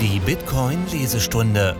Die 0.00 0.20
Bitcoin-Lesestunde. 0.20 1.76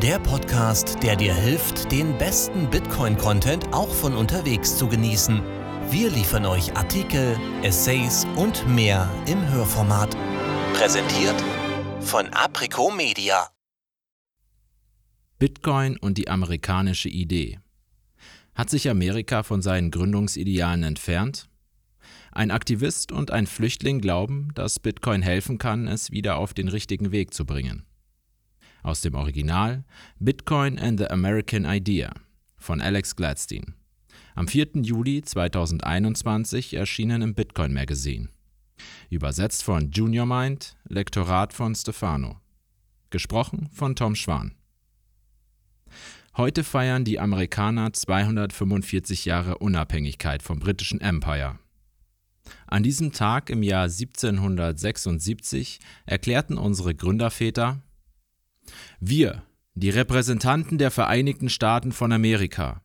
Der 0.00 0.20
Podcast, 0.20 1.02
der 1.02 1.16
dir 1.16 1.34
hilft, 1.34 1.90
den 1.90 2.16
besten 2.16 2.70
Bitcoin-Content 2.70 3.72
auch 3.72 3.88
von 3.88 4.14
unterwegs 4.14 4.78
zu 4.78 4.86
genießen. 4.86 5.42
Wir 5.90 6.08
liefern 6.10 6.46
euch 6.46 6.76
Artikel, 6.76 7.36
Essays 7.64 8.24
und 8.36 8.68
mehr 8.68 9.10
im 9.26 9.44
Hörformat. 9.50 10.16
Präsentiert 10.74 11.34
von 11.98 12.28
Aprico 12.28 12.92
Media. 12.92 13.48
Bitcoin 15.40 15.96
und 15.96 16.18
die 16.18 16.28
amerikanische 16.28 17.08
Idee. 17.08 17.58
Hat 18.54 18.70
sich 18.70 18.88
Amerika 18.88 19.42
von 19.42 19.60
seinen 19.60 19.90
Gründungsidealen 19.90 20.84
entfernt? 20.84 21.48
Ein 22.36 22.50
Aktivist 22.50 23.12
und 23.12 23.30
ein 23.30 23.46
Flüchtling 23.46 24.02
glauben, 24.02 24.50
dass 24.54 24.78
Bitcoin 24.78 25.22
helfen 25.22 25.56
kann, 25.56 25.88
es 25.88 26.10
wieder 26.10 26.36
auf 26.36 26.52
den 26.52 26.68
richtigen 26.68 27.10
Weg 27.10 27.32
zu 27.32 27.46
bringen. 27.46 27.86
Aus 28.82 29.00
dem 29.00 29.14
Original 29.14 29.84
Bitcoin 30.18 30.78
and 30.78 31.00
the 31.00 31.06
American 31.06 31.64
Idea 31.64 32.12
von 32.58 32.82
Alex 32.82 33.16
Gladstein. 33.16 33.74
Am 34.34 34.48
4. 34.48 34.82
Juli 34.82 35.22
2021 35.22 36.74
erschienen 36.74 37.22
im 37.22 37.34
Bitcoin 37.34 37.72
Magazine. 37.72 38.28
Übersetzt 39.08 39.64
von 39.64 39.90
Junior 39.90 40.26
Mind, 40.26 40.76
Lektorat 40.90 41.54
von 41.54 41.74
Stefano. 41.74 42.38
Gesprochen 43.08 43.70
von 43.72 43.96
Tom 43.96 44.14
Schwan. 44.14 44.54
Heute 46.36 46.64
feiern 46.64 47.06
die 47.06 47.18
Amerikaner 47.18 47.94
245 47.94 49.24
Jahre 49.24 49.56
Unabhängigkeit 49.56 50.42
vom 50.42 50.58
britischen 50.58 51.00
Empire. 51.00 51.58
An 52.66 52.82
diesem 52.82 53.12
Tag 53.12 53.50
im 53.50 53.62
Jahr 53.62 53.84
1776 53.84 55.78
erklärten 56.04 56.58
unsere 56.58 56.94
Gründerväter 56.94 57.80
Wir, 59.00 59.42
die 59.74 59.90
Repräsentanten 59.90 60.78
der 60.78 60.90
Vereinigten 60.90 61.48
Staaten 61.48 61.92
von 61.92 62.12
Amerika, 62.12 62.82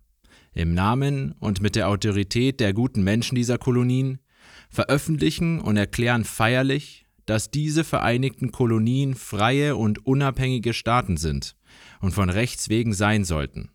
im 0.54 0.74
Namen 0.74 1.34
und 1.40 1.62
mit 1.62 1.76
der 1.76 1.88
Autorität 1.88 2.60
der 2.60 2.74
guten 2.74 3.04
Menschen 3.04 3.36
dieser 3.36 3.58
Kolonien, 3.58 4.20
veröffentlichen 4.70 5.60
und 5.60 5.78
erklären 5.78 6.26
feierlich, 6.26 7.06
dass 7.26 7.50
diese 7.52 7.84
Vereinigten 7.84 8.52
Kolonien 8.52 9.16
freie 9.16 9.76
und 9.76 10.06
unabhängige 10.06 10.74
Staaten 10.74 11.18
sind 11.18 11.56
und 12.02 12.12
von 12.12 12.30
Rechts 12.30 12.70
wegen 12.70 12.94
sein 12.94 13.24
sollten 13.24 13.71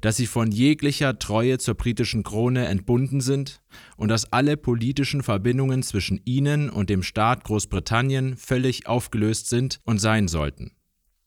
dass 0.00 0.16
sie 0.16 0.26
von 0.26 0.50
jeglicher 0.50 1.18
Treue 1.18 1.58
zur 1.58 1.74
britischen 1.74 2.22
Krone 2.22 2.66
entbunden 2.66 3.20
sind 3.20 3.60
und 3.96 4.08
dass 4.08 4.32
alle 4.32 4.56
politischen 4.56 5.22
Verbindungen 5.22 5.82
zwischen 5.82 6.20
ihnen 6.24 6.70
und 6.70 6.90
dem 6.90 7.02
Staat 7.02 7.44
Großbritannien 7.44 8.36
völlig 8.36 8.86
aufgelöst 8.86 9.48
sind 9.48 9.80
und 9.84 9.98
sein 9.98 10.28
sollten, 10.28 10.72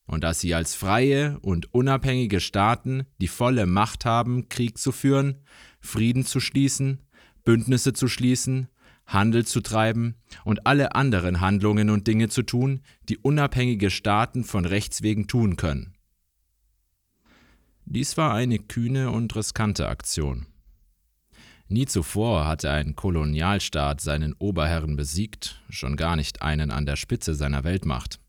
und 0.06 0.24
dass 0.24 0.40
sie 0.40 0.54
als 0.54 0.76
freie 0.76 1.40
und 1.42 1.74
unabhängige 1.74 2.40
Staaten 2.40 3.06
die 3.20 3.28
volle 3.28 3.66
Macht 3.66 4.06
haben, 4.06 4.50
Krieg 4.50 4.78
zu 4.78 4.92
führen, 4.92 5.44
Frieden 5.80 6.26
zu 6.26 6.40
schließen, 6.40 7.02
Bündnisse 7.44 7.94
zu 7.94 8.08
schließen, 8.08 8.68
Handel 9.10 9.46
zu 9.46 9.62
treiben 9.62 10.16
und 10.46 10.68
alle 10.68 10.94
anderen 10.94 11.42
Handlungen 11.42 11.90
und 11.90 12.06
Dinge 12.06 12.30
zu 12.30 12.44
tun, 12.44 12.82
die 13.10 13.18
unabhängige 13.18 13.90
Staaten 13.90 14.44
von 14.44 14.66
Rechts 14.66 15.02
wegen 15.02 15.28
tun 15.28 15.56
können. 15.56 15.96
Dies 17.92 18.18
war 18.18 18.36
eine 18.36 18.60
kühne 18.60 19.10
und 19.10 19.36
riskante 19.36 19.88
Aktion. 19.88 20.46
Nie 21.70 21.88
zuvor 21.88 22.46
hatte 22.46 22.70
ein 22.70 22.96
Kolonialstaat 22.96 24.00
seinen 24.00 24.34
Oberherren 24.34 24.96
besiegt, 24.96 25.64
schon 25.72 25.96
gar 25.96 26.16
nicht 26.16 26.44
einen 26.44 26.70
an 26.70 26.86
der 26.86 26.98
Spitze 26.98 27.34
seiner 27.34 27.64
Weltmacht. 27.64 28.20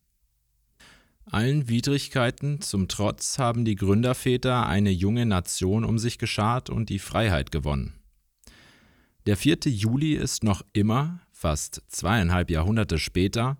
Allen 1.26 1.68
Widrigkeiten 1.68 2.62
zum 2.62 2.88
Trotz 2.88 3.38
haben 3.38 3.66
die 3.66 3.76
Gründerväter 3.76 4.66
eine 4.66 4.90
junge 4.90 5.26
Nation 5.26 5.84
um 5.84 5.98
sich 5.98 6.16
geschart 6.16 6.70
und 6.70 6.88
die 6.88 6.98
Freiheit 6.98 7.52
gewonnen. 7.52 7.92
Der 9.26 9.36
4. 9.36 9.58
Juli 9.66 10.14
ist 10.14 10.42
noch 10.42 10.64
immer, 10.72 11.20
fast 11.32 11.82
zweieinhalb 11.88 12.50
Jahrhunderte 12.50 12.98
später, 12.98 13.58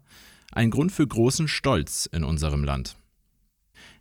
ein 0.50 0.70
Grund 0.70 0.92
für 0.92 1.06
großen 1.06 1.46
Stolz 1.46 2.06
in 2.06 2.24
unserem 2.24 2.64
Land. 2.64 2.96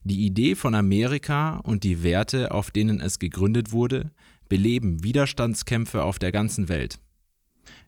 Die 0.03 0.25
Idee 0.25 0.55
von 0.55 0.75
Amerika 0.75 1.57
und 1.57 1.83
die 1.83 2.03
Werte, 2.03 2.51
auf 2.51 2.71
denen 2.71 3.01
es 3.01 3.19
gegründet 3.19 3.71
wurde, 3.71 4.11
beleben 4.47 5.03
Widerstandskämpfe 5.03 6.03
auf 6.03 6.19
der 6.19 6.31
ganzen 6.31 6.69
Welt. 6.69 6.99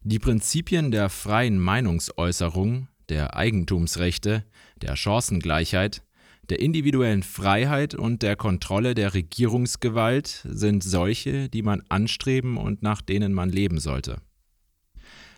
Die 0.03 0.19
Prinzipien 0.19 0.91
der 0.91 1.09
freien 1.09 1.59
Meinungsäußerung, 1.59 2.88
der 3.09 3.35
Eigentumsrechte, 3.35 4.45
der 4.81 4.95
Chancengleichheit, 4.95 6.03
der 6.49 6.59
individuellen 6.59 7.23
Freiheit 7.23 7.95
und 7.95 8.23
der 8.23 8.35
Kontrolle 8.35 8.93
der 8.93 9.13
Regierungsgewalt 9.13 10.45
sind 10.49 10.83
solche, 10.83 11.49
die 11.49 11.61
man 11.61 11.83
anstreben 11.88 12.57
und 12.57 12.83
nach 12.83 13.01
denen 13.01 13.33
man 13.33 13.49
leben 13.49 13.79
sollte. 13.79 14.22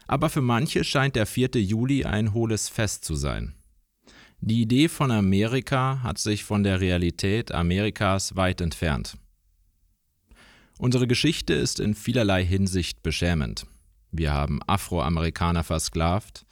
Aber 0.08 0.30
für 0.30 0.42
manche 0.42 0.84
scheint 0.84 1.16
der 1.16 1.26
4. 1.26 1.52
Juli 1.56 2.04
ein 2.04 2.34
hohles 2.34 2.68
Fest 2.68 3.06
zu 3.06 3.16
sein. 3.16 3.54
Die 4.46 4.62
Idee 4.62 4.90
von 4.90 5.10
Amerika 5.10 6.04
hat 6.04 6.18
sich 6.18 6.44
von 6.44 6.64
der 6.64 6.82
Realität 6.82 7.54
Amerikas 7.54 8.36
weit 8.36 8.60
entfernt. 8.60 9.16
Unsere 10.78 11.08
Geschichte 11.08 11.54
ist 11.54 11.80
in 11.80 11.96
vielerlei 11.96 12.44
Hinsicht 12.44 13.04
beschämend. 13.04 13.66
Wir 14.12 14.34
haben 14.34 14.60
Afroamerikaner 14.68 15.64
versklavt, 15.64 16.46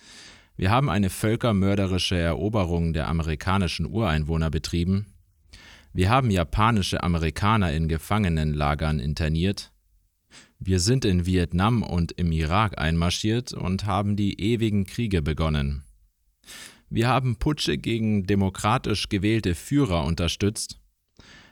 wir 0.56 0.72
haben 0.72 0.90
eine 0.90 1.10
völkermörderische 1.10 2.16
Eroberung 2.16 2.94
der 2.94 3.10
amerikanischen 3.10 3.86
Ureinwohner 3.86 4.50
betrieben, 4.50 5.08
wir 5.92 6.10
haben 6.10 6.32
japanische 6.32 7.04
Amerikaner 7.04 7.74
in 7.74 7.90
Gefangenenlagern 7.90 9.02
interniert, 9.02 9.74
wir 10.60 10.80
sind 10.80 11.04
in 11.04 11.26
Vietnam 11.26 11.84
und 11.84 12.14
im 12.14 12.32
Irak 12.32 12.80
einmarschiert 12.80 13.52
und 13.52 13.86
haben 13.86 14.16
die 14.16 14.40
ewigen 14.40 14.86
Kriege 14.86 15.22
begonnen. 15.22 15.84
Wir 16.94 17.08
haben 17.08 17.38
Putsche 17.38 17.78
gegen 17.78 18.28
demokratisch 18.28 19.08
gewählte 19.08 19.56
Führer 19.56 20.04
unterstützt. 20.04 20.78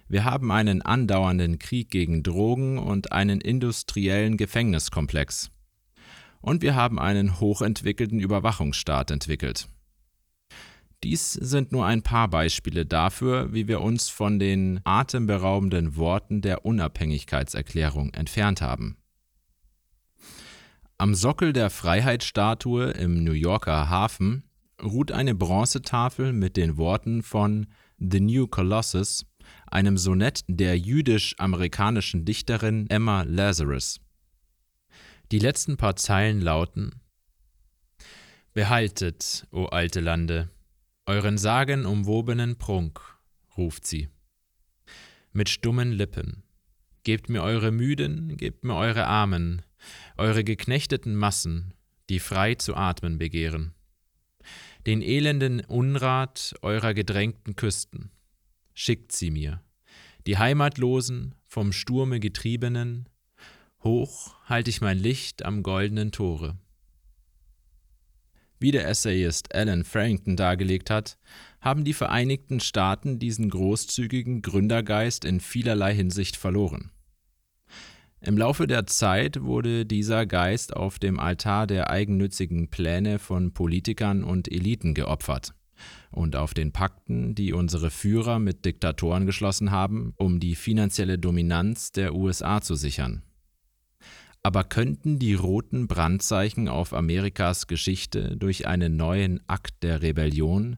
Wir 0.10 0.26
haben 0.26 0.52
einen 0.52 0.82
andauernden 0.82 1.60
Krieg 1.60 1.90
gegen 1.90 2.24
Drogen 2.24 2.78
und 2.78 3.14
einen 3.14 3.40
industriellen 3.40 4.36
Gefängniskomplex. 4.36 5.50
Und 6.42 6.62
wir 6.62 6.76
haben 6.76 7.00
einen 7.00 7.40
hochentwickelten 7.40 8.20
Überwachungsstaat 8.20 9.12
entwickelt. 9.12 9.70
Dies 11.06 11.32
sind 11.32 11.72
nur 11.72 11.86
ein 11.86 12.02
paar 12.02 12.28
Beispiele 12.28 12.86
dafür, 12.86 13.54
wie 13.54 13.70
wir 13.70 13.80
uns 13.80 14.10
von 14.10 14.40
den 14.40 14.82
atemberaubenden 14.84 15.96
Worten 15.96 16.42
der 16.42 16.66
Unabhängigkeitserklärung 16.66 18.14
entfernt 18.14 18.62
haben. 18.62 18.98
Am 20.98 21.16
Sockel 21.16 21.54
der 21.54 21.70
Freiheitsstatue 21.70 22.92
im 22.92 23.24
New 23.24 23.32
Yorker 23.32 23.90
Hafen 23.90 24.44
ruht 24.82 25.12
eine 25.12 25.36
Bronzetafel 25.36 26.34
mit 26.34 26.58
den 26.58 26.78
Worten 26.78 27.24
von 27.24 27.68
The 27.98 28.20
New 28.20 28.48
Colossus, 28.48 29.26
einem 29.68 29.98
Sonett 29.98 30.42
der 30.48 30.78
jüdisch-amerikanischen 30.78 32.26
Dichterin 32.26 32.90
Emma 32.90 33.24
Lazarus. 33.24 34.00
Die 35.32 35.40
letzten 35.40 35.78
paar 35.78 35.96
Zeilen 35.96 36.42
lauten 36.42 36.92
Behaltet, 38.54 39.48
o 39.52 39.66
alte 39.66 40.00
Lande, 40.00 40.50
euren 41.06 41.38
sagenumwobenen 41.38 42.58
Prunk, 42.58 43.00
ruft 43.58 43.86
sie. 43.86 44.10
Mit 45.32 45.50
stummen 45.50 45.92
Lippen. 45.92 46.44
Gebt 47.04 47.30
mir 47.30 47.44
eure 47.44 47.72
Müden, 47.72 48.36
gebt 48.38 48.64
mir 48.64 48.76
eure 48.76 49.06
Armen, 49.06 49.62
eure 50.18 50.44
geknechteten 50.44 51.16
Massen, 51.16 51.74
die 52.10 52.20
frei 52.20 52.56
zu 52.56 52.76
atmen 52.76 53.18
begehren 53.18 53.74
den 54.90 55.04
elenden 55.04 55.60
Unrat 55.60 56.56
eurer 56.64 56.96
gedrängten 56.96 57.56
Küsten. 57.56 58.10
Schickt 58.74 59.12
sie 59.12 59.30
mir, 59.30 59.62
die 60.26 60.40
Heimatlosen, 60.40 61.36
vom 61.46 61.74
Sturme 61.74 62.20
getriebenen, 62.20 63.08
hoch 63.84 64.36
halt 64.46 64.68
ich 64.68 64.82
mein 64.82 64.98
Licht 64.98 65.46
am 65.46 65.62
goldenen 65.62 66.12
Tore. 66.12 66.58
Wie 68.58 68.72
der 68.72 68.88
Essayist 68.88 69.54
Alan 69.54 69.84
Farrington 69.84 70.36
dargelegt 70.36 70.90
hat, 70.90 71.20
haben 71.62 71.84
die 71.84 71.94
Vereinigten 71.94 72.60
Staaten 72.60 73.20
diesen 73.20 73.52
großzügigen 73.52 74.42
Gründergeist 74.42 75.24
in 75.24 75.40
vielerlei 75.40 75.94
Hinsicht 75.94 76.36
verloren. 76.36 76.90
Im 78.22 78.38
Laufe 78.38 78.68
der 78.68 78.86
Zeit 78.86 79.42
wurde 79.42 79.86
dieser 79.86 80.26
Geist 80.26 80.76
auf 80.76 81.00
dem 81.00 81.20
Altar 81.20 81.68
der 81.68 81.90
eigennützigen 81.90 82.70
Pläne 82.70 83.18
von 83.18 83.54
Politikern 83.54 84.26
und 84.26 84.52
Eliten 84.52 84.94
geopfert 84.94 85.54
und 86.12 86.36
auf 86.36 86.54
den 86.54 86.74
Pakten, 86.74 87.34
die 87.34 87.54
unsere 87.54 87.90
Führer 87.90 88.40
mit 88.40 88.66
Diktatoren 88.66 89.26
geschlossen 89.26 89.72
haben, 89.72 90.14
um 90.18 90.42
die 90.42 90.56
finanzielle 90.56 91.18
Dominanz 91.18 91.94
der 91.94 92.14
USA 92.14 92.62
zu 92.62 92.76
sichern. 92.76 93.24
Aber 94.44 94.66
könnten 94.66 95.20
die 95.20 95.34
roten 95.34 95.88
Brandzeichen 95.88 96.68
auf 96.68 96.94
Amerikas 96.94 97.68
Geschichte 97.68 98.36
durch 98.36 98.68
einen 98.68 98.98
neuen 98.98 99.42
Akt 99.48 99.84
der 99.84 100.02
Rebellion, 100.02 100.78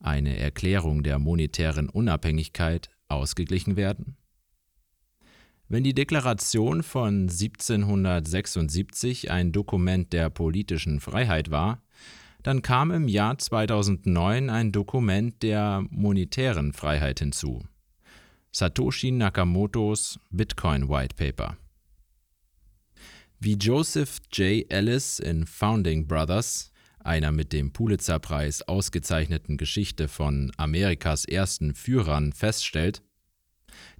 eine 0.00 0.36
Erklärung 0.38 1.02
der 1.02 1.18
monetären 1.18 1.88
Unabhängigkeit, 1.88 2.90
ausgeglichen 3.08 3.76
werden? 3.76 4.16
Wenn 5.74 5.82
die 5.82 5.92
Deklaration 5.92 6.84
von 6.84 7.22
1776 7.22 9.32
ein 9.32 9.50
Dokument 9.50 10.12
der 10.12 10.30
politischen 10.30 11.00
Freiheit 11.00 11.50
war, 11.50 11.82
dann 12.44 12.62
kam 12.62 12.92
im 12.92 13.08
Jahr 13.08 13.38
2009 13.38 14.50
ein 14.50 14.70
Dokument 14.70 15.42
der 15.42 15.84
monetären 15.90 16.74
Freiheit 16.74 17.18
hinzu. 17.18 17.64
Satoshi 18.52 19.10
Nakamotos 19.10 20.20
Bitcoin 20.30 20.88
White 20.88 21.16
Paper. 21.16 21.56
Wie 23.40 23.54
Joseph 23.54 24.18
J. 24.32 24.70
Ellis 24.70 25.18
in 25.18 25.44
Founding 25.44 26.06
Brothers, 26.06 26.70
einer 27.00 27.32
mit 27.32 27.52
dem 27.52 27.72
Pulitzer-Preis 27.72 28.62
ausgezeichneten 28.62 29.56
Geschichte 29.56 30.06
von 30.06 30.52
Amerikas 30.56 31.24
ersten 31.24 31.74
Führern, 31.74 32.32
feststellt, 32.32 33.02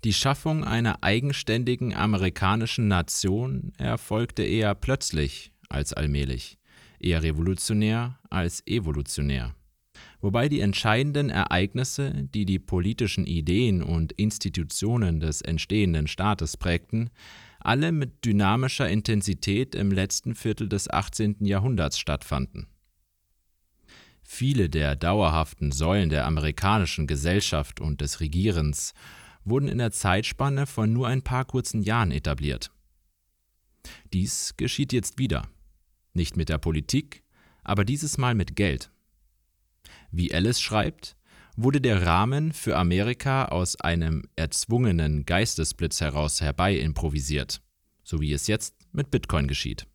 die 0.04 0.12
Schaffung 0.12 0.64
einer 0.64 1.02
eigenständigen 1.02 1.94
amerikanischen 1.94 2.88
Nation 2.88 3.72
erfolgte 3.78 4.42
eher 4.42 4.74
plötzlich 4.74 5.50
als 5.70 5.94
allmählich, 5.94 6.58
eher 7.00 7.22
revolutionär 7.22 8.18
als 8.28 8.62
evolutionär. 8.66 9.54
Wobei 10.20 10.50
die 10.50 10.60
entscheidenden 10.60 11.30
Ereignisse, 11.30 12.12
die 12.34 12.44
die 12.44 12.58
politischen 12.58 13.26
Ideen 13.26 13.82
und 13.82 14.12
Institutionen 14.12 15.20
des 15.20 15.40
entstehenden 15.40 16.06
Staates 16.06 16.58
prägten, 16.58 17.08
alle 17.60 17.90
mit 17.90 18.26
dynamischer 18.26 18.88
Intensität 18.88 19.74
im 19.74 19.90
letzten 19.90 20.34
Viertel 20.34 20.68
des 20.68 20.90
18. 20.90 21.46
Jahrhunderts 21.46 21.98
stattfanden. 21.98 22.66
Viele 24.22 24.68
der 24.68 24.96
dauerhaften 24.96 25.72
Säulen 25.72 26.10
der 26.10 26.26
amerikanischen 26.26 27.06
Gesellschaft 27.06 27.80
und 27.80 28.02
des 28.02 28.20
Regierens 28.20 28.92
wurden 29.44 29.68
in 29.68 29.78
der 29.78 29.90
Zeitspanne 29.90 30.66
von 30.66 30.92
nur 30.92 31.08
ein 31.08 31.22
paar 31.22 31.44
kurzen 31.44 31.82
Jahren 31.82 32.10
etabliert. 32.10 32.70
Dies 34.12 34.54
geschieht 34.56 34.92
jetzt 34.92 35.18
wieder. 35.18 35.48
Nicht 36.12 36.36
mit 36.36 36.48
der 36.48 36.58
Politik, 36.58 37.22
aber 37.62 37.84
dieses 37.84 38.18
Mal 38.18 38.34
mit 38.34 38.56
Geld. 38.56 38.90
Wie 40.10 40.32
Alice 40.32 40.60
schreibt, 40.60 41.16
wurde 41.56 41.80
der 41.80 42.04
Rahmen 42.04 42.52
für 42.52 42.76
Amerika 42.76 43.46
aus 43.46 43.80
einem 43.80 44.24
erzwungenen 44.36 45.24
Geistesblitz 45.24 46.00
heraus 46.00 46.40
herbei 46.40 46.76
improvisiert, 46.76 47.60
so 48.02 48.20
wie 48.20 48.32
es 48.32 48.46
jetzt 48.46 48.74
mit 48.92 49.10
Bitcoin 49.10 49.48
geschieht. 49.48 49.86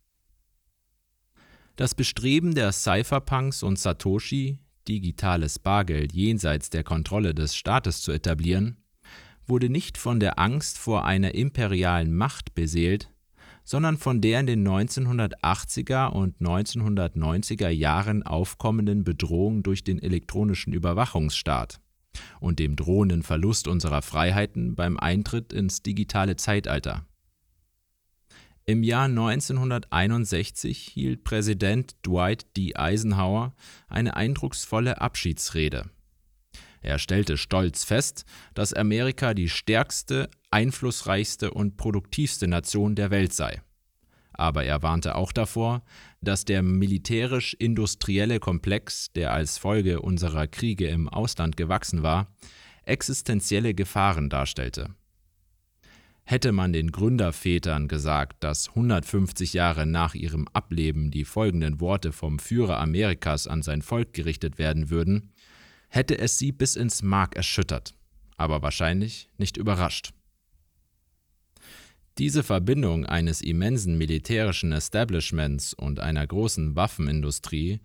Das 1.76 1.94
Bestreben 1.94 2.54
der 2.54 2.72
Cypherpunks 2.72 3.62
und 3.62 3.78
Satoshi, 3.78 4.58
digitales 4.88 5.58
Bargeld 5.58 6.12
jenseits 6.12 6.68
der 6.70 6.84
Kontrolle 6.84 7.34
des 7.34 7.54
Staates 7.54 8.02
zu 8.02 8.12
etablieren, 8.12 8.76
wurde 9.50 9.68
nicht 9.68 9.98
von 9.98 10.20
der 10.20 10.38
Angst 10.38 10.78
vor 10.78 11.04
einer 11.04 11.34
imperialen 11.34 12.16
Macht 12.16 12.54
beseelt, 12.54 13.10
sondern 13.64 13.98
von 13.98 14.20
der 14.20 14.40
in 14.40 14.46
den 14.46 14.66
1980er 14.66 16.08
und 16.08 16.38
1990er 16.40 17.68
Jahren 17.68 18.22
aufkommenden 18.22 19.04
Bedrohung 19.04 19.62
durch 19.62 19.84
den 19.84 20.00
elektronischen 20.00 20.72
Überwachungsstaat 20.72 21.80
und 22.40 22.58
dem 22.58 22.76
drohenden 22.76 23.22
Verlust 23.22 23.68
unserer 23.68 24.02
Freiheiten 24.02 24.74
beim 24.74 24.96
Eintritt 24.96 25.52
ins 25.52 25.82
digitale 25.82 26.36
Zeitalter. 26.36 27.04
Im 28.66 28.82
Jahr 28.82 29.06
1961 29.06 30.78
hielt 30.78 31.24
Präsident 31.24 31.96
Dwight 32.06 32.46
D. 32.56 32.76
Eisenhower 32.76 33.54
eine 33.88 34.16
eindrucksvolle 34.16 35.00
Abschiedsrede. 35.00 35.90
Er 36.80 36.98
stellte 36.98 37.36
stolz 37.36 37.84
fest, 37.84 38.24
dass 38.54 38.72
Amerika 38.72 39.34
die 39.34 39.48
stärkste, 39.48 40.30
einflussreichste 40.50 41.50
und 41.50 41.76
produktivste 41.76 42.48
Nation 42.48 42.94
der 42.94 43.10
Welt 43.10 43.32
sei. 43.32 43.62
Aber 44.32 44.64
er 44.64 44.82
warnte 44.82 45.16
auch 45.16 45.32
davor, 45.32 45.82
dass 46.22 46.46
der 46.46 46.62
militärisch-industrielle 46.62 48.40
Komplex, 48.40 49.12
der 49.12 49.32
als 49.32 49.58
Folge 49.58 50.00
unserer 50.00 50.46
Kriege 50.46 50.88
im 50.88 51.08
Ausland 51.08 51.58
gewachsen 51.58 52.02
war, 52.02 52.34
existenzielle 52.84 53.74
Gefahren 53.74 54.30
darstellte. 54.30 54.94
Hätte 56.24 56.52
man 56.52 56.72
den 56.72 56.92
Gründervätern 56.92 57.88
gesagt, 57.88 58.44
dass 58.44 58.68
150 58.68 59.52
Jahre 59.52 59.84
nach 59.84 60.14
ihrem 60.14 60.46
Ableben 60.52 61.10
die 61.10 61.24
folgenden 61.24 61.80
Worte 61.80 62.12
vom 62.12 62.38
Führer 62.38 62.78
Amerikas 62.78 63.46
an 63.46 63.62
sein 63.62 63.82
Volk 63.82 64.12
gerichtet 64.12 64.56
werden 64.56 64.90
würden, 64.90 65.32
hätte 65.90 66.16
es 66.18 66.38
sie 66.38 66.52
bis 66.52 66.76
ins 66.76 67.02
Mark 67.02 67.36
erschüttert, 67.36 67.94
aber 68.36 68.62
wahrscheinlich 68.62 69.28
nicht 69.36 69.56
überrascht. 69.56 70.12
Diese 72.18 72.42
Verbindung 72.42 73.06
eines 73.06 73.40
immensen 73.40 73.98
militärischen 73.98 74.72
Establishments 74.72 75.74
und 75.74 76.00
einer 76.00 76.26
großen 76.26 76.76
Waffenindustrie 76.76 77.80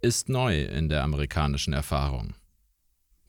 ist 0.00 0.28
neu 0.28 0.64
in 0.64 0.88
der 0.88 1.02
amerikanischen 1.02 1.72
Erfahrung. 1.72 2.34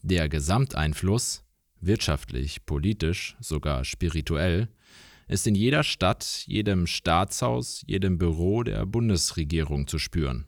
Der 0.02 0.28
Gesamteinfluss, 0.30 1.44
wirtschaftlich, 1.80 2.66
politisch, 2.66 3.36
sogar 3.40 3.86
spirituell, 3.86 4.70
ist 5.28 5.48
in 5.48 5.56
jeder 5.56 5.84
Stadt, 5.84 6.44
jedem 6.46 6.88
Staatshaus, 6.88 7.84
jedem 7.88 8.18
Büro 8.18 8.64
der 8.64 8.86
Bundesregierung 8.86 9.88
zu 9.88 9.98
spüren. 9.98 10.46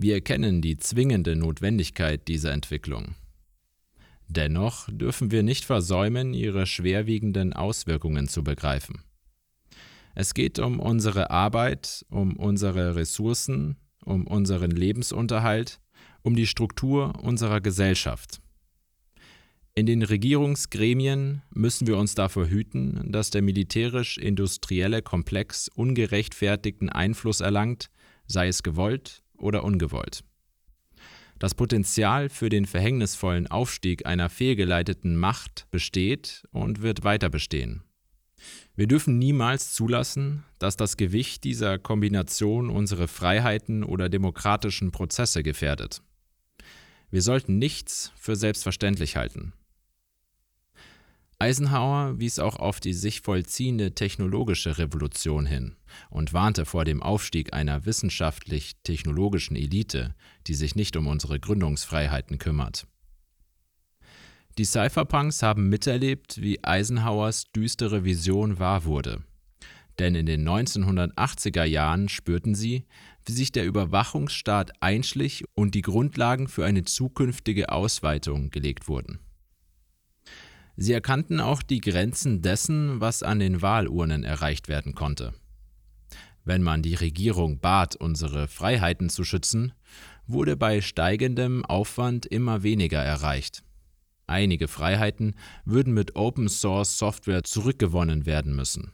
Wir 0.00 0.14
erkennen 0.14 0.62
die 0.62 0.76
zwingende 0.76 1.34
Notwendigkeit 1.34 2.28
dieser 2.28 2.52
Entwicklung. 2.52 3.16
Dennoch 4.28 4.88
dürfen 4.92 5.32
wir 5.32 5.42
nicht 5.42 5.64
versäumen, 5.64 6.34
ihre 6.34 6.66
schwerwiegenden 6.66 7.52
Auswirkungen 7.52 8.28
zu 8.28 8.44
begreifen. 8.44 9.02
Es 10.14 10.34
geht 10.34 10.60
um 10.60 10.78
unsere 10.78 11.32
Arbeit, 11.32 12.06
um 12.10 12.36
unsere 12.36 12.94
Ressourcen, 12.94 13.76
um 14.04 14.28
unseren 14.28 14.70
Lebensunterhalt, 14.70 15.80
um 16.22 16.36
die 16.36 16.46
Struktur 16.46 17.20
unserer 17.24 17.60
Gesellschaft. 17.60 18.40
In 19.74 19.86
den 19.86 20.04
Regierungsgremien 20.04 21.42
müssen 21.50 21.88
wir 21.88 21.96
uns 21.96 22.14
davor 22.14 22.46
hüten, 22.46 23.10
dass 23.10 23.30
der 23.30 23.42
militärisch-industrielle 23.42 25.02
Komplex 25.02 25.66
ungerechtfertigten 25.74 26.88
Einfluss 26.88 27.40
erlangt, 27.40 27.90
sei 28.28 28.46
es 28.46 28.62
gewollt 28.62 29.24
oder 29.38 29.64
ungewollt. 29.64 30.24
Das 31.38 31.54
Potenzial 31.54 32.28
für 32.28 32.48
den 32.48 32.66
verhängnisvollen 32.66 33.46
Aufstieg 33.46 34.06
einer 34.06 34.28
fehlgeleiteten 34.28 35.16
Macht 35.16 35.66
besteht 35.70 36.42
und 36.50 36.82
wird 36.82 37.04
weiter 37.04 37.28
bestehen. 37.30 37.82
Wir 38.74 38.86
dürfen 38.86 39.18
niemals 39.18 39.72
zulassen, 39.72 40.44
dass 40.58 40.76
das 40.76 40.96
Gewicht 40.96 41.44
dieser 41.44 41.78
Kombination 41.78 42.70
unsere 42.70 43.08
Freiheiten 43.08 43.84
oder 43.84 44.08
demokratischen 44.08 44.90
Prozesse 44.90 45.42
gefährdet. 45.42 46.02
Wir 47.10 47.22
sollten 47.22 47.58
nichts 47.58 48.12
für 48.16 48.36
selbstverständlich 48.36 49.16
halten. 49.16 49.52
Eisenhower 51.40 52.18
wies 52.18 52.40
auch 52.40 52.56
auf 52.56 52.80
die 52.80 52.92
sich 52.92 53.20
vollziehende 53.20 53.94
technologische 53.94 54.76
Revolution 54.78 55.46
hin 55.46 55.76
und 56.10 56.32
warnte 56.32 56.64
vor 56.64 56.84
dem 56.84 57.00
Aufstieg 57.00 57.52
einer 57.52 57.86
wissenschaftlich-technologischen 57.86 59.54
Elite, 59.54 60.16
die 60.48 60.54
sich 60.54 60.74
nicht 60.74 60.96
um 60.96 61.06
unsere 61.06 61.38
Gründungsfreiheiten 61.38 62.38
kümmert. 62.38 62.88
Die 64.58 64.64
Cypherpunks 64.64 65.44
haben 65.44 65.68
miterlebt, 65.68 66.42
wie 66.42 66.64
Eisenhowers 66.64 67.52
düstere 67.52 68.04
Vision 68.04 68.58
wahr 68.58 68.84
wurde. 68.84 69.22
Denn 70.00 70.16
in 70.16 70.26
den 70.26 70.48
1980er 70.48 71.62
Jahren 71.62 72.08
spürten 72.08 72.56
sie, 72.56 72.84
wie 73.24 73.32
sich 73.32 73.52
der 73.52 73.64
Überwachungsstaat 73.64 74.72
einschlich 74.82 75.44
und 75.54 75.76
die 75.76 75.82
Grundlagen 75.82 76.48
für 76.48 76.64
eine 76.64 76.82
zukünftige 76.82 77.70
Ausweitung 77.70 78.50
gelegt 78.50 78.88
wurden. 78.88 79.20
Sie 80.80 80.92
erkannten 80.92 81.40
auch 81.40 81.62
die 81.62 81.80
Grenzen 81.80 82.40
dessen, 82.40 83.00
was 83.00 83.24
an 83.24 83.40
den 83.40 83.62
Wahlurnen 83.62 84.22
erreicht 84.22 84.68
werden 84.68 84.94
konnte. 84.94 85.34
Wenn 86.44 86.62
man 86.62 86.82
die 86.82 86.94
Regierung 86.94 87.58
bat, 87.58 87.96
unsere 87.96 88.46
Freiheiten 88.46 89.10
zu 89.10 89.24
schützen, 89.24 89.72
wurde 90.28 90.56
bei 90.56 90.80
steigendem 90.80 91.64
Aufwand 91.64 92.26
immer 92.26 92.62
weniger 92.62 93.02
erreicht. 93.02 93.64
Einige 94.28 94.68
Freiheiten 94.68 95.34
würden 95.64 95.94
mit 95.94 96.14
Open 96.14 96.48
Source 96.48 96.96
Software 96.96 97.42
zurückgewonnen 97.42 98.24
werden 98.24 98.54
müssen. 98.54 98.92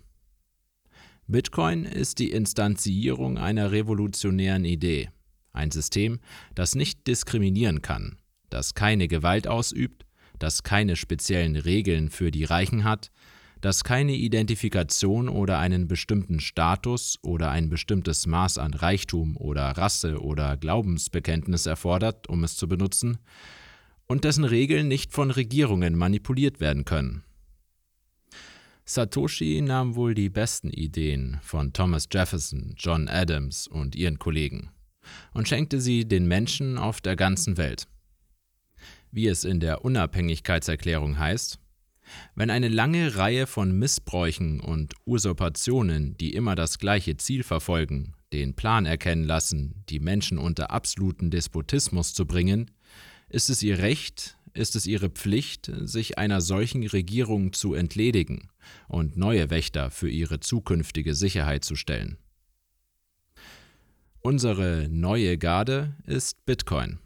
Bitcoin 1.27 1.85
ist 1.85 2.19
die 2.19 2.31
Instanzierung 2.31 3.37
einer 3.37 3.73
revolutionären 3.73 4.65
Idee, 4.65 5.11
ein 5.53 5.71
System, 5.71 6.21
das 6.55 6.77
nicht 6.77 7.07
diskriminieren 7.07 7.83
kann, 7.83 8.17
das 8.49 8.73
keine 8.73 9.07
Gewalt 9.07 9.47
ausübt 9.47 10.07
das 10.39 10.63
keine 10.63 10.97
speziellen 10.97 11.57
Regeln 11.57 12.11
für 12.11 12.31
die 12.31 12.45
Reichen 12.45 12.85
hat, 12.85 13.11
das 13.61 13.83
keine 13.83 14.15
Identifikation 14.15 15.29
oder 15.29 15.59
einen 15.59 15.89
bestimmten 15.89 16.39
Status 16.39 17.19
oder 17.23 17.51
ein 17.51 17.71
bestimmtes 17.71 18.27
Maß 18.27 18.59
an 18.59 18.75
Reichtum 18.75 19.37
oder 19.39 19.63
Rasse 19.71 20.21
oder 20.21 20.57
Glaubensbekenntnis 20.57 21.65
erfordert, 21.65 22.29
um 22.29 22.45
es 22.45 22.57
zu 22.57 22.69
benutzen, 22.69 23.19
und 24.07 24.25
dessen 24.25 24.45
Regeln 24.45 24.87
nicht 24.87 25.13
von 25.13 25.31
Regierungen 25.31 25.97
manipuliert 25.97 26.61
werden 26.61 26.85
können. 26.85 27.25
Satoshi 28.85 29.63
nahm 29.63 29.95
wohl 29.95 30.15
die 30.15 30.29
besten 30.29 30.69
Ideen 30.69 31.39
von 31.43 31.73
Thomas 31.73 32.07
Jefferson, 32.13 32.75
John 32.77 33.09
Adams 33.09 33.67
und 33.67 33.97
ihren 33.97 34.19
Kollegen 34.19 34.69
und 35.33 35.49
schenkte 35.49 35.81
sie 35.81 36.07
den 36.07 36.27
Menschen 36.27 36.77
auf 36.77 37.01
der 37.01 37.17
ganzen 37.17 37.57
Welt. 37.57 37.87
Wie 39.17 39.29
es 39.29 39.45
in 39.45 39.61
der 39.61 39.85
Unabhängigkeitserklärung 39.85 41.21
heißt, 41.21 41.61
wenn 42.35 42.51
eine 42.51 42.67
lange 42.67 43.15
Reihe 43.15 43.47
von 43.47 43.71
Missbräuchen 43.71 44.59
und 44.59 44.95
Usurpationen, 45.07 46.17
die 46.17 46.35
immer 46.35 46.57
das 46.57 46.81
gleiche 46.81 47.17
Ziel 47.17 47.45
verfolgen, 47.45 48.15
den 48.33 48.55
Plan 48.55 48.87
erkennen 48.87 49.23
lassen, 49.23 49.85
die 49.89 50.01
Menschen 50.01 50.37
unter 50.37 50.73
absoluten 50.73 51.31
Despotismus 51.31 52.13
zu 52.13 52.27
bringen, 52.27 52.73
ist 53.29 53.51
es 53.51 53.63
ihr 53.63 53.79
Recht, 53.79 54.37
ist 54.53 54.75
es 54.75 54.85
ihre 54.85 55.11
Pflicht, 55.11 55.71
sich 55.83 56.19
einer 56.19 56.41
solchen 56.41 56.85
Regierung 56.85 57.53
zu 57.53 57.75
entledigen 57.75 58.49
und 58.89 59.17
neue 59.17 59.49
Wächter 59.49 59.93
für 59.93 60.11
ihre 60.11 60.41
zukünftige 60.41 61.15
Sicherheit 61.15 61.65
zu 61.65 61.77
stellen. 61.77 62.19
Unsere 64.19 64.89
neue 64.91 65.39
Garde 65.39 65.95
ist 66.05 66.45
Bitcoin. 66.47 66.99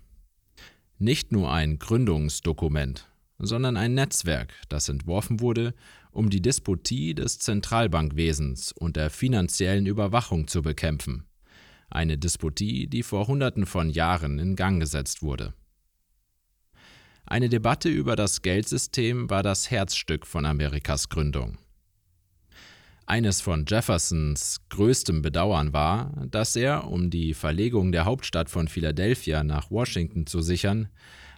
Nicht 1.00 1.30
nur 1.30 1.52
ein 1.52 1.78
Gründungsdokument, 1.78 3.08
sondern 3.38 3.76
ein 3.76 3.94
Netzwerk, 3.94 4.52
das 4.68 4.88
entworfen 4.88 5.38
wurde, 5.38 5.74
um 6.10 6.28
die 6.28 6.42
Despotie 6.42 7.14
des 7.14 7.38
Zentralbankwesens 7.38 8.72
und 8.72 8.96
der 8.96 9.08
finanziellen 9.08 9.86
Überwachung 9.86 10.48
zu 10.48 10.60
bekämpfen. 10.60 11.24
Eine 11.88 12.18
Despotie, 12.18 12.88
die 12.88 13.04
vor 13.04 13.28
Hunderten 13.28 13.64
von 13.64 13.90
Jahren 13.90 14.40
in 14.40 14.56
Gang 14.56 14.80
gesetzt 14.80 15.22
wurde. 15.22 15.54
Eine 17.24 17.48
Debatte 17.48 17.88
über 17.88 18.16
das 18.16 18.42
Geldsystem 18.42 19.30
war 19.30 19.44
das 19.44 19.70
Herzstück 19.70 20.26
von 20.26 20.44
Amerikas 20.44 21.08
Gründung. 21.08 21.58
Eines 23.08 23.40
von 23.40 23.64
Jeffersons 23.66 24.60
größtem 24.68 25.22
Bedauern 25.22 25.72
war, 25.72 26.12
dass 26.30 26.54
er, 26.56 26.88
um 26.88 27.08
die 27.08 27.32
Verlegung 27.32 27.90
der 27.90 28.04
Hauptstadt 28.04 28.50
von 28.50 28.68
Philadelphia 28.68 29.42
nach 29.42 29.70
Washington 29.70 30.26
zu 30.26 30.42
sichern, 30.42 30.88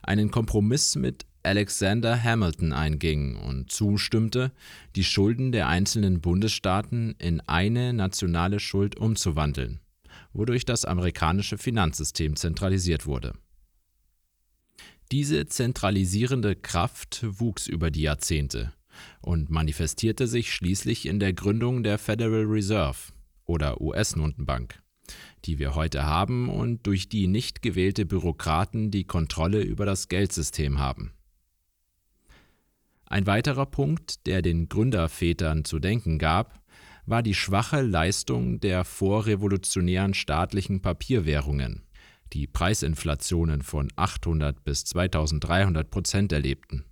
einen 0.03 0.33
Kompromiss 0.33 0.97
mit 0.97 1.27
Alexander 1.45 2.21
Hamilton 2.21 2.73
einging 2.73 3.37
und 3.37 3.71
zustimmte, 3.71 4.51
die 4.97 5.05
Schulden 5.05 5.53
der 5.53 5.69
einzelnen 5.69 6.21
Bundesstaaten 6.21 7.15
in 7.21 7.41
eine 7.43 7.93
nationale 7.93 8.59
Schuld 8.59 8.97
umzuwandeln, 8.97 9.79
wodurch 10.33 10.65
das 10.65 10.85
amerikanische 10.85 11.57
Finanzsystem 11.57 12.35
zentralisiert 12.35 13.07
wurde. 13.07 13.35
Diese 15.13 15.47
zentralisierende 15.47 16.57
Kraft 16.57 17.25
wuchs 17.25 17.69
über 17.69 17.93
die 17.93 18.03
Jahrzehnte 18.03 18.73
und 19.21 19.51
manifestierte 19.51 20.27
sich 20.27 20.53
schließlich 20.53 21.07
in 21.07 21.21
der 21.21 21.33
Gründung 21.33 21.83
der 21.83 21.99
Federal 21.99 22.45
Reserve 22.45 23.13
oder 23.45 23.81
US-Notenbank, 23.81 24.83
die 25.45 25.59
wir 25.59 25.75
heute 25.75 26.05
haben 26.05 26.49
und 26.49 26.87
durch 26.87 27.09
die 27.09 27.27
nicht 27.27 27.63
gewählte 27.63 28.07
Bürokraten 28.07 28.91
die 28.91 29.05
Kontrolle 29.05 29.63
über 29.63 29.87
das 29.87 30.09
Geldsystem 30.09 30.79
haben. 30.79 31.13
Ein 33.07 33.27
weiterer 33.27 33.67
Punkt, 33.67 34.27
der 34.27 34.41
den 34.41 34.69
Gründervätern 34.69 35.65
zu 35.65 35.81
denken 35.81 36.19
gab, 36.19 36.61
war 37.07 37.23
die 37.23 37.35
schwache 37.35 37.83
Leistung 37.83 38.61
der 38.61 38.85
vorrevolutionären 38.85 40.15
staatlichen 40.15 40.81
Papierwährungen 40.81 41.83
die 42.33 42.47
Preisinflationen 42.47 43.63
von 43.63 43.89
800 43.97 44.63
bis 44.65 44.85
2300 44.85 45.91
Prozent 45.91 46.33
erlebten, 46.33 46.85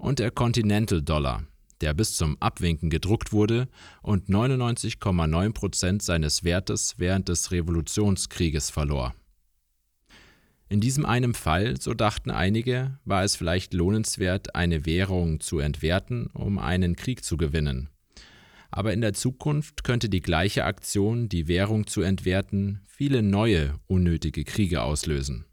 und 0.00 0.18
der 0.18 0.32
Continental 0.32 1.02
Dollar, 1.02 1.44
der 1.80 1.94
bis 1.94 2.16
zum 2.16 2.36
Abwinken 2.40 2.90
gedruckt 2.90 3.32
wurde 3.32 3.68
und 4.02 4.28
99,9 4.28 5.52
Prozent 5.52 6.02
seines 6.02 6.42
Wertes 6.42 6.94
während 6.98 7.28
des 7.28 7.52
Revolutionskrieges 7.52 8.70
verlor. 8.70 9.14
In 10.68 10.80
diesem 10.80 11.06
einen 11.06 11.34
Fall, 11.34 11.80
so 11.80 11.94
dachten 11.94 12.30
einige, 12.30 12.98
war 13.04 13.24
es 13.24 13.36
vielleicht 13.36 13.74
lohnenswert, 13.74 14.54
eine 14.54 14.86
Währung 14.86 15.40
zu 15.40 15.58
entwerten, 15.58 16.26
um 16.32 16.58
einen 16.58 16.96
Krieg 16.96 17.24
zu 17.24 17.36
gewinnen 17.36 17.88
aber 18.70 18.92
in 18.92 19.00
der 19.00 19.12
Zukunft 19.12 19.84
könnte 19.84 20.08
die 20.08 20.20
gleiche 20.20 20.64
Aktion, 20.64 21.28
die 21.28 21.48
Währung 21.48 21.86
zu 21.86 22.02
entwerten, 22.02 22.80
viele 22.86 23.22
neue 23.22 23.74
unnötige 23.86 24.44
Kriege 24.44 24.82
auslösen. 24.82 25.44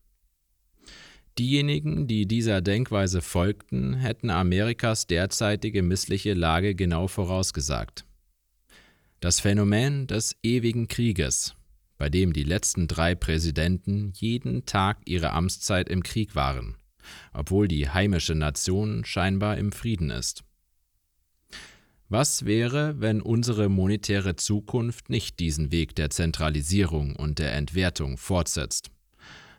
Diejenigen, 1.38 2.08
die 2.08 2.25
dieser 2.25 2.62
Denkweise 2.62 3.22
folgten, 3.22 3.94
hätten 3.94 4.32
Amerikas 4.32 5.06
derzeitige 5.06 5.84
missliche 5.84 6.34
Lage 6.34 6.74
genau 6.74 7.08
vorausgesagt. 7.08 8.06
Das 9.20 9.39
Phänomen 9.39 10.08
des 10.08 10.36
ewigen 10.41 10.88
Krieges, 10.88 11.56
bei 12.00 12.10
dem 12.10 12.34
die 12.34 12.44
letzten 12.44 12.88
drei 12.88 13.13
Präsidenten 13.13 14.13
jeden 14.15 14.65
Tag 14.65 15.00
ihrer 15.06 15.34
Amtszeit 15.34 15.89
im 15.89 16.01
Krieg 16.01 16.36
waren, 16.36 16.75
obwohl 17.34 17.67
die 17.67 17.88
heimische 17.88 18.34
Nation 18.34 19.06
scheinbar 19.06 19.58
im 19.58 19.72
Frieden 19.72 20.10
ist. 20.10 20.44
Was 22.10 22.46
wäre, 22.46 23.00
wenn 23.01 23.22
unsere 23.22 23.70
monetäre 23.70 24.38
Zukunft 24.38 25.10
nicht 25.10 25.39
diesen 25.39 25.72
Weg 25.72 25.96
der 25.96 26.10
Zentralisierung 26.10 27.15
und 27.15 27.38
der 27.38 27.53
Entwertung 27.53 28.17
fortsetzt, 28.17 28.91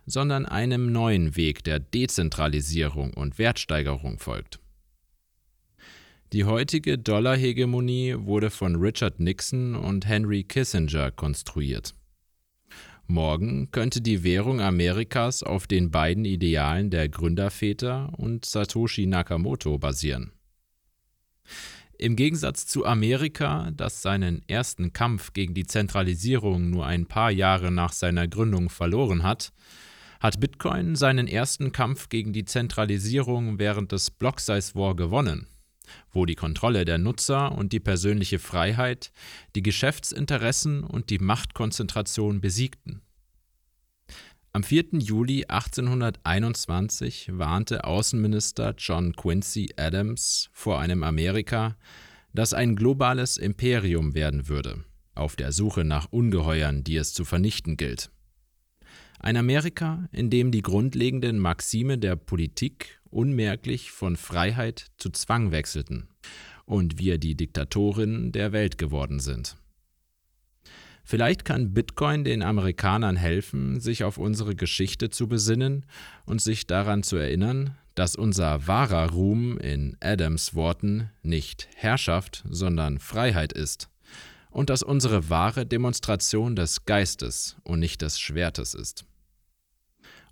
sondern 0.08 0.46
einem 0.46 0.92
neuen 0.92 1.36
Weg 1.36 1.64
der 1.64 1.78
Dezentralisierung 1.78 3.14
und 3.14 3.38
Wertsteigerung 3.38 4.18
folgt? 4.18 4.60
Die 6.32 6.44
heutige 6.44 6.98
Dollarhegemonie 6.98 8.14
wurde 8.18 8.50
von 8.50 8.76
Richard 8.76 9.18
Nixon 9.18 9.74
und 9.74 10.06
Henry 10.06 10.44
Kissinger 10.44 11.10
konstruiert. 11.10 11.94
Morgen 13.06 13.70
könnte 13.70 14.02
die 14.02 14.22
Währung 14.22 14.60
Amerikas 14.60 15.42
auf 15.42 15.66
den 15.66 15.90
beiden 15.90 16.26
Idealen 16.26 16.90
der 16.90 17.08
Gründerväter 17.08 18.12
und 18.18 18.44
Satoshi 18.44 19.06
Nakamoto 19.06 19.78
basieren. 19.78 20.32
Im 21.96 22.14
Gegensatz 22.14 22.66
zu 22.66 22.84
Amerika, 22.84 23.70
das 23.74 24.02
seinen 24.02 24.46
ersten 24.46 24.92
Kampf 24.92 25.32
gegen 25.32 25.54
die 25.54 25.66
Zentralisierung 25.66 26.68
nur 26.68 26.86
ein 26.86 27.06
paar 27.06 27.30
Jahre 27.30 27.72
nach 27.72 27.92
seiner 27.92 28.28
Gründung 28.28 28.68
verloren 28.68 29.22
hat, 29.22 29.52
hat 30.20 30.40
Bitcoin 30.40 30.96
seinen 30.96 31.28
ersten 31.28 31.72
Kampf 31.72 32.08
gegen 32.08 32.32
die 32.32 32.44
Zentralisierung 32.44 33.58
während 33.58 33.92
des 33.92 34.10
Block 34.10 34.40
Size 34.40 34.74
War 34.74 34.96
gewonnen, 34.96 35.46
wo 36.12 36.26
die 36.26 36.34
Kontrolle 36.34 36.84
der 36.84 36.98
Nutzer 36.98 37.52
und 37.52 37.72
die 37.72 37.80
persönliche 37.80 38.38
Freiheit 38.38 39.12
die 39.54 39.62
Geschäftsinteressen 39.62 40.82
und 40.82 41.10
die 41.10 41.18
Machtkonzentration 41.18 42.40
besiegten. 42.40 43.02
Am 44.52 44.64
4. 44.64 44.86
Juli 44.94 45.44
1821 45.46 47.30
warnte 47.32 47.84
Außenminister 47.84 48.74
John 48.76 49.14
Quincy 49.14 49.68
Adams 49.76 50.48
vor 50.52 50.80
einem 50.80 51.04
Amerika, 51.04 51.76
das 52.32 52.54
ein 52.54 52.74
globales 52.74 53.36
Imperium 53.36 54.14
werden 54.14 54.48
würde, 54.48 54.84
auf 55.14 55.36
der 55.36 55.52
Suche 55.52 55.84
nach 55.84 56.06
Ungeheuern, 56.10 56.82
die 56.82 56.96
es 56.96 57.12
zu 57.12 57.24
vernichten 57.24 57.76
gilt. 57.76 58.10
Ein 59.20 59.36
Amerika, 59.36 60.08
in 60.12 60.30
dem 60.30 60.52
die 60.52 60.62
grundlegenden 60.62 61.38
Maxime 61.38 61.98
der 61.98 62.14
Politik 62.14 63.00
unmerklich 63.10 63.90
von 63.90 64.16
Freiheit 64.16 64.86
zu 64.96 65.10
Zwang 65.10 65.50
wechselten 65.50 66.08
und 66.64 66.98
wir 66.98 67.18
die 67.18 67.34
Diktatorinnen 67.34 68.30
der 68.30 68.52
Welt 68.52 68.78
geworden 68.78 69.18
sind. 69.18 69.56
Vielleicht 71.02 71.44
kann 71.44 71.72
Bitcoin 71.72 72.22
den 72.22 72.42
Amerikanern 72.42 73.16
helfen, 73.16 73.80
sich 73.80 74.04
auf 74.04 74.18
unsere 74.18 74.54
Geschichte 74.54 75.08
zu 75.08 75.26
besinnen 75.26 75.86
und 76.26 76.42
sich 76.42 76.66
daran 76.66 77.02
zu 77.02 77.16
erinnern, 77.16 77.76
dass 77.94 78.14
unser 78.14 78.66
wahrer 78.66 79.10
Ruhm 79.10 79.58
in 79.58 79.96
Adams 80.00 80.54
Worten 80.54 81.10
nicht 81.22 81.68
Herrschaft, 81.74 82.44
sondern 82.48 82.98
Freiheit 82.98 83.52
ist 83.52 83.88
und 84.50 84.70
dass 84.70 84.82
unsere 84.82 85.30
wahre 85.30 85.66
Demonstration 85.66 86.56
des 86.56 86.84
Geistes 86.84 87.56
und 87.64 87.80
nicht 87.80 88.02
des 88.02 88.18
Schwertes 88.18 88.74
ist. 88.74 89.04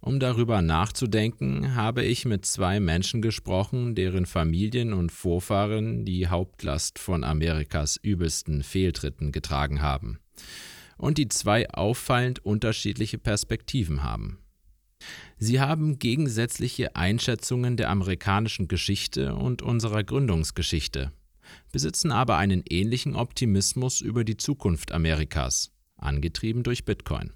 Um 0.01 0.21
darüber 0.21 0.63
nachzudenken, 0.63 1.75
habe 1.75 2.05
ich 2.05 2.27
mit 2.27 2.45
zwei 2.47 2.79
Menschen 2.81 3.23
gesprochen, 3.23 3.95
deren 3.95 4.27
Familien 4.27 4.93
und 4.93 5.11
Vorfahren 5.11 6.05
die 6.05 6.29
Hauptlast 6.29 6.99
von 6.99 7.25
Amerikas 7.25 7.97
übelsten 7.97 8.63
Fehltritten 8.63 9.33
getragen 9.33 9.83
haben 9.83 10.21
und 10.97 11.19
die 11.19 11.29
zwei 11.29 11.69
auffallend 11.71 12.45
unterschiedliche 12.45 13.19
Perspektiven 13.19 14.03
haben. 14.03 14.39
Sie 15.39 15.61
haben 15.61 15.99
gegensätzliche 15.99 16.97
Einschätzungen 16.97 17.77
der 17.77 17.91
amerikanischen 17.91 18.69
Geschichte 18.69 19.35
und 19.35 19.61
unserer 19.61 20.03
Gründungsgeschichte, 20.03 21.13
besitzen 21.73 22.13
aber 22.13 22.37
einen 22.37 22.63
ähnlichen 22.69 23.15
Optimismus 23.17 24.01
über 24.01 24.25
die 24.25 24.37
Zukunft 24.37 24.93
Amerikas, 24.93 25.73
angetrieben 25.97 26.63
durch 26.63 26.85
Bitcoin. 26.85 27.33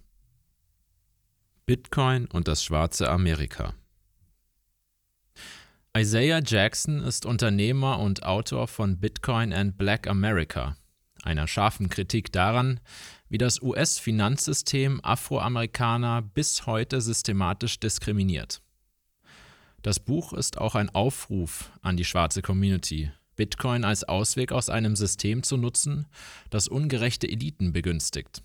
Bitcoin 1.67 2.26
und 2.26 2.49
das 2.49 2.64
schwarze 2.64 3.11
Amerika 3.11 3.75
Isaiah 5.97 6.40
Jackson 6.45 7.00
ist 7.02 7.26
Unternehmer 7.26 7.99
und 7.99 8.23
Autor 8.23 8.69
von 8.69 9.00
Bitcoin 9.00 9.52
and 9.52 9.76
Black 9.76 10.07
America, 10.07 10.76
einer 11.25 11.49
scharfen 11.49 11.88
Kritik 11.88 12.31
daran, 12.31 12.79
wie 13.29 13.38
das 13.38 13.61
US-Finanzsystem 13.61 15.00
Afroamerikaner 15.02 16.23
bis 16.23 16.64
heute 16.67 17.00
systematisch 17.00 17.81
diskriminiert. 17.81 18.62
Das 19.83 19.99
Buch 19.99 20.33
ist 20.33 20.59
auch 20.59 20.76
ein 20.76 20.90
Aufruf 20.90 21.73
an 21.83 21.97
die 21.97 22.05
schwarze 22.05 22.40
Community, 22.40 23.11
Bitcoin 23.41 23.85
als 23.85 24.05
Ausweg 24.05 24.53
aus 24.53 24.69
einem 24.69 24.97
System 24.97 25.43
zu 25.43 25.57
nutzen, 25.57 26.07
das 26.51 26.69
ungerechte 26.69 27.27
Eliten 27.27 27.73
begünstigt. 27.73 28.43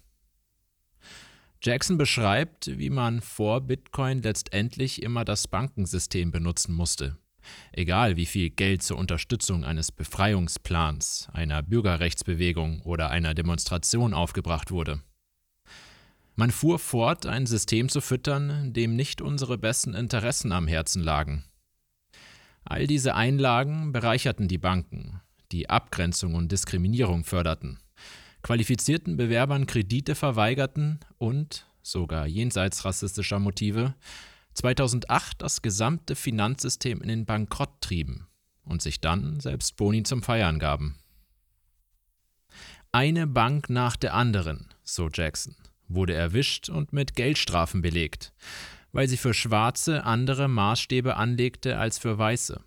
Jackson 1.61 1.97
beschreibt, 1.97 2.79
wie 2.79 2.89
man 2.89 3.19
vor 3.19 3.59
Bitcoin 3.59 4.21
letztendlich 4.21 5.03
immer 5.03 5.25
das 5.25 5.49
Bankensystem 5.49 6.31
benutzen 6.31 6.73
musste. 6.73 7.17
Egal 7.73 8.15
wie 8.15 8.25
viel 8.25 8.49
Geld 8.51 8.83
zur 8.83 8.97
Unterstützung 8.97 9.65
eines 9.65 9.91
Befreiungsplans, 9.91 11.27
einer 11.33 11.61
Bürgerrechtsbewegung 11.61 12.81
oder 12.83 13.09
einer 13.09 13.33
Demonstration 13.33 14.13
aufgebracht 14.13 14.71
wurde. 14.71 15.01
Man 16.35 16.51
fuhr 16.51 16.79
fort, 16.79 17.25
ein 17.25 17.47
System 17.47 17.89
zu 17.89 17.99
füttern, 17.99 18.71
dem 18.71 18.95
nicht 18.95 19.19
unsere 19.19 19.57
besten 19.57 19.93
Interessen 19.93 20.53
am 20.53 20.69
Herzen 20.69 21.03
lagen. 21.03 21.43
All 22.65 22.87
diese 22.87 23.13
Einlagen 23.13 23.91
bereicherten 23.91 24.47
die 24.47 24.57
Banken, 24.57 25.21
die 25.51 25.69
Abgrenzung 25.69 26.33
und 26.33 26.51
Diskriminierung 26.51 27.23
förderten, 27.23 27.77
qualifizierten 28.41 29.17
Bewerbern 29.17 29.67
Kredite 29.67 30.15
verweigerten 30.15 30.99
und, 31.19 31.67
sogar 31.83 32.25
jenseits 32.25 32.83
rassistischer 32.83 33.37
Motive, 33.37 33.93
2008 34.55 35.43
das 35.43 35.61
gesamte 35.61 36.15
Finanzsystem 36.15 37.01
in 37.01 37.07
den 37.07 37.25
Bankrott 37.25 37.81
trieben 37.81 38.27
und 38.63 38.81
sich 38.81 38.99
dann 38.99 39.39
selbst 39.39 39.75
Boni 39.75 40.01
zum 40.01 40.23
Feiern 40.23 40.57
gaben. 40.57 40.95
Eine 42.91 43.27
Bank 43.27 43.69
nach 43.69 43.95
der 43.95 44.15
anderen, 44.15 44.73
so 44.83 45.09
Jackson, 45.13 45.55
wurde 45.87 46.15
erwischt 46.15 46.69
und 46.69 46.93
mit 46.93 47.15
Geldstrafen 47.15 47.83
belegt, 47.83 48.33
weil 48.95 49.09
sie 49.09 49.17
für 49.17 49.33
Schwarze 49.33 50.05
andere 50.05 50.47
Maßstäbe 50.47 51.17
anlegte 51.17 51.77
als 51.77 51.99
für 51.99 52.17
Weiße. 52.17 52.63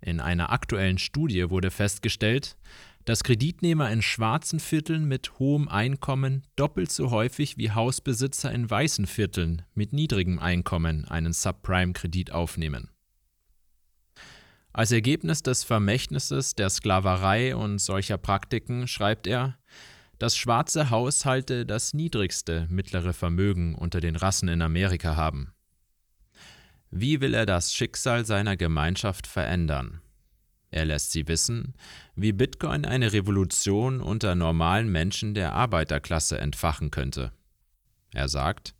In 0.00 0.18
einer 0.18 0.50
aktuellen 0.50 0.98
Studie 0.98 1.50
wurde 1.50 1.70
festgestellt, 1.70 2.56
dass 3.04 3.22
Kreditnehmer 3.22 3.92
in 3.92 4.02
schwarzen 4.02 4.58
Vierteln 4.58 5.04
mit 5.04 5.38
hohem 5.38 5.68
Einkommen 5.68 6.42
doppelt 6.56 6.90
so 6.90 7.12
häufig 7.12 7.56
wie 7.56 7.70
Hausbesitzer 7.70 8.50
in 8.50 8.68
weißen 8.68 9.06
Vierteln 9.06 9.62
mit 9.74 9.92
niedrigem 9.92 10.40
Einkommen 10.40 11.04
einen 11.04 11.32
Subprime-Kredit 11.32 12.32
aufnehmen. 12.32 12.90
Als 14.72 14.90
Ergebnis 14.90 15.44
des 15.44 15.62
Vermächtnisses 15.62 16.56
der 16.56 16.70
Sklaverei 16.70 17.54
und 17.54 17.78
solcher 17.78 18.18
Praktiken 18.18 18.88
schreibt 18.88 19.28
er, 19.28 19.58
dass 20.18 20.36
schwarze 20.36 20.90
Haushalte 20.90 21.66
das 21.66 21.94
niedrigste 21.94 22.66
mittlere 22.70 23.12
Vermögen 23.12 23.74
unter 23.74 24.00
den 24.00 24.16
Rassen 24.16 24.48
in 24.48 24.62
Amerika 24.62 25.16
haben. 25.16 25.52
Wie 26.90 27.20
will 27.20 27.34
er 27.34 27.46
das 27.46 27.74
Schicksal 27.74 28.24
seiner 28.24 28.56
Gemeinschaft 28.56 29.26
verändern? 29.26 30.00
Er 30.70 30.84
lässt 30.84 31.12
sie 31.12 31.28
wissen, 31.28 31.74
wie 32.16 32.32
Bitcoin 32.32 32.84
eine 32.84 33.12
Revolution 33.12 34.00
unter 34.00 34.34
normalen 34.34 34.88
Menschen 34.90 35.34
der 35.34 35.52
Arbeiterklasse 35.52 36.38
entfachen 36.38 36.90
könnte. 36.90 37.32
Er 38.12 38.28
sagt, 38.28 38.74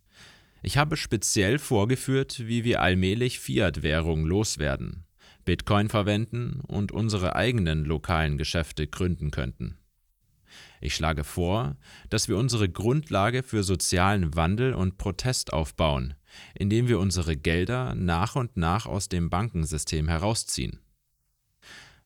ich 0.61 0.77
habe 0.77 0.97
speziell 0.97 1.59
vorgeführt, 1.59 2.47
wie 2.47 2.63
wir 2.63 2.81
allmählich 2.81 3.39
Fiat-Währung 3.39 4.25
loswerden, 4.25 5.05
Bitcoin 5.45 5.89
verwenden 5.89 6.59
und 6.61 6.91
unsere 6.91 7.35
eigenen 7.35 7.85
lokalen 7.85 8.37
Geschäfte 8.37 8.87
gründen 8.87 9.31
könnten. 9.31 9.77
Ich 10.81 10.95
schlage 10.95 11.23
vor, 11.23 11.77
dass 12.09 12.27
wir 12.27 12.37
unsere 12.37 12.69
Grundlage 12.69 13.43
für 13.43 13.63
sozialen 13.63 14.35
Wandel 14.35 14.73
und 14.73 14.97
Protest 14.97 15.53
aufbauen, 15.53 16.13
indem 16.53 16.87
wir 16.87 16.99
unsere 16.99 17.35
Gelder 17.35 17.95
nach 17.95 18.35
und 18.35 18.57
nach 18.57 18.85
aus 18.85 19.09
dem 19.09 19.29
Bankensystem 19.29 20.07
herausziehen. 20.07 20.79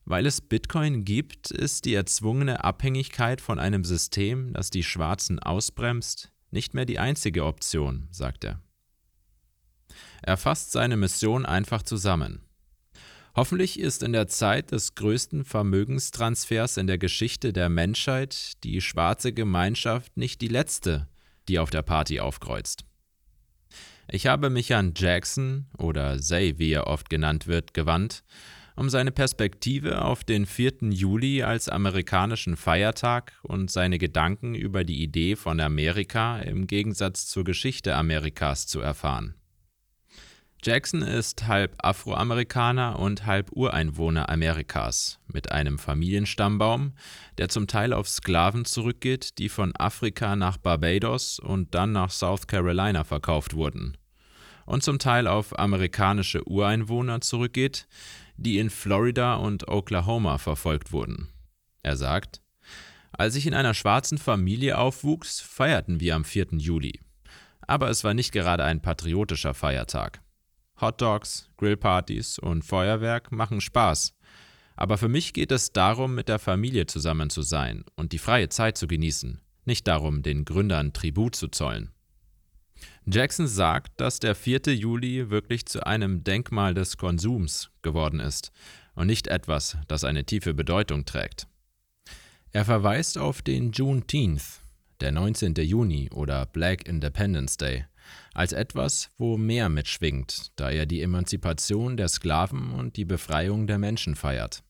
Weil 0.04 0.26
es 0.26 0.40
Bitcoin 0.40 1.04
gibt, 1.04 1.50
ist 1.50 1.84
die 1.84 1.94
erzwungene 1.94 2.64
Abhängigkeit 2.64 3.40
von 3.40 3.58
einem 3.58 3.84
System, 3.84 4.52
das 4.52 4.70
die 4.70 4.82
Schwarzen 4.82 5.38
ausbremst, 5.38 6.32
nicht 6.50 6.74
mehr 6.74 6.86
die 6.86 6.98
einzige 6.98 7.44
Option, 7.44 8.08
sagt 8.10 8.44
er. 8.44 8.60
Er 10.22 10.36
fasst 10.36 10.72
seine 10.72 10.96
Mission 10.96 11.46
einfach 11.46 11.82
zusammen. 11.82 12.42
Hoffentlich 13.36 13.78
ist 13.78 14.02
in 14.02 14.12
der 14.12 14.26
Zeit 14.26 14.72
des 14.72 14.96
größten 14.96 15.44
Vermögenstransfers 15.44 16.76
in 16.76 16.86
der 16.88 16.98
Geschichte 16.98 17.52
der 17.52 17.68
Menschheit 17.68 18.62
die 18.64 18.80
schwarze 18.80 19.32
Gemeinschaft 19.32 20.16
nicht 20.16 20.40
die 20.40 20.48
letzte, 20.48 21.08
die 21.48 21.58
auf 21.58 21.70
der 21.70 21.82
Party 21.82 22.18
aufkreuzt. 22.18 22.84
Ich 24.08 24.26
habe 24.26 24.50
mich 24.50 24.74
an 24.74 24.92
Jackson 24.96 25.66
oder 25.78 26.18
Zay, 26.18 26.58
wie 26.58 26.72
er 26.72 26.88
oft 26.88 27.08
genannt 27.08 27.46
wird, 27.46 27.74
gewandt, 27.74 28.24
um 28.74 28.88
seine 28.88 29.12
Perspektive 29.12 30.02
auf 30.02 30.24
den 30.24 30.46
4. 30.46 30.90
Juli 30.90 31.44
als 31.44 31.68
amerikanischen 31.68 32.56
Feiertag 32.56 33.32
und 33.42 33.70
seine 33.70 33.98
Gedanken 33.98 34.56
über 34.56 34.82
die 34.82 35.02
Idee 35.02 35.36
von 35.36 35.60
Amerika 35.60 36.40
im 36.40 36.66
Gegensatz 36.66 37.26
zur 37.26 37.44
Geschichte 37.44 37.94
Amerikas 37.94 38.66
zu 38.66 38.80
erfahren. 38.80 39.34
Jackson 40.62 41.00
ist 41.00 41.46
halb 41.46 41.74
Afroamerikaner 41.78 42.98
und 42.98 43.24
halb 43.24 43.50
Ureinwohner 43.52 44.28
Amerikas, 44.28 45.18
mit 45.26 45.50
einem 45.50 45.78
Familienstammbaum, 45.78 46.92
der 47.38 47.48
zum 47.48 47.66
Teil 47.66 47.94
auf 47.94 48.06
Sklaven 48.06 48.66
zurückgeht, 48.66 49.38
die 49.38 49.48
von 49.48 49.74
Afrika 49.76 50.36
nach 50.36 50.58
Barbados 50.58 51.38
und 51.38 51.74
dann 51.74 51.92
nach 51.92 52.10
South 52.10 52.46
Carolina 52.46 53.04
verkauft 53.04 53.54
wurden, 53.54 53.96
und 54.66 54.82
zum 54.82 54.98
Teil 54.98 55.26
auf 55.26 55.58
amerikanische 55.58 56.46
Ureinwohner 56.46 57.22
zurückgeht, 57.22 57.88
die 58.36 58.58
in 58.58 58.68
Florida 58.68 59.36
und 59.36 59.66
Oklahoma 59.66 60.36
verfolgt 60.36 60.92
wurden. 60.92 61.28
Er 61.82 61.96
sagt, 61.96 62.42
als 63.12 63.34
ich 63.34 63.46
in 63.46 63.54
einer 63.54 63.72
schwarzen 63.72 64.18
Familie 64.18 64.76
aufwuchs, 64.76 65.40
feierten 65.40 66.00
wir 66.00 66.16
am 66.16 66.24
4. 66.26 66.48
Juli. 66.58 67.00
Aber 67.66 67.88
es 67.88 68.04
war 68.04 68.12
nicht 68.12 68.32
gerade 68.32 68.64
ein 68.64 68.82
patriotischer 68.82 69.54
Feiertag. 69.54 70.20
Hotdogs, 70.80 71.50
Grillpartys 71.56 72.38
und 72.38 72.64
Feuerwerk 72.64 73.32
machen 73.32 73.60
Spaß. 73.60 74.14
Aber 74.76 74.96
für 74.96 75.08
mich 75.08 75.34
geht 75.34 75.52
es 75.52 75.72
darum, 75.72 76.14
mit 76.14 76.28
der 76.28 76.38
Familie 76.38 76.86
zusammen 76.86 77.28
zu 77.28 77.42
sein 77.42 77.84
und 77.96 78.12
die 78.12 78.18
freie 78.18 78.48
Zeit 78.48 78.78
zu 78.78 78.86
genießen, 78.86 79.40
nicht 79.64 79.86
darum, 79.86 80.22
den 80.22 80.44
Gründern 80.44 80.92
Tribut 80.92 81.36
zu 81.36 81.48
zollen. 81.48 81.90
Jackson 83.06 83.46
sagt, 83.46 84.00
dass 84.00 84.20
der 84.20 84.34
4. 84.34 84.74
Juli 84.74 85.30
wirklich 85.30 85.66
zu 85.66 85.86
einem 85.86 86.24
Denkmal 86.24 86.74
des 86.74 86.96
Konsums 86.96 87.70
geworden 87.82 88.20
ist 88.20 88.52
und 88.94 89.06
nicht 89.06 89.26
etwas, 89.26 89.76
das 89.88 90.04
eine 90.04 90.24
tiefe 90.24 90.54
Bedeutung 90.54 91.04
trägt. 91.04 91.46
Er 92.52 92.64
verweist 92.64 93.18
auf 93.18 93.42
den 93.42 93.72
Juneteenth, 93.72 94.60
der 95.00 95.12
19. 95.12 95.54
Juni 95.54 96.10
oder 96.10 96.46
Black 96.46 96.88
Independence 96.88 97.56
Day, 97.56 97.86
als 98.34 98.52
etwas, 98.52 99.10
wo 99.18 99.36
mehr 99.36 99.68
mitschwingt, 99.68 100.52
da 100.56 100.70
er 100.70 100.86
die 100.86 101.02
Emanzipation 101.02 101.96
der 101.96 102.08
Sklaven 102.08 102.72
und 102.72 102.96
die 102.96 103.04
Befreiung 103.04 103.66
der 103.66 103.78
Menschen 103.78 104.14
feiert. 104.14 104.62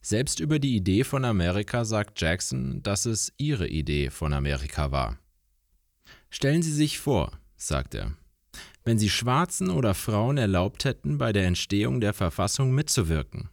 Selbst 0.00 0.40
über 0.40 0.58
die 0.58 0.76
Idee 0.76 1.04
von 1.04 1.24
Amerika 1.24 1.84
sagt 1.84 2.20
Jackson, 2.20 2.82
dass 2.82 3.06
es 3.06 3.32
ihre 3.36 3.68
Idee 3.68 4.10
von 4.10 4.32
Amerika 4.32 4.90
war. 4.92 5.18
Stellen 6.30 6.62
Sie 6.62 6.72
sich 6.72 6.98
vor, 6.98 7.32
sagt 7.56 7.94
er, 7.94 8.14
wenn 8.84 8.98
Sie 8.98 9.10
Schwarzen 9.10 9.70
oder 9.70 9.94
Frauen 9.94 10.38
erlaubt 10.38 10.84
hätten, 10.84 11.18
bei 11.18 11.32
der 11.32 11.46
Entstehung 11.46 12.00
der 12.00 12.14
Verfassung 12.14 12.72
mitzuwirken. 12.72 13.50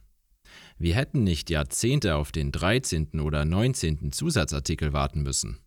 Wir 0.78 0.94
hätten 0.94 1.24
nicht 1.24 1.50
Jahrzehnte 1.50 2.16
auf 2.16 2.32
den 2.32 2.52
13. 2.52 3.20
oder 3.20 3.44
19. 3.44 4.12
Zusatzartikel 4.12 4.92
warten 4.92 5.22
müssen. 5.22 5.58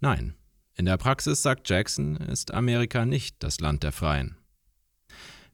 Nein, 0.00 0.34
in 0.76 0.86
der 0.86 0.96
Praxis, 0.96 1.42
sagt 1.42 1.68
Jackson, 1.68 2.16
ist 2.16 2.52
Amerika 2.52 3.06
nicht 3.06 3.36
das 3.40 3.60
Land 3.60 3.82
der 3.82 3.92
Freien. 3.92 4.36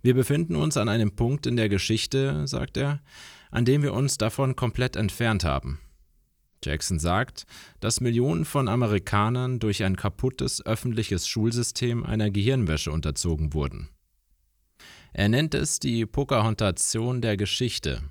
Wir 0.02 0.14
befinden 0.14 0.56
uns 0.56 0.76
an 0.76 0.88
einem 0.88 1.14
Punkt 1.14 1.46
in 1.46 1.56
der 1.56 1.68
Geschichte, 1.68 2.46
sagt 2.46 2.76
er, 2.76 3.02
an 3.50 3.64
dem 3.64 3.83
wir 3.83 3.92
uns 3.92 4.16
davon 4.16 4.56
komplett 4.56 4.96
entfernt 4.96 5.44
haben. 5.44 5.78
Jackson 6.64 6.98
sagt, 6.98 7.46
dass 7.80 8.00
Millionen 8.00 8.44
von 8.44 8.68
Amerikanern 8.68 9.59
durch 9.59 9.83
ein 9.83 9.96
kaputtes 9.96 10.64
öffentliches 10.64 11.26
Schulsystem 11.26 12.04
einer 12.04 12.30
Gehirnwäsche 12.30 12.92
unterzogen 12.92 13.54
wurden. 13.54 13.88
Er 15.12 15.28
nennt 15.28 15.54
es 15.54 15.80
die 15.80 16.06
Pocahontation 16.06 17.20
der 17.20 17.37
Geschichte, 17.37 18.02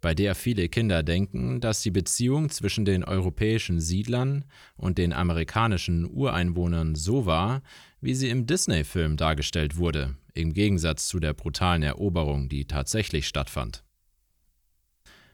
bei 0.00 0.14
der 0.14 0.34
viele 0.34 0.68
Kinder 0.68 1.02
denken, 1.02 1.60
dass 1.60 1.82
die 1.82 1.90
Beziehung 1.90 2.50
zwischen 2.50 2.84
den 2.84 3.04
europäischen 3.04 3.80
Siedlern 3.80 4.44
und 4.76 4.98
den 4.98 5.12
amerikanischen 5.12 6.08
Ureinwohnern 6.08 6.94
so 6.94 7.26
war, 7.26 7.62
wie 8.00 8.14
sie 8.14 8.30
im 8.30 8.46
Disney-Film 8.46 9.16
dargestellt 9.16 9.76
wurde, 9.76 10.14
im 10.34 10.54
Gegensatz 10.54 11.08
zu 11.08 11.18
der 11.18 11.34
brutalen 11.34 11.82
Eroberung, 11.82 12.48
die 12.48 12.66
tatsächlich 12.66 13.26
stattfand. 13.26 13.82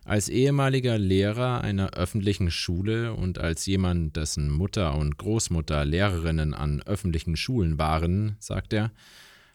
Als 0.05 0.29
ehemaliger 0.29 0.98
Lehrer 0.98 1.62
einer 1.62 1.92
öffentlichen 1.94 2.50
Schule 2.50 3.14
und 3.14 3.38
als 3.38 3.64
jemand, 3.64 4.16
dessen 4.16 4.50
Mutter 4.50 4.94
und 4.96 5.16
Großmutter 5.16 5.87
Lehrerinnen 5.87 6.53
an 6.53 6.83
öffentlichen 6.83 7.37
Schulen 7.37 7.79
waren, 7.79 8.37
sagt 8.38 8.74
er, 8.74 8.92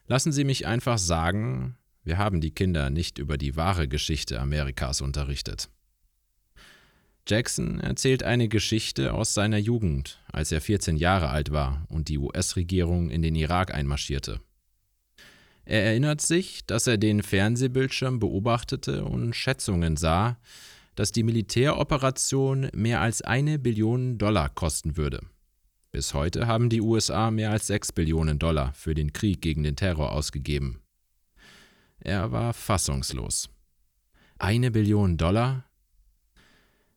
lassen 0.08 0.32
Sie 0.32 0.42
mich 0.42 0.66
einfach 0.66 0.98
sagen, 0.98 1.76
wir 2.02 2.18
haben 2.18 2.40
die 2.40 2.50
Kinder 2.52 2.90
nicht 2.90 3.18
über 3.18 3.36
die 3.36 3.56
wahre 3.56 3.88
Geschichte 3.88 4.40
Amerikas 4.40 5.00
unterrichtet. 5.00 5.68
Jackson 7.26 7.78
erzählt 7.80 8.22
eine 8.22 8.48
Geschichte 8.48 9.14
aus 9.14 9.34
seiner 9.34 9.58
Jugend, 9.58 10.18
als 10.32 10.50
er 10.52 10.60
14 10.60 10.96
Jahre 10.96 11.28
alt 11.28 11.52
war 11.52 11.86
und 11.88 12.08
die 12.08 12.18
US-Regierung 12.18 13.10
in 13.10 13.22
den 13.22 13.34
Irak 13.34 13.72
einmarschierte. 13.72 14.40
Er 15.64 15.84
erinnert 15.84 16.20
sich, 16.20 16.66
dass 16.66 16.86
er 16.86 16.98
den 16.98 17.22
Fernsehbildschirm 17.22 18.18
beobachtete 18.18 19.04
und 19.04 19.36
Schätzungen 19.36 19.96
sah, 19.96 20.38
dass 20.96 21.12
die 21.12 21.22
Militäroperation 21.22 22.68
mehr 22.74 23.00
als 23.00 23.22
eine 23.22 23.58
Billion 23.58 24.18
Dollar 24.18 24.48
kosten 24.48 24.96
würde. 24.96 25.20
Bis 25.92 26.14
heute 26.14 26.46
haben 26.46 26.70
die 26.70 26.80
USA 26.80 27.30
mehr 27.30 27.50
als 27.50 27.66
sechs 27.66 27.92
Billionen 27.92 28.38
Dollar 28.38 28.72
für 28.74 28.94
den 28.94 29.12
Krieg 29.12 29.42
gegen 29.42 29.62
den 29.62 29.76
Terror 29.76 30.12
ausgegeben. 30.12 30.80
Er 32.00 32.32
war 32.32 32.54
fassungslos. 32.54 33.50
Eine 34.38 34.70
Billion 34.70 35.18
Dollar? 35.18 35.64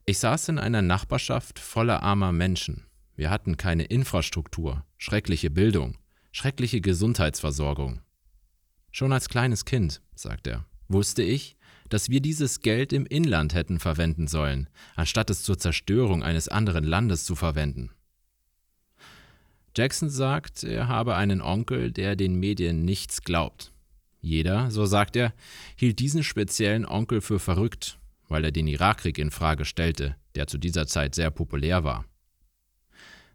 Ich 0.06 0.20
saß 0.20 0.48
in 0.50 0.60
einer 0.60 0.82
Nachbarschaft 0.82 1.60
voller 1.60 2.02
armer 2.04 2.32
Menschen. 2.32 2.86
Wir 3.16 3.30
hatten 3.30 3.58
keine 3.58 3.84
Infrastruktur, 3.84 4.86
schreckliche 4.98 5.50
Bildung, 5.50 5.98
schreckliche 6.32 6.80
Gesundheitsversorgung. 6.80 8.02
Schon 8.92 9.12
als 9.12 9.28
kleines 9.28 9.66
Kind, 9.66 10.02
sagt 10.16 10.48
er, 10.48 10.66
wusste 10.88 11.22
ich, 11.22 11.58
dass 11.90 12.10
wir 12.10 12.22
dieses 12.22 12.62
Geld 12.62 12.94
im 12.94 13.06
Inland 13.06 13.54
hätten 13.54 13.80
verwenden 13.80 14.28
sollen, 14.28 14.70
anstatt 14.96 15.30
es 15.30 15.44
zur 15.44 15.60
Zerstörung 15.60 16.24
eines 16.24 16.48
anderen 16.48 16.86
Landes 16.86 17.26
zu 17.26 17.36
verwenden. 17.36 17.92
Jackson 19.76 20.10
sagt, 20.10 20.64
er 20.64 20.88
habe 20.88 21.16
einen 21.16 21.42
Onkel, 21.42 21.92
der 21.92 22.16
den 22.16 22.40
Medien 22.40 22.86
nichts 22.86 23.22
glaubt. 23.22 23.73
Jeder, 24.24 24.72
so 24.72 24.86
sagt 24.86 25.18
er, 25.18 25.34
hielt 25.76 26.00
diesen 26.00 26.24
speziellen 26.24 26.86
Onkel 26.86 27.20
für 27.20 27.40
verrückt, 27.40 28.00
weil 28.30 28.46
er 28.46 28.52
den 28.54 28.68
Irakkrieg 28.68 29.18
in 29.18 29.32
Frage 29.32 29.66
stellte, 29.66 30.16
der 30.36 30.48
zu 30.48 30.58
dieser 30.58 30.88
Zeit 30.88 31.14
sehr 31.14 31.30
populär 31.30 31.84
war. 31.84 32.06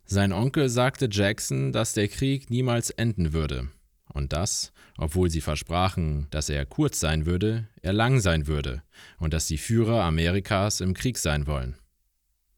Sein 0.06 0.32
Onkel 0.32 0.70
sagte 0.70 1.06
Jackson, 1.10 1.72
dass 1.72 1.92
der 1.92 2.08
Krieg 2.08 2.48
niemals 2.48 2.88
enden 2.88 3.34
würde, 3.34 3.68
und 4.14 4.32
das, 4.32 4.72
obwohl 4.96 5.28
sie 5.28 5.42
versprachen, 5.42 6.26
dass 6.30 6.48
er 6.48 6.64
kurz 6.64 7.00
sein 7.00 7.26
würde, 7.26 7.68
er 7.82 7.92
lang 7.92 8.20
sein 8.20 8.46
würde 8.46 8.82
und 9.18 9.34
dass 9.34 9.46
die 9.46 9.58
Führer 9.58 10.04
Amerikas 10.04 10.80
im 10.80 10.94
Krieg 10.94 11.18
sein 11.18 11.46
wollen. 11.46 11.76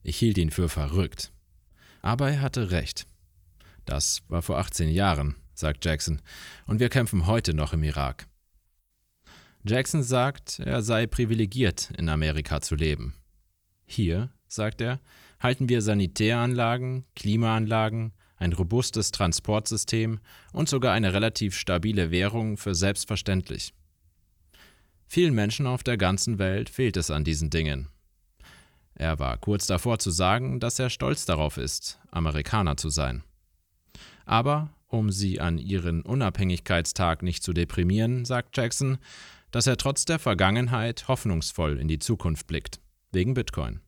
Ich 0.05 0.17
hielt 0.17 0.39
ihn 0.39 0.53
für 0.53 0.69
verrückt. 0.69 1.33
Aber 2.01 2.31
er 2.31 2.43
hatte 2.43 2.71
recht. 2.71 3.09
Das 3.87 4.23
war 4.29 4.41
vor 4.41 4.59
18 4.59 4.89
Jahren, 4.89 5.35
sagt 5.61 5.85
Jackson, 5.85 6.21
und 6.67 6.81
wir 6.81 6.89
kämpfen 6.89 7.27
heute 7.27 7.55
noch 7.55 7.73
im 7.73 7.83
Irak. 7.83 8.27
Jackson 9.65 10.03
sagt, 10.03 10.59
er 10.59 10.83
sei 10.83 11.07
privilegiert, 11.07 11.91
in 11.97 12.09
Amerika 12.09 12.61
zu 12.61 12.75
leben. 12.75 13.15
Hier, 13.87 14.31
sagt 14.49 14.81
er, 14.81 15.01
halten 15.39 15.69
wir 15.69 15.83
Sanitäranlagen, 15.83 17.05
Klimaanlagen, 17.15 18.13
ein 18.37 18.53
robustes 18.53 19.11
Transportsystem 19.11 20.19
und 20.53 20.69
sogar 20.69 20.95
eine 20.95 21.13
relativ 21.13 21.55
stabile 21.57 22.11
Währung 22.11 22.57
für 22.57 22.75
selbstverständlich. 22.75 23.75
Vielen 25.07 25.35
Menschen 25.35 25.67
auf 25.67 25.83
der 25.83 25.99
ganzen 25.99 26.39
Welt 26.39 26.71
fehlt 26.71 26.97
es 26.97 27.11
an 27.11 27.25
diesen 27.25 27.51
Dingen. 27.51 27.89
Er 28.95 29.19
war 29.19 29.37
kurz 29.39 29.67
davor 29.67 29.99
zu 29.99 30.11
sagen, 30.11 30.61
dass 30.61 30.79
er 30.79 30.89
stolz 30.89 31.25
darauf 31.25 31.57
ist, 31.57 31.99
Amerikaner 32.11 32.77
zu 32.77 32.91
sein. 32.91 33.25
Aber, 34.25 34.71
um 34.91 35.11
sie 35.11 35.41
an 35.41 35.59
ihren 35.59 36.03
Unabhängigkeitstag 36.03 37.23
nicht 37.23 37.43
zu 37.43 37.53
deprimieren, 37.53 38.25
sagt 38.25 38.57
Jackson, 38.57 38.99
dass 39.51 39.67
er 39.67 39.77
trotz 39.77 40.05
der 40.05 40.19
Vergangenheit 40.19 41.09
hoffnungsvoll 41.09 41.79
in 41.79 41.89
die 41.89 41.99
Zukunft 41.99 42.47
blickt, 42.47 42.81
wegen 43.13 43.35
Bitcoin. 43.35 43.81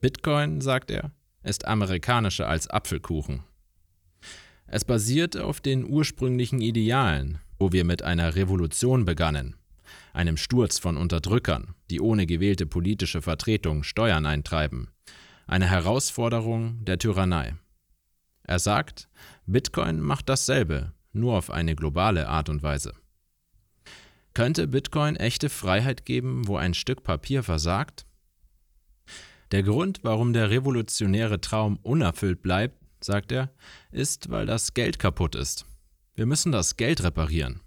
Bitcoin, 0.00 0.60
sagt 0.60 0.90
er, 0.90 1.12
ist 1.42 1.66
amerikanischer 1.66 2.48
als 2.48 2.68
Apfelkuchen. 2.68 3.44
Es 4.66 4.84
basiert 4.84 5.36
auf 5.36 5.60
den 5.60 5.84
ursprünglichen 5.84 6.60
Idealen, 6.60 7.38
wo 7.58 7.72
wir 7.72 7.84
mit 7.84 8.02
einer 8.02 8.36
Revolution 8.36 9.04
begannen, 9.04 9.56
einem 10.12 10.36
Sturz 10.36 10.78
von 10.78 10.96
Unterdrückern, 10.96 11.74
die 11.90 12.00
ohne 12.00 12.26
gewählte 12.26 12.66
politische 12.66 13.22
Vertretung 13.22 13.82
Steuern 13.82 14.26
eintreiben, 14.26 14.88
eine 15.46 15.68
Herausforderung 15.68 16.84
der 16.84 16.98
Tyrannei. 16.98 17.54
Er 18.44 18.58
sagt, 18.58 19.08
Bitcoin 19.50 20.00
macht 20.00 20.28
dasselbe, 20.28 20.92
nur 21.12 21.36
auf 21.36 21.50
eine 21.50 21.74
globale 21.74 22.28
Art 22.28 22.48
und 22.48 22.62
Weise. 22.62 22.94
Könnte 24.32 24.68
Bitcoin 24.68 25.16
echte 25.16 25.48
Freiheit 25.48 26.04
geben, 26.04 26.46
wo 26.46 26.56
ein 26.56 26.72
Stück 26.72 27.02
Papier 27.02 27.42
versagt? 27.42 28.06
Der 29.50 29.64
Grund, 29.64 30.00
warum 30.02 30.32
der 30.32 30.50
revolutionäre 30.50 31.40
Traum 31.40 31.78
unerfüllt 31.82 32.42
bleibt, 32.42 32.78
sagt 33.00 33.32
er, 33.32 33.50
ist, 33.90 34.30
weil 34.30 34.46
das 34.46 34.72
Geld 34.72 35.00
kaputt 35.00 35.34
ist. 35.34 35.66
Wir 36.14 36.26
müssen 36.26 36.52
das 36.52 36.76
Geld 36.76 37.02
reparieren. 37.02 37.60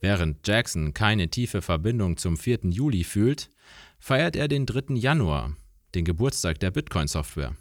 Während 0.00 0.48
Jackson 0.48 0.94
keine 0.94 1.28
tiefe 1.28 1.60
Verbindung 1.60 2.16
zum 2.16 2.38
4. 2.38 2.60
Juli 2.70 3.04
fühlt, 3.04 3.50
feiert 3.98 4.36
er 4.36 4.48
den 4.48 4.64
3. 4.64 4.94
Januar, 4.94 5.54
den 5.94 6.06
Geburtstag 6.06 6.58
der 6.60 6.70
Bitcoin-Software. 6.70 7.54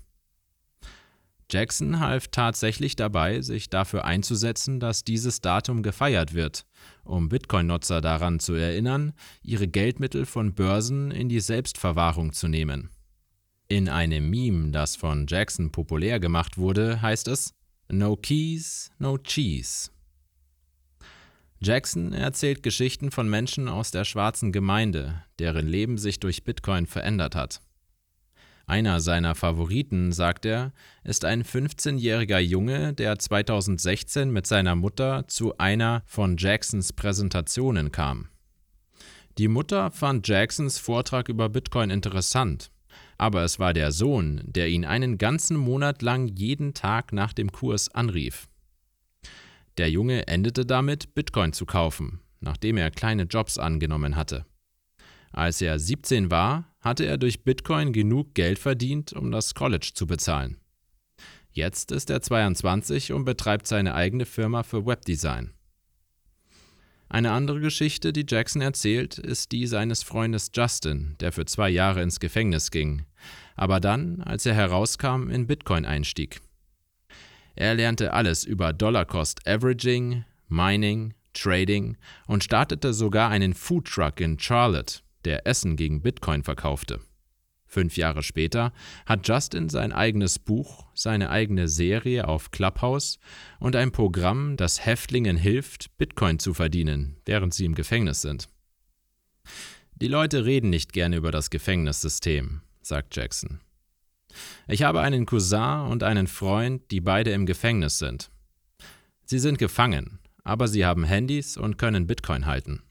Jackson 1.51 1.99
half 1.99 2.27
tatsächlich 2.27 2.95
dabei, 2.95 3.41
sich 3.41 3.69
dafür 3.69 4.05
einzusetzen, 4.05 4.79
dass 4.79 5.03
dieses 5.03 5.41
Datum 5.41 5.81
gefeiert 5.81 6.33
wird, 6.33 6.65
um 7.03 7.29
Bitcoin-Nutzer 7.29 8.01
daran 8.01 8.39
zu 8.39 8.53
erinnern, 8.53 9.13
ihre 9.41 9.67
Geldmittel 9.67 10.25
von 10.25 10.53
Börsen 10.53 11.11
in 11.11 11.27
die 11.27 11.39
Selbstverwahrung 11.39 12.33
zu 12.33 12.47
nehmen. 12.47 12.89
In 13.67 13.89
einem 13.89 14.29
Meme, 14.29 14.71
das 14.71 14.95
von 14.95 15.25
Jackson 15.27 15.71
populär 15.71 16.19
gemacht 16.19 16.57
wurde, 16.57 17.01
heißt 17.01 17.27
es 17.27 17.53
No 17.91 18.15
Keys, 18.15 18.91
No 18.99 19.17
Cheese. 19.17 19.89
Jackson 21.61 22.13
erzählt 22.13 22.63
Geschichten 22.63 23.11
von 23.11 23.29
Menschen 23.29 23.67
aus 23.67 23.91
der 23.91 24.05
schwarzen 24.05 24.51
Gemeinde, 24.51 25.23
deren 25.39 25.67
Leben 25.67 25.97
sich 25.97 26.19
durch 26.19 26.43
Bitcoin 26.43 26.85
verändert 26.85 27.35
hat. 27.35 27.61
Einer 28.69 29.01
seiner 29.01 29.35
Favoriten, 29.35 30.11
sagt 30.11 30.45
er, 30.45 30.71
ist 31.03 31.25
ein 31.25 31.43
15-jähriger 31.43 32.39
Junge, 32.39 32.93
der 32.93 33.19
2016 33.19 34.31
mit 34.31 34.47
seiner 34.47 34.75
Mutter 34.75 35.27
zu 35.27 35.57
einer 35.57 36.03
von 36.05 36.37
Jacksons 36.37 36.93
Präsentationen 36.93 37.91
kam. 37.91 38.29
Die 39.37 39.47
Mutter 39.47 39.91
fand 39.91 40.27
Jacksons 40.27 40.77
Vortrag 40.77 41.27
über 41.29 41.49
Bitcoin 41.49 41.89
interessant 41.89 42.71
aber 43.19 43.43
es 43.43 43.59
war 43.59 43.73
der 43.73 43.91
Sohn, 43.91 44.41
der 44.45 44.69
ihn 44.69 44.85
einen 44.85 45.17
ganzen 45.17 45.57
Monat 45.57 46.01
lang 46.01 46.27
jeden 46.27 46.73
Tag 46.73 47.11
nach 47.11 47.33
dem 47.33 47.51
Kurs 47.51 47.93
anrief. 47.93 48.47
Der 49.77 49.91
Junge 49.91 50.27
endete 50.27 50.65
damit, 50.65 51.13
Bitcoin 51.15 51.51
zu 51.51 51.65
kaufen, 51.65 52.21
nachdem 52.39 52.77
er 52.77 52.91
kleine 52.91 53.23
Jobs 53.23 53.57
angenommen 53.57 54.15
hatte. 54.15 54.45
Als 55.31 55.61
er 55.61 55.79
17 55.79 56.31
war, 56.31 56.73
hatte 56.81 57.05
er 57.05 57.17
durch 57.17 57.43
Bitcoin 57.43 57.93
genug 57.93 58.33
Geld 58.33 58.59
verdient, 58.59 59.13
um 59.13 59.31
das 59.31 59.53
College 59.53 59.91
zu 59.93 60.07
bezahlen. 60.07 60.57
Jetzt 61.51 61.91
ist 61.91 62.09
er 62.09 62.21
22 62.21 63.11
und 63.11 63.25
betreibt 63.25 63.67
seine 63.67 63.95
eigene 63.95 64.25
Firma 64.25 64.63
für 64.63 64.85
Webdesign. 64.85 65.53
Eine 67.09 67.31
andere 67.31 67.59
Geschichte, 67.59 68.13
die 68.13 68.25
Jackson 68.27 68.61
erzählt, 68.61 69.17
ist 69.17 69.51
die 69.51 69.65
seines 69.65 70.03
Freundes 70.03 70.51
Justin, 70.53 71.15
der 71.19 71.31
für 71.31 71.45
zwei 71.45 71.69
Jahre 71.69 72.03
ins 72.03 72.19
Gefängnis 72.19 72.69
ging, 72.69 73.05
aber 73.55 73.79
dann, 73.79 74.21
als 74.21 74.45
er 74.45 74.53
herauskam, 74.53 75.29
in 75.29 75.47
Bitcoin 75.47 75.85
einstieg. 75.85 76.39
Er 77.55 77.73
lernte 77.73 78.13
alles 78.13 78.45
über 78.45 78.73
Dollar 78.73 79.05
Cost 79.05 79.45
Averaging, 79.47 80.23
Mining, 80.47 81.15
Trading 81.33 81.97
und 82.27 82.43
startete 82.43 82.93
sogar 82.93 83.31
einen 83.31 83.55
Food 83.55 83.87
Truck 83.87 84.21
in 84.21 84.37
Charlotte, 84.39 84.99
der 85.25 85.47
Essen 85.47 85.75
gegen 85.75 86.01
Bitcoin 86.01 86.43
verkaufte. 86.43 86.99
Fünf 87.65 87.97
Jahre 87.97 88.23
später 88.23 88.73
hat 89.05 89.27
Justin 89.27 89.69
sein 89.69 89.91
eigenes 89.91 90.39
Buch, 90.39 90.87
seine 90.95 91.29
eigene 91.29 91.67
Serie 91.67 92.27
auf 92.27 92.49
Clubhouse 92.49 93.19
und 93.59 93.75
ein 93.75 93.91
Programm, 93.91 94.57
das 94.57 94.83
Häftlingen 94.85 95.37
hilft, 95.37 95.95
Bitcoin 95.97 96.39
zu 96.39 96.55
verdienen, 96.55 97.17
während 97.25 97.53
sie 97.53 97.65
im 97.65 97.75
Gefängnis 97.75 98.21
sind. 98.21 98.49
Die 99.93 100.07
Leute 100.07 100.45
reden 100.45 100.71
nicht 100.71 100.93
gerne 100.93 101.17
über 101.17 101.31
das 101.31 101.51
Gefängnissystem, 101.51 102.61
sagt 102.81 103.15
Jackson. 103.15 103.59
Ich 104.67 104.81
habe 104.83 105.01
einen 105.01 105.27
Cousin 105.27 105.87
und 105.89 106.01
einen 106.01 106.27
Freund, 106.27 106.89
die 106.89 107.01
beide 107.01 107.31
im 107.31 107.45
Gefängnis 107.45 107.99
sind. 107.99 108.31
Sie 109.25 109.39
sind 109.39 109.59
gefangen, 109.59 110.19
aber 110.43 110.67
sie 110.67 110.85
haben 110.85 111.03
Handys 111.03 111.55
und 111.55 111.77
können 111.77 112.07
Bitcoin 112.07 112.47
halten. 112.47 112.81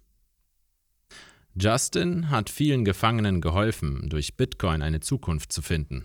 Justin 1.60 2.30
hat 2.30 2.50
vielen 2.50 2.84
Gefangenen 2.84 3.40
geholfen, 3.40 4.08
durch 4.08 4.36
Bitcoin 4.36 4.80
eine 4.80 5.00
Zukunft 5.00 5.52
zu 5.52 5.60
finden. 5.60 6.04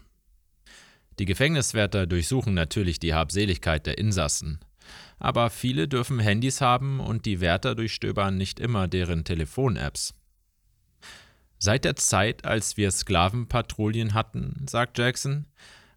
Die 1.19 1.25
Gefängniswärter 1.25 2.07
durchsuchen 2.07 2.55
natürlich 2.55 2.99
die 2.99 3.13
Habseligkeit 3.13 3.85
der 3.85 3.99
Insassen, 3.99 4.59
aber 5.19 5.51
viele 5.51 5.87
dürfen 5.87 6.17
Handys 6.17 6.59
haben 6.59 6.99
und 6.99 7.27
die 7.27 7.39
Wärter 7.39 7.75
durchstöbern 7.75 8.35
nicht 8.35 8.59
immer 8.59 8.87
deren 8.87 9.25
Telefon-Apps. 9.25 10.15
Seit 11.59 11.85
der 11.85 11.97
Zeit, 11.97 12.45
als 12.45 12.75
wir 12.75 12.89
Sklavenpatrouillen 12.89 14.15
hatten, 14.15 14.65
sagt 14.67 14.97
Jackson, 14.97 15.45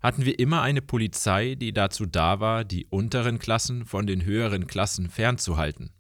hatten 0.03 0.27
wir 0.27 0.39
immer 0.39 0.61
eine 0.61 0.83
Polizei, 0.83 1.55
die 1.55 1.73
dazu 1.73 2.05
da 2.05 2.41
war, 2.41 2.65
die 2.65 2.85
unteren 2.87 3.39
Klassen 3.39 3.87
von 3.87 4.07
den 4.07 4.25
höheren 4.25 4.67
Klassen 4.67 5.09
fernzuhalten. 5.09 5.93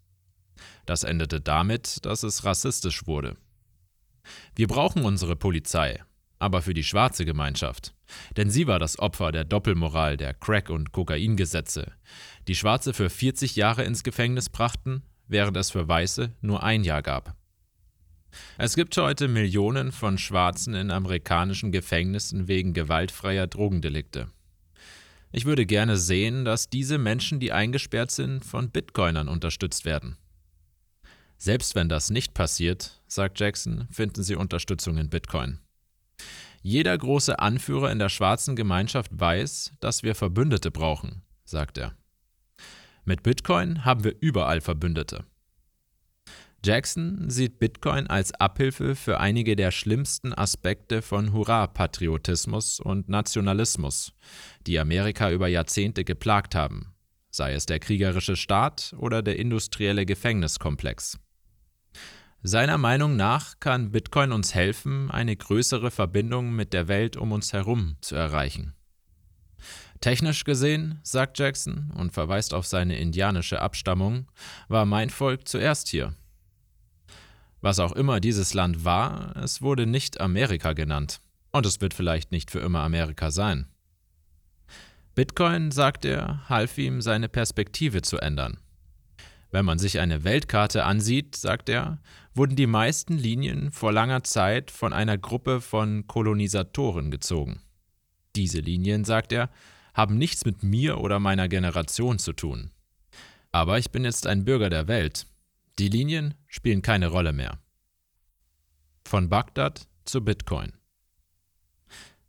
Das 0.84 1.04
endete 1.04 1.40
damit, 1.40 2.04
dass 2.04 2.22
es 2.22 2.44
rassistisch 2.44 3.06
wurde. 3.06 3.36
Wir 4.54 4.66
brauchen 4.66 5.04
unsere 5.04 5.36
Polizei, 5.36 6.02
aber 6.38 6.62
für 6.62 6.74
die 6.74 6.84
schwarze 6.84 7.24
Gemeinschaft. 7.24 7.94
Denn 8.36 8.50
sie 8.50 8.66
war 8.66 8.78
das 8.78 8.98
Opfer 8.98 9.32
der 9.32 9.44
Doppelmoral 9.44 10.16
der 10.16 10.34
Crack- 10.34 10.70
und 10.70 10.92
Kokaingesetze, 10.92 11.92
die 12.48 12.54
Schwarze 12.54 12.94
für 12.94 13.10
40 13.10 13.56
Jahre 13.56 13.84
ins 13.84 14.04
Gefängnis 14.04 14.48
brachten, 14.48 15.02
während 15.28 15.56
es 15.56 15.70
für 15.70 15.88
Weiße 15.88 16.32
nur 16.40 16.62
ein 16.62 16.84
Jahr 16.84 17.02
gab. 17.02 17.34
Es 18.58 18.76
gibt 18.76 18.96
heute 18.96 19.28
Millionen 19.28 19.92
von 19.92 20.18
Schwarzen 20.18 20.74
in 20.74 20.90
amerikanischen 20.90 21.72
Gefängnissen 21.72 22.48
wegen 22.48 22.74
gewaltfreier 22.74 23.46
Drogendelikte. 23.46 24.28
Ich 25.32 25.44
würde 25.44 25.66
gerne 25.66 25.96
sehen, 25.96 26.44
dass 26.44 26.70
diese 26.70 26.98
Menschen, 26.98 27.40
die 27.40 27.52
eingesperrt 27.52 28.10
sind, 28.10 28.44
von 28.44 28.70
Bitcoinern 28.70 29.28
unterstützt 29.28 29.84
werden. 29.84 30.16
Selbst 31.38 31.74
wenn 31.74 31.88
das 31.88 32.10
nicht 32.10 32.34
passiert, 32.34 33.00
sagt 33.06 33.38
Jackson, 33.38 33.88
finden 33.90 34.22
sie 34.22 34.36
Unterstützung 34.36 34.96
in 34.96 35.10
Bitcoin. 35.10 35.60
Jeder 36.62 36.96
große 36.96 37.38
Anführer 37.38 37.92
in 37.92 37.98
der 37.98 38.08
schwarzen 38.08 38.56
Gemeinschaft 38.56 39.10
weiß, 39.14 39.74
dass 39.80 40.02
wir 40.02 40.14
Verbündete 40.14 40.70
brauchen, 40.70 41.22
sagt 41.44 41.78
er. 41.78 41.94
Mit 43.04 43.22
Bitcoin 43.22 43.84
haben 43.84 44.02
wir 44.02 44.16
überall 44.20 44.60
Verbündete. 44.60 45.24
Jackson 46.64 47.30
sieht 47.30 47.60
Bitcoin 47.60 48.08
als 48.08 48.32
Abhilfe 48.34 48.96
für 48.96 49.20
einige 49.20 49.54
der 49.54 49.70
schlimmsten 49.70 50.36
Aspekte 50.36 51.02
von 51.02 51.32
Hurra-Patriotismus 51.32 52.80
und 52.80 53.08
Nationalismus, 53.08 54.12
die 54.66 54.80
Amerika 54.80 55.30
über 55.30 55.46
Jahrzehnte 55.46 56.02
geplagt 56.02 56.56
haben, 56.56 56.94
sei 57.30 57.52
es 57.52 57.66
der 57.66 57.78
kriegerische 57.78 58.34
Staat 58.34 58.96
oder 58.98 59.22
der 59.22 59.38
industrielle 59.38 60.04
Gefängniskomplex. 60.06 61.20
Seiner 62.48 62.78
Meinung 62.78 63.16
nach 63.16 63.58
kann 63.58 63.90
Bitcoin 63.90 64.30
uns 64.30 64.54
helfen, 64.54 65.10
eine 65.10 65.34
größere 65.34 65.90
Verbindung 65.90 66.54
mit 66.54 66.72
der 66.72 66.86
Welt 66.86 67.16
um 67.16 67.32
uns 67.32 67.52
herum 67.52 67.96
zu 68.00 68.14
erreichen. 68.14 68.72
Technisch 70.00 70.44
gesehen, 70.44 71.00
sagt 71.02 71.40
Jackson 71.40 71.90
und 71.96 72.12
verweist 72.12 72.54
auf 72.54 72.64
seine 72.64 73.00
indianische 73.00 73.60
Abstammung, 73.60 74.30
war 74.68 74.84
mein 74.84 75.10
Volk 75.10 75.48
zuerst 75.48 75.88
hier. 75.88 76.14
Was 77.62 77.80
auch 77.80 77.90
immer 77.90 78.20
dieses 78.20 78.54
Land 78.54 78.84
war, 78.84 79.36
es 79.38 79.60
wurde 79.60 79.84
nicht 79.84 80.20
Amerika 80.20 80.72
genannt. 80.72 81.20
Und 81.50 81.66
es 81.66 81.80
wird 81.80 81.94
vielleicht 81.94 82.30
nicht 82.30 82.52
für 82.52 82.60
immer 82.60 82.82
Amerika 82.82 83.32
sein. 83.32 83.66
Bitcoin, 85.16 85.72
sagt 85.72 86.04
er, 86.04 86.48
half 86.48 86.78
ihm, 86.78 87.00
seine 87.00 87.28
Perspektive 87.28 88.02
zu 88.02 88.18
ändern. 88.18 88.60
Wenn 89.56 89.64
man 89.64 89.78
sich 89.78 90.00
eine 90.00 90.22
Weltkarte 90.22 90.84
ansieht, 90.84 91.34
sagt 91.34 91.70
er, 91.70 91.98
wurden 92.34 92.56
die 92.56 92.66
meisten 92.66 93.16
Linien 93.16 93.72
vor 93.72 93.90
langer 93.90 94.22
Zeit 94.22 94.70
von 94.70 94.92
einer 94.92 95.16
Gruppe 95.16 95.62
von 95.62 96.06
Kolonisatoren 96.06 97.10
gezogen. 97.10 97.62
Diese 98.34 98.60
Linien, 98.60 99.06
sagt 99.06 99.32
er, 99.32 99.48
haben 99.94 100.18
nichts 100.18 100.44
mit 100.44 100.62
mir 100.62 101.00
oder 101.00 101.20
meiner 101.20 101.48
Generation 101.48 102.18
zu 102.18 102.34
tun. 102.34 102.70
Aber 103.50 103.78
ich 103.78 103.90
bin 103.90 104.04
jetzt 104.04 104.26
ein 104.26 104.44
Bürger 104.44 104.68
der 104.68 104.88
Welt. 104.88 105.26
Die 105.78 105.88
Linien 105.88 106.34
spielen 106.48 106.82
keine 106.82 107.06
Rolle 107.06 107.32
mehr. 107.32 107.58
Von 109.06 109.30
Bagdad 109.30 109.88
zu 110.04 110.22
Bitcoin. 110.22 110.74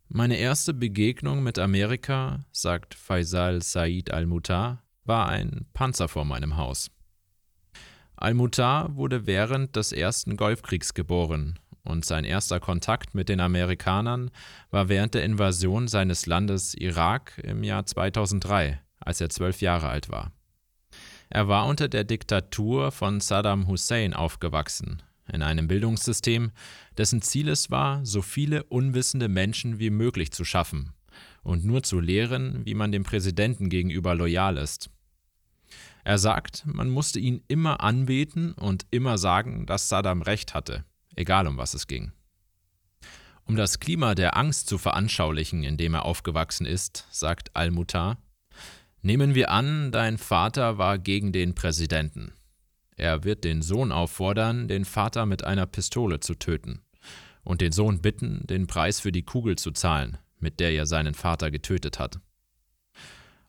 Meine 0.08 0.38
erste 0.38 0.72
Begegnung 0.72 1.42
mit 1.42 1.58
Amerika, 1.58 2.46
sagt 2.52 2.94
Faisal 2.94 3.60
Said 3.60 4.10
al-Mutar, 4.14 4.82
war 5.04 5.28
ein 5.28 5.66
Panzer 5.74 6.08
vor 6.08 6.24
meinem 6.24 6.56
Haus. 6.56 6.90
Al-Mutar 8.20 8.96
wurde 8.96 9.28
während 9.28 9.76
des 9.76 9.92
ersten 9.92 10.36
Golfkriegs 10.36 10.92
geboren 10.92 11.56
und 11.84 12.04
sein 12.04 12.24
erster 12.24 12.58
Kontakt 12.58 13.14
mit 13.14 13.28
den 13.28 13.38
Amerikanern 13.38 14.32
war 14.70 14.88
während 14.88 15.14
der 15.14 15.24
Invasion 15.24 15.86
seines 15.86 16.26
Landes 16.26 16.74
Irak 16.74 17.40
im 17.44 17.62
Jahr 17.62 17.86
2003, 17.86 18.80
als 18.98 19.20
er 19.20 19.30
zwölf 19.30 19.60
Jahre 19.60 19.88
alt 19.88 20.08
war. 20.08 20.32
Er 21.30 21.46
war 21.46 21.66
unter 21.66 21.86
der 21.86 22.02
Diktatur 22.02 22.90
von 22.90 23.20
Saddam 23.20 23.68
Hussein 23.68 24.14
aufgewachsen, 24.14 25.00
in 25.32 25.42
einem 25.42 25.68
Bildungssystem, 25.68 26.50
dessen 26.96 27.22
Ziel 27.22 27.48
es 27.48 27.70
war, 27.70 28.04
so 28.04 28.20
viele 28.20 28.64
unwissende 28.64 29.28
Menschen 29.28 29.78
wie 29.78 29.90
möglich 29.90 30.32
zu 30.32 30.44
schaffen 30.44 30.92
und 31.44 31.64
nur 31.64 31.84
zu 31.84 32.00
lehren, 32.00 32.66
wie 32.66 32.74
man 32.74 32.90
dem 32.90 33.04
Präsidenten 33.04 33.68
gegenüber 33.68 34.16
loyal 34.16 34.56
ist. 34.56 34.90
Er 36.04 36.18
sagt, 36.18 36.64
man 36.66 36.88
musste 36.88 37.18
ihn 37.18 37.42
immer 37.48 37.80
anbeten 37.80 38.52
und 38.52 38.86
immer 38.90 39.18
sagen, 39.18 39.66
dass 39.66 39.88
Saddam 39.88 40.22
recht 40.22 40.54
hatte, 40.54 40.84
egal 41.16 41.46
um 41.46 41.56
was 41.56 41.74
es 41.74 41.86
ging. 41.86 42.12
Um 43.44 43.56
das 43.56 43.80
Klima 43.80 44.14
der 44.14 44.36
Angst 44.36 44.68
zu 44.68 44.76
veranschaulichen, 44.76 45.64
in 45.64 45.76
dem 45.76 45.94
er 45.94 46.04
aufgewachsen 46.04 46.66
ist, 46.66 47.06
sagt 47.10 47.56
Al-Mutar, 47.56 48.18
nehmen 49.00 49.34
wir 49.34 49.50
an, 49.50 49.90
dein 49.90 50.18
Vater 50.18 50.76
war 50.76 50.98
gegen 50.98 51.32
den 51.32 51.54
Präsidenten. 51.54 52.32
Er 52.96 53.24
wird 53.24 53.44
den 53.44 53.62
Sohn 53.62 53.92
auffordern, 53.92 54.68
den 54.68 54.84
Vater 54.84 55.24
mit 55.24 55.44
einer 55.44 55.66
Pistole 55.66 56.20
zu 56.20 56.34
töten 56.34 56.82
und 57.42 57.62
den 57.62 57.72
Sohn 57.72 58.02
bitten, 58.02 58.46
den 58.46 58.66
Preis 58.66 59.00
für 59.00 59.12
die 59.12 59.22
Kugel 59.22 59.56
zu 59.56 59.70
zahlen, 59.70 60.18
mit 60.38 60.60
der 60.60 60.72
er 60.72 60.84
seinen 60.84 61.14
Vater 61.14 61.50
getötet 61.50 61.98
hat. 61.98 62.20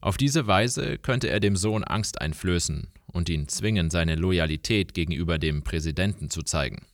Auf 0.01 0.15
diese 0.17 0.47
Weise 0.47 0.97
könnte 0.97 1.29
er 1.29 1.39
dem 1.39 1.55
Sohn 1.55 1.83
Angst 1.83 2.21
einflößen 2.21 2.87
und 3.07 3.27
ihn 3.27 3.47
zwingen, 3.47 3.89
seine 3.89 4.15
Loyalität 4.15 4.93
gegenüber 4.93 5.37
dem 5.37 5.63
Präsidenten 5.63 6.29
zu 6.29 6.41
zeigen. 6.41 6.85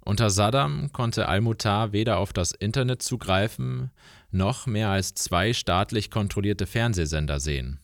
Unter 0.00 0.30
Saddam 0.30 0.92
konnte 0.92 1.28
Al-Mutar 1.28 1.92
weder 1.92 2.18
auf 2.18 2.32
das 2.32 2.52
Internet 2.52 3.02
zugreifen, 3.02 3.90
noch 4.30 4.66
mehr 4.66 4.88
als 4.88 5.14
zwei 5.14 5.52
staatlich 5.52 6.10
kontrollierte 6.10 6.66
Fernsehsender 6.66 7.38
sehen. 7.40 7.80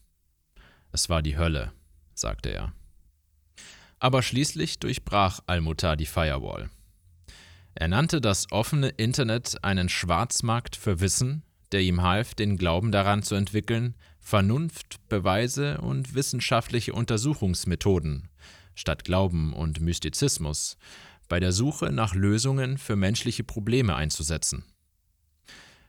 Es 0.93 1.09
war 1.09 1.23
die 1.23 1.37
Hölle, 1.37 1.73
sagte 2.15 2.51
er. 2.51 2.73
Aber 3.99 4.23
schließlich 4.23 4.79
durchbrach 4.79 5.41
Al-Mutar 5.47 5.97
die 5.97 6.07
Firewall. 6.07 6.71
Er 7.75 7.89
nannte 7.89 8.21
das 8.21 8.51
offene 8.51 8.89
Internet 8.89 9.63
einen 9.63 9.89
Schwarzmarkt 9.89 10.77
für 10.77 11.01
Wissen, 11.01 11.43
der 11.73 11.81
ihm 11.81 12.03
half, 12.03 12.35
den 12.35 12.57
Glauben 12.57 12.93
daran 12.93 13.23
zu 13.23 13.35
entwickeln, 13.35 13.95
Vernunft, 14.21 14.97
Beweise 15.09 15.79
und 15.79 16.15
wissenschaftliche 16.15 16.93
Untersuchungsmethoden 16.93 18.29
statt 18.77 19.05
Glauben 19.05 19.53
und 19.53 19.81
Mystizismus 19.81 20.77
bei 21.29 21.41
der 21.41 21.51
Suche 21.51 21.91
nach 21.91 22.15
Lösungen 22.15 22.79
für 22.79 22.95
menschliche 22.95 23.43
Probleme 23.43 23.97
einzusetzen. 23.97 24.65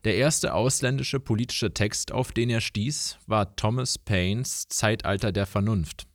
Der 0.03 0.15
erste 0.15 0.53
ausländische 0.53 1.19
politische 1.19 1.73
Text, 1.73 2.11
auf 2.11 2.31
den 2.31 2.49
er 2.49 2.61
stieß, 2.61 3.19
war 3.27 3.55
Thomas 3.55 3.97
Paines 3.97 4.67
Zeitalter 4.69 5.31
der 5.31 5.45
Vernunft. 5.45 6.07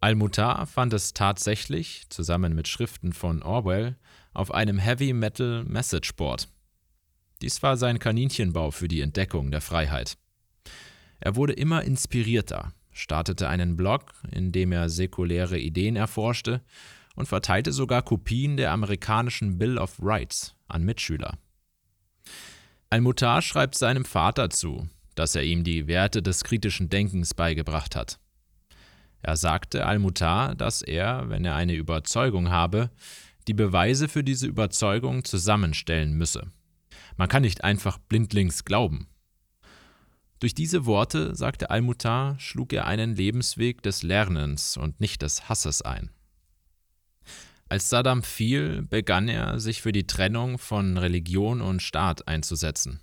Al-Mutar 0.00 0.66
fand 0.66 0.92
es 0.92 1.14
tatsächlich, 1.14 2.04
zusammen 2.10 2.54
mit 2.54 2.68
Schriften 2.68 3.14
von 3.14 3.42
Orwell, 3.42 3.96
auf 4.34 4.52
einem 4.52 4.78
Heavy 4.78 5.14
Metal 5.14 5.64
Message 5.64 6.14
Board. 6.16 6.48
Dies 7.44 7.62
war 7.62 7.76
sein 7.76 7.98
Kaninchenbau 7.98 8.70
für 8.70 8.88
die 8.88 9.02
Entdeckung 9.02 9.50
der 9.50 9.60
Freiheit. 9.60 10.16
Er 11.20 11.36
wurde 11.36 11.52
immer 11.52 11.82
inspirierter, 11.82 12.72
startete 12.90 13.50
einen 13.50 13.76
Blog, 13.76 14.14
in 14.30 14.50
dem 14.50 14.72
er 14.72 14.88
säkuläre 14.88 15.58
Ideen 15.58 15.94
erforschte 15.94 16.62
und 17.16 17.26
verteilte 17.26 17.70
sogar 17.70 18.00
Kopien 18.00 18.56
der 18.56 18.72
amerikanischen 18.72 19.58
Bill 19.58 19.76
of 19.76 19.98
Rights 20.00 20.54
an 20.68 20.84
Mitschüler. 20.84 21.36
Al-Mutar 22.88 23.42
schreibt 23.42 23.74
seinem 23.74 24.06
Vater 24.06 24.48
zu, 24.48 24.88
dass 25.14 25.34
er 25.34 25.42
ihm 25.42 25.64
die 25.64 25.86
Werte 25.86 26.22
des 26.22 26.44
kritischen 26.44 26.88
Denkens 26.88 27.34
beigebracht 27.34 27.94
hat. 27.94 28.20
Er 29.20 29.36
sagte 29.36 29.84
Al-Mutar, 29.84 30.54
dass 30.54 30.80
er, 30.80 31.28
wenn 31.28 31.44
er 31.44 31.56
eine 31.56 31.74
Überzeugung 31.74 32.48
habe, 32.48 32.90
die 33.48 33.54
Beweise 33.54 34.08
für 34.08 34.24
diese 34.24 34.46
Überzeugung 34.46 35.24
zusammenstellen 35.24 36.14
müsse. 36.14 36.50
Man 37.16 37.28
kann 37.28 37.42
nicht 37.42 37.64
einfach 37.64 37.98
blindlings 37.98 38.64
glauben. 38.64 39.08
Durch 40.40 40.54
diese 40.54 40.84
Worte, 40.84 41.34
sagte 41.34 41.70
Al-Mutar, 41.70 42.38
schlug 42.38 42.72
er 42.72 42.86
einen 42.86 43.14
Lebensweg 43.14 43.82
des 43.82 44.02
Lernens 44.02 44.76
und 44.76 45.00
nicht 45.00 45.22
des 45.22 45.48
Hasses 45.48 45.80
ein. 45.82 46.10
Als 47.68 47.88
Saddam 47.88 48.22
fiel, 48.22 48.82
begann 48.82 49.28
er, 49.28 49.58
sich 49.58 49.80
für 49.80 49.92
die 49.92 50.06
Trennung 50.06 50.58
von 50.58 50.98
Religion 50.98 51.60
und 51.60 51.82
Staat 51.82 52.28
einzusetzen. 52.28 53.00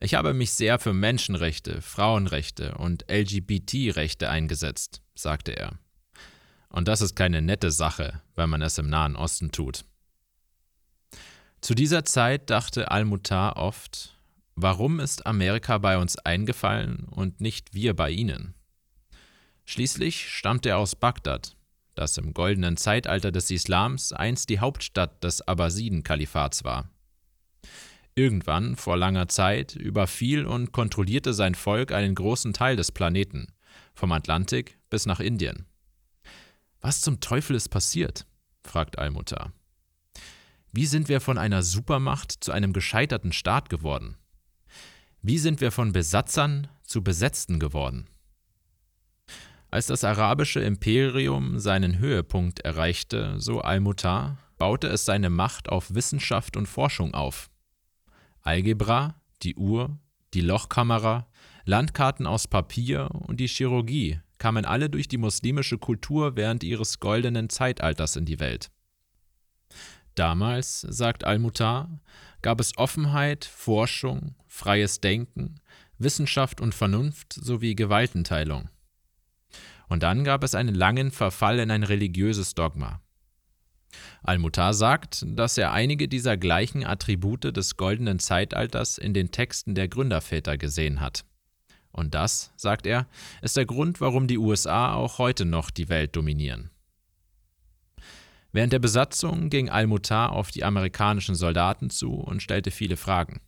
Ich 0.00 0.14
habe 0.14 0.34
mich 0.34 0.52
sehr 0.52 0.78
für 0.78 0.92
Menschenrechte, 0.92 1.80
Frauenrechte 1.80 2.74
und 2.74 3.06
LGBT-Rechte 3.10 4.28
eingesetzt, 4.28 5.00
sagte 5.14 5.52
er. 5.56 5.78
Und 6.68 6.88
das 6.88 7.00
ist 7.00 7.14
keine 7.14 7.40
nette 7.40 7.70
Sache, 7.70 8.20
wenn 8.34 8.50
man 8.50 8.60
es 8.62 8.78
im 8.78 8.88
Nahen 8.88 9.16
Osten 9.16 9.52
tut. 9.52 9.84
Zu 11.66 11.74
dieser 11.74 12.04
Zeit 12.04 12.48
dachte 12.48 12.92
Al-Mutar 12.92 13.56
oft, 13.56 14.16
warum 14.54 15.00
ist 15.00 15.26
Amerika 15.26 15.78
bei 15.78 15.98
uns 15.98 16.16
eingefallen 16.16 17.08
und 17.10 17.40
nicht 17.40 17.74
wir 17.74 17.96
bei 17.96 18.12
ihnen? 18.12 18.54
Schließlich 19.64 20.28
stammt 20.28 20.64
er 20.64 20.78
aus 20.78 20.94
Bagdad, 20.94 21.56
das 21.96 22.18
im 22.18 22.34
goldenen 22.34 22.76
Zeitalter 22.76 23.32
des 23.32 23.50
Islams 23.50 24.12
einst 24.12 24.48
die 24.48 24.60
Hauptstadt 24.60 25.24
des 25.24 25.42
Abbasiden-Kalifats 25.42 26.62
war. 26.62 26.88
Irgendwann, 28.14 28.76
vor 28.76 28.96
langer 28.96 29.26
Zeit, 29.26 29.74
überfiel 29.74 30.46
und 30.46 30.70
kontrollierte 30.70 31.34
sein 31.34 31.56
Volk 31.56 31.90
einen 31.90 32.14
großen 32.14 32.52
Teil 32.52 32.76
des 32.76 32.92
Planeten, 32.92 33.48
vom 33.92 34.12
Atlantik 34.12 34.78
bis 34.88 35.04
nach 35.04 35.18
Indien. 35.18 35.66
Was 36.80 37.00
zum 37.00 37.18
Teufel 37.18 37.56
ist 37.56 37.70
passiert? 37.70 38.24
fragt 38.62 39.00
Almutter. 39.00 39.52
Wie 40.76 40.84
sind 40.84 41.08
wir 41.08 41.22
von 41.22 41.38
einer 41.38 41.62
Supermacht 41.62 42.32
zu 42.32 42.52
einem 42.52 42.74
gescheiterten 42.74 43.32
Staat 43.32 43.70
geworden? 43.70 44.18
Wie 45.22 45.38
sind 45.38 45.62
wir 45.62 45.72
von 45.72 45.92
Besatzern 45.92 46.68
zu 46.82 47.02
Besetzten 47.02 47.58
geworden? 47.58 48.10
Als 49.70 49.86
das 49.86 50.04
arabische 50.04 50.60
Imperium 50.60 51.60
seinen 51.60 51.98
Höhepunkt 51.98 52.60
erreichte, 52.60 53.40
so 53.40 53.62
Al-Mutar, 53.62 54.36
baute 54.58 54.88
es 54.88 55.06
seine 55.06 55.30
Macht 55.30 55.70
auf 55.70 55.94
Wissenschaft 55.94 56.58
und 56.58 56.66
Forschung 56.66 57.14
auf. 57.14 57.48
Algebra, 58.42 59.14
die 59.44 59.56
Uhr, 59.56 59.98
die 60.34 60.42
Lochkamera, 60.42 61.26
Landkarten 61.64 62.26
aus 62.26 62.48
Papier 62.48 63.08
und 63.12 63.40
die 63.40 63.48
Chirurgie 63.48 64.20
kamen 64.36 64.66
alle 64.66 64.90
durch 64.90 65.08
die 65.08 65.16
muslimische 65.16 65.78
Kultur 65.78 66.36
während 66.36 66.62
ihres 66.64 67.00
goldenen 67.00 67.48
Zeitalters 67.48 68.16
in 68.16 68.26
die 68.26 68.40
Welt. 68.40 68.70
Damals, 70.16 70.80
sagt 70.80 71.24
Al-Mutar, 71.24 72.00
gab 72.42 72.58
es 72.58 72.76
Offenheit, 72.78 73.44
Forschung, 73.44 74.34
freies 74.48 75.00
Denken, 75.00 75.60
Wissenschaft 75.98 76.60
und 76.60 76.74
Vernunft 76.74 77.34
sowie 77.34 77.74
Gewaltenteilung. 77.74 78.70
Und 79.88 80.02
dann 80.02 80.24
gab 80.24 80.42
es 80.42 80.54
einen 80.54 80.74
langen 80.74 81.10
Verfall 81.10 81.58
in 81.58 81.70
ein 81.70 81.82
religiöses 81.82 82.54
Dogma. 82.54 83.00
Al-Mutar 84.22 84.74
sagt, 84.74 85.24
dass 85.28 85.58
er 85.58 85.72
einige 85.72 86.08
dieser 86.08 86.36
gleichen 86.36 86.84
Attribute 86.84 87.56
des 87.56 87.76
goldenen 87.76 88.18
Zeitalters 88.18 88.98
in 88.98 89.14
den 89.14 89.30
Texten 89.30 89.74
der 89.74 89.88
Gründerväter 89.88 90.56
gesehen 90.56 91.00
hat. 91.00 91.24
Und 91.92 92.14
das, 92.14 92.52
sagt 92.56 92.86
er, 92.86 93.06
ist 93.42 93.56
der 93.56 93.66
Grund, 93.66 94.00
warum 94.00 94.26
die 94.26 94.38
USA 94.38 94.94
auch 94.94 95.18
heute 95.18 95.44
noch 95.44 95.70
die 95.70 95.88
Welt 95.88 96.16
dominieren. 96.16 96.70
Während 98.56 98.72
der 98.72 98.78
Besatzung 98.78 99.50
ging 99.50 99.68
Al-Mutar 99.68 100.32
auf 100.32 100.50
die 100.50 100.64
amerikanischen 100.64 101.34
Soldaten 101.34 101.90
zu 101.90 102.14
und 102.14 102.42
stellte 102.42 102.70
viele 102.70 102.96
Fragen. 102.96 103.42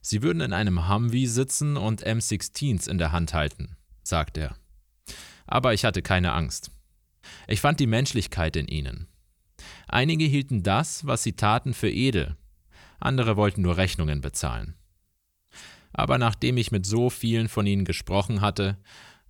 Sie 0.00 0.24
würden 0.24 0.40
in 0.40 0.52
einem 0.52 0.88
Humvee 0.88 1.26
sitzen 1.26 1.76
und 1.76 2.04
M16s 2.04 2.90
in 2.90 2.98
der 2.98 3.12
Hand 3.12 3.32
halten, 3.32 3.76
sagt 4.02 4.38
er. 4.38 4.56
Aber 5.46 5.72
ich 5.72 5.84
hatte 5.84 6.02
keine 6.02 6.32
Angst. 6.32 6.72
Ich 7.46 7.60
fand 7.60 7.78
die 7.78 7.86
Menschlichkeit 7.86 8.56
in 8.56 8.66
ihnen. 8.66 9.06
Einige 9.86 10.24
hielten 10.24 10.64
das, 10.64 11.06
was 11.06 11.22
sie 11.22 11.34
taten, 11.34 11.72
für 11.72 11.88
edel, 11.88 12.36
andere 12.98 13.36
wollten 13.36 13.62
nur 13.62 13.76
Rechnungen 13.76 14.20
bezahlen. 14.20 14.74
Aber 15.92 16.18
nachdem 16.18 16.56
ich 16.56 16.72
mit 16.72 16.86
so 16.86 17.08
vielen 17.08 17.46
von 17.46 17.68
ihnen 17.68 17.84
gesprochen 17.84 18.40
hatte, 18.40 18.78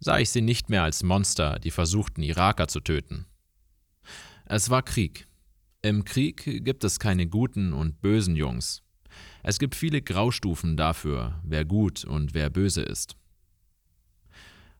sah 0.00 0.18
ich 0.18 0.30
sie 0.30 0.40
nicht 0.40 0.70
mehr 0.70 0.82
als 0.82 1.02
Monster, 1.02 1.58
die 1.58 1.70
versuchten, 1.70 2.22
Iraker 2.22 2.68
zu 2.68 2.80
töten. 2.80 3.26
Es 4.54 4.68
war 4.68 4.82
Krieg. 4.82 5.26
Im 5.80 6.04
Krieg 6.04 6.62
gibt 6.62 6.84
es 6.84 7.00
keine 7.00 7.26
guten 7.26 7.72
und 7.72 8.02
bösen 8.02 8.36
Jungs. 8.36 8.82
Es 9.42 9.58
gibt 9.58 9.74
viele 9.74 10.02
Graustufen 10.02 10.76
dafür, 10.76 11.40
wer 11.42 11.64
gut 11.64 12.04
und 12.04 12.34
wer 12.34 12.50
böse 12.50 12.82
ist. 12.82 13.16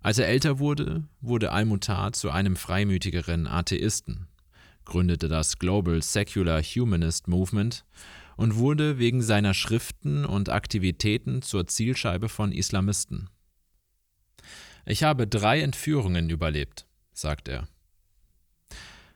Als 0.02 0.18
er 0.18 0.28
älter 0.28 0.58
wurde, 0.58 1.04
wurde 1.22 1.52
Al-Mutar 1.52 2.12
zu 2.12 2.30
einem 2.30 2.54
freimütigeren 2.54 3.46
Atheisten 3.46 4.28
gründete 4.84 5.28
das 5.28 5.58
Global 5.58 6.02
Secular 6.02 6.62
Humanist 6.62 7.26
Movement 7.26 7.86
und 8.36 8.56
wurde 8.56 8.98
wegen 8.98 9.22
seiner 9.22 9.54
Schriften 9.54 10.26
und 10.26 10.50
Aktivitäten 10.50 11.40
zur 11.40 11.66
Zielscheibe 11.66 12.28
von 12.28 12.52
Islamisten. 12.52 13.30
Ich 14.84 15.02
habe 15.02 15.26
drei 15.26 15.62
Entführungen 15.62 16.28
überlebt, 16.28 16.86
sagt 17.14 17.48
er. 17.48 17.68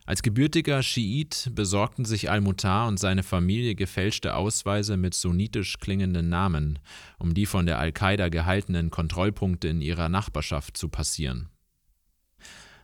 Als 0.07 0.21
gebürtiger 0.21 0.83
Schiit 0.83 1.51
besorgten 1.53 2.05
sich 2.05 2.31
Al-Mutar 2.31 2.87
und 2.87 2.97
seine 2.97 3.23
Familie 3.23 3.75
gefälschte 3.75 4.35
Ausweise 4.35 4.95
mit 4.95 5.13
sunnitisch 5.13 5.79
klingenden 5.79 6.29
Namen, 6.29 6.79
um 7.19 7.33
die 7.33 7.45
von 7.45 7.65
der 7.65 7.77
Al-Qaida 7.77 8.29
gehaltenen 8.29 8.89
Kontrollpunkte 8.89 9.67
in 9.67 9.81
ihrer 9.81 10.07
Nachbarschaft 10.07 10.77
zu 10.77 10.87
passieren. 10.87 11.49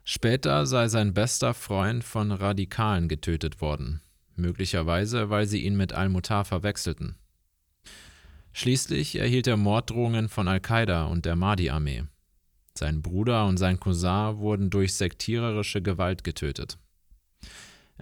Später 0.03 0.65
sei 0.65 0.89
sein 0.89 1.13
bester 1.13 1.53
Freund 1.53 2.03
von 2.03 2.33
Radikalen 2.33 3.07
getötet 3.07 3.61
worden, 3.61 4.01
möglicherweise 4.35 5.29
weil 5.29 5.47
sie 5.47 5.63
ihn 5.63 5.77
mit 5.77 5.93
Al-Mutar 5.93 6.43
verwechselten. 6.43 7.15
Schließlich 8.51 9.15
erhielt 9.15 9.47
er 9.47 9.55
Morddrohungen 9.55 10.27
von 10.27 10.49
Al-Qaida 10.49 11.05
und 11.05 11.23
der 11.23 11.37
Mahdi-Armee. 11.37 12.03
Sein 12.77 13.01
Bruder 13.01 13.45
und 13.45 13.55
sein 13.55 13.79
Cousin 13.79 14.39
wurden 14.39 14.69
durch 14.69 14.93
sektiererische 14.95 15.81
Gewalt 15.81 16.25
getötet. 16.25 16.79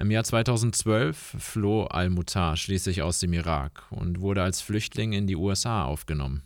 Im 0.02 0.10
Jahr 0.10 0.24
2012 0.24 1.36
floh 1.38 1.84
Al-Mutar 1.84 2.58
schließlich 2.58 3.04
aus 3.04 3.20
dem 3.20 3.34
Irak 3.34 3.84
und 3.92 4.20
wurde 4.20 4.42
als 4.42 4.60
Flüchtling 4.60 5.14
in 5.14 5.28
die 5.28 5.36
USA 5.36 5.86
aufgenommen. 5.86 6.42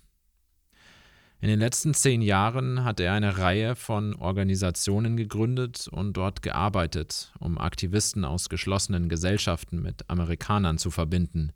In 1.40 1.48
den 1.48 1.60
letzten 1.60 1.94
zehn 1.94 2.22
Jahren 2.22 2.84
hat 2.84 3.00
er 3.00 3.14
eine 3.14 3.38
Reihe 3.38 3.78
von 3.78 4.14
Organisationen 4.16 5.16
gegründet 5.16 5.88
und 5.90 6.18
dort 6.18 6.42
gearbeitet, 6.42 7.32
um 7.40 7.58
Aktivisten 7.58 8.26
aus 8.26 8.50
geschlossenen 8.50 9.08
Gesellschaften 9.08 9.82
mit 9.82 10.10
Amerikanern 10.10 10.78
zu 10.78 10.92
verbinden, 10.92 11.54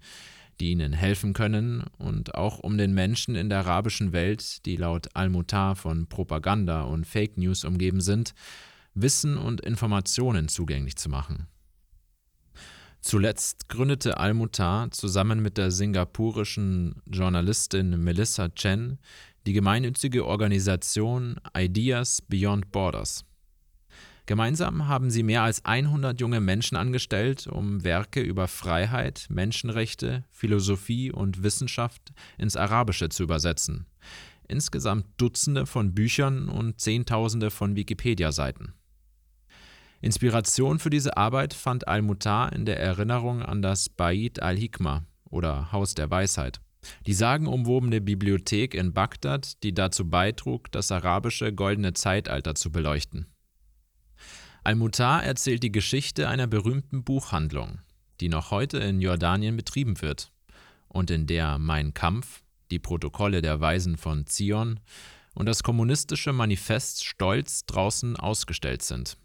die 0.61 0.71
ihnen 0.71 0.93
helfen 0.93 1.33
können 1.33 1.83
und 1.97 2.33
auch 2.33 2.59
um 2.59 2.77
den 2.77 2.93
Menschen 2.93 3.35
in 3.35 3.49
der 3.49 3.59
arabischen 3.59 4.13
Welt, 4.13 4.65
die 4.65 4.77
laut 4.77 5.09
Al-Mutar 5.15 5.75
von 5.75 6.07
Propaganda 6.07 6.83
und 6.83 7.05
Fake 7.05 7.37
News 7.37 7.65
umgeben 7.65 7.99
sind, 7.99 8.33
Wissen 8.93 9.37
und 9.37 9.59
Informationen 9.59 10.47
zugänglich 10.47 10.95
zu 10.95 11.09
machen. 11.09 11.49
Zuletzt 13.01 13.69
gründete 13.69 14.17
Al-Mutar 14.17 14.91
zusammen 14.91 15.41
mit 15.41 15.57
der 15.57 15.71
singapurischen 15.71 17.01
Journalistin 17.05 18.03
Melissa 18.03 18.49
Chen 18.49 18.99
die 19.45 19.53
gemeinnützige 19.53 20.25
Organisation 20.25 21.39
Ideas 21.57 22.21
Beyond 22.21 22.71
Borders. 22.71 23.25
Gemeinsam 24.25 24.87
haben 24.87 25.09
sie 25.09 25.23
mehr 25.23 25.41
als 25.41 25.65
100 25.65 26.21
junge 26.21 26.39
Menschen 26.39 26.75
angestellt, 26.75 27.47
um 27.47 27.83
Werke 27.83 28.21
über 28.21 28.47
Freiheit, 28.47 29.25
Menschenrechte, 29.29 30.23
Philosophie 30.29 31.11
und 31.11 31.41
Wissenschaft 31.41 32.13
ins 32.37 32.55
Arabische 32.55 33.09
zu 33.09 33.23
übersetzen. 33.23 33.87
Insgesamt 34.47 35.07
Dutzende 35.17 35.65
von 35.65 35.95
Büchern 35.95 36.47
und 36.47 36.79
Zehntausende 36.79 37.49
von 37.49 37.75
Wikipedia-Seiten. 37.75 38.73
Inspiration 40.01 40.79
für 40.79 40.89
diese 40.89 41.17
Arbeit 41.17 41.53
fand 41.53 41.87
Al-Mutar 41.87 42.53
in 42.53 42.65
der 42.65 42.79
Erinnerung 42.79 43.41
an 43.41 43.61
das 43.61 43.89
Bait 43.89 44.41
al-Hikmah 44.41 45.03
oder 45.29 45.71
Haus 45.71 45.93
der 45.93 46.09
Weisheit. 46.09 46.61
Die 47.05 47.13
sagenumwobene 47.13 47.99
Bibliothek 47.99 48.73
in 48.73 48.93
Bagdad, 48.93 49.61
die 49.63 49.73
dazu 49.73 50.09
beitrug, 50.09 50.71
das 50.71 50.91
arabische 50.91 51.53
goldene 51.53 51.93
Zeitalter 51.93 52.55
zu 52.55 52.71
beleuchten. 52.71 53.27
Al-Mutar 54.63 55.23
erzählt 55.23 55.63
die 55.63 55.71
Geschichte 55.71 56.29
einer 56.29 56.47
berühmten 56.47 57.03
Buchhandlung, 57.03 57.79
die 58.21 58.29
noch 58.29 58.51
heute 58.51 58.77
in 58.77 59.01
Jordanien 59.01 59.57
betrieben 59.57 60.01
wird 60.01 60.31
und 60.87 61.11
in 61.11 61.27
der 61.27 61.57
Mein 61.59 61.93
Kampf, 61.93 62.43
die 62.71 62.79
Protokolle 62.79 63.41
der 63.41 63.59
Weisen 63.59 63.97
von 63.97 64.25
Zion 64.27 64.79
und 65.33 65.45
das 65.45 65.63
kommunistische 65.63 66.31
Manifest 66.31 67.05
stolz 67.05 67.65
draußen 67.65 68.15
ausgestellt 68.15 68.81
sind. 68.81 69.17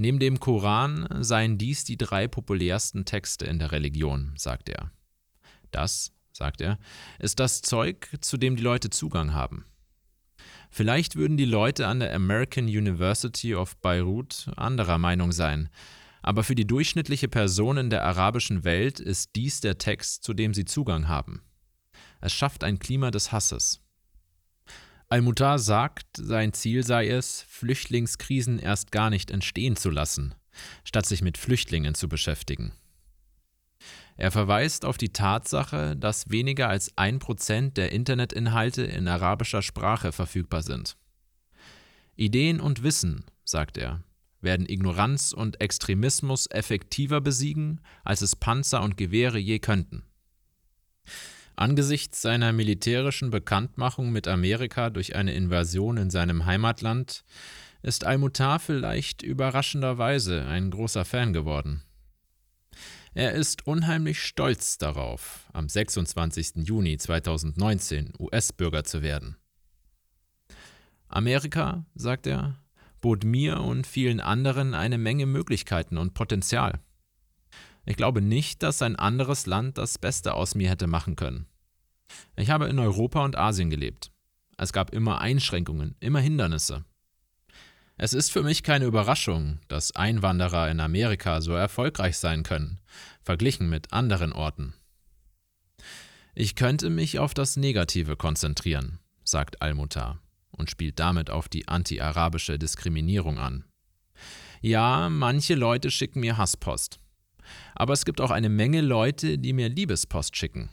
Neben 0.00 0.20
dem 0.20 0.38
Koran 0.38 1.08
seien 1.24 1.58
dies 1.58 1.82
die 1.82 1.98
drei 1.98 2.28
populärsten 2.28 3.04
Texte 3.04 3.46
in 3.46 3.58
der 3.58 3.72
Religion, 3.72 4.32
sagt 4.36 4.68
er. 4.68 4.92
Das 5.72 6.12
sagt 6.30 6.60
er, 6.60 6.78
ist 7.18 7.40
das 7.40 7.62
Zeug, 7.62 8.08
zu 8.20 8.36
dem 8.36 8.54
die 8.54 8.62
Leute 8.62 8.90
Zugang 8.90 9.34
haben. 9.34 9.64
Vielleicht 10.70 11.16
würden 11.16 11.36
die 11.36 11.44
Leute 11.44 11.88
an 11.88 11.98
der 11.98 12.14
American 12.14 12.66
University 12.66 13.56
of 13.56 13.76
Beirut 13.78 14.48
anderer 14.56 14.98
Meinung 14.98 15.32
sein, 15.32 15.68
aber 16.22 16.44
für 16.44 16.54
die 16.54 16.66
durchschnittliche 16.66 17.26
Person 17.26 17.76
in 17.76 17.90
der 17.90 18.04
arabischen 18.04 18.62
Welt 18.62 19.00
ist 19.00 19.30
dies 19.34 19.60
der 19.60 19.78
Text, 19.78 20.22
zu 20.22 20.32
dem 20.32 20.54
sie 20.54 20.64
Zugang 20.64 21.08
haben. 21.08 21.42
Es 22.20 22.32
schafft 22.32 22.62
ein 22.62 22.78
Klima 22.78 23.10
des 23.10 23.32
Hasses. 23.32 23.80
Al-Mutar 25.10 25.58
sagt, 25.58 26.06
sein 26.18 26.52
Ziel 26.52 26.84
sei 26.84 27.08
es, 27.08 27.42
Flüchtlingskrisen 27.48 28.58
erst 28.58 28.92
gar 28.92 29.08
nicht 29.08 29.30
entstehen 29.30 29.74
zu 29.74 29.88
lassen, 29.88 30.34
statt 30.84 31.06
sich 31.06 31.22
mit 31.22 31.38
Flüchtlingen 31.38 31.94
zu 31.94 32.08
beschäftigen. 32.08 32.72
Er 34.18 34.30
verweist 34.30 34.84
auf 34.84 34.98
die 34.98 35.12
Tatsache, 35.12 35.96
dass 35.96 36.28
weniger 36.28 36.68
als 36.68 36.92
ein 36.96 37.20
Prozent 37.20 37.76
der 37.78 37.92
Internetinhalte 37.92 38.82
in 38.82 39.08
arabischer 39.08 39.62
Sprache 39.62 40.12
verfügbar 40.12 40.62
sind. 40.62 40.96
Ideen 42.16 42.60
und 42.60 42.82
Wissen, 42.82 43.24
sagt 43.44 43.78
er, 43.78 44.02
werden 44.40 44.68
Ignoranz 44.68 45.32
und 45.32 45.60
Extremismus 45.60 46.48
effektiver 46.50 47.20
besiegen, 47.20 47.80
als 48.04 48.20
es 48.20 48.36
Panzer 48.36 48.82
und 48.82 48.96
Gewehre 48.96 49.38
je 49.38 49.58
könnten. 49.58 50.02
Angesichts 51.58 52.22
seiner 52.22 52.52
militärischen 52.52 53.30
Bekanntmachung 53.30 54.12
mit 54.12 54.28
Amerika 54.28 54.90
durch 54.90 55.16
eine 55.16 55.34
Invasion 55.34 55.96
in 55.96 56.08
seinem 56.08 56.46
Heimatland 56.46 57.24
ist 57.82 58.04
Al-Mutar 58.04 58.60
vielleicht 58.60 59.24
überraschenderweise 59.24 60.46
ein 60.46 60.70
großer 60.70 61.04
Fan 61.04 61.32
geworden. 61.32 61.82
Er 63.12 63.32
ist 63.32 63.66
unheimlich 63.66 64.22
stolz 64.22 64.78
darauf, 64.78 65.48
am 65.52 65.68
26. 65.68 66.58
Juni 66.58 66.96
2019 66.96 68.12
US-Bürger 68.20 68.84
zu 68.84 69.02
werden. 69.02 69.36
Amerika, 71.08 71.84
sagt 71.96 72.28
er, 72.28 72.54
bot 73.00 73.24
mir 73.24 73.58
und 73.58 73.84
vielen 73.84 74.20
anderen 74.20 74.74
eine 74.74 74.96
Menge 74.96 75.26
Möglichkeiten 75.26 75.98
und 75.98 76.14
Potenzial. 76.14 76.78
Ich 77.88 77.96
glaube 77.96 78.20
nicht, 78.20 78.62
dass 78.62 78.82
ein 78.82 78.96
anderes 78.96 79.46
Land 79.46 79.78
das 79.78 79.96
Beste 79.96 80.34
aus 80.34 80.54
mir 80.54 80.68
hätte 80.68 80.86
machen 80.86 81.16
können. 81.16 81.46
Ich 82.36 82.50
habe 82.50 82.66
in 82.66 82.78
Europa 82.78 83.24
und 83.24 83.38
Asien 83.38 83.70
gelebt. 83.70 84.12
Es 84.58 84.74
gab 84.74 84.92
immer 84.92 85.22
Einschränkungen, 85.22 85.96
immer 85.98 86.20
Hindernisse. 86.20 86.84
Es 87.96 88.12
ist 88.12 88.30
für 88.30 88.42
mich 88.42 88.62
keine 88.62 88.84
Überraschung, 88.84 89.58
dass 89.68 89.96
Einwanderer 89.96 90.70
in 90.70 90.80
Amerika 90.80 91.40
so 91.40 91.54
erfolgreich 91.54 92.18
sein 92.18 92.42
können, 92.42 92.78
verglichen 93.22 93.70
mit 93.70 93.90
anderen 93.90 94.34
Orten. 94.34 94.74
Ich 96.34 96.56
könnte 96.56 96.90
mich 96.90 97.18
auf 97.18 97.32
das 97.32 97.56
Negative 97.56 98.16
konzentrieren, 98.16 98.98
sagt 99.24 99.62
Al-Mutar 99.62 100.20
und 100.50 100.68
spielt 100.68 101.00
damit 101.00 101.30
auf 101.30 101.48
die 101.48 101.68
anti-arabische 101.68 102.58
Diskriminierung 102.58 103.38
an. 103.38 103.64
Ja, 104.60 105.08
manche 105.08 105.54
Leute 105.54 105.90
schicken 105.90 106.20
mir 106.20 106.36
Hasspost. 106.36 107.00
Aber 107.74 107.92
es 107.92 108.04
gibt 108.04 108.20
auch 108.20 108.30
eine 108.30 108.48
Menge 108.48 108.80
Leute, 108.80 109.38
die 109.38 109.52
mir 109.52 109.68
Liebespost 109.68 110.36
schicken. 110.36 110.70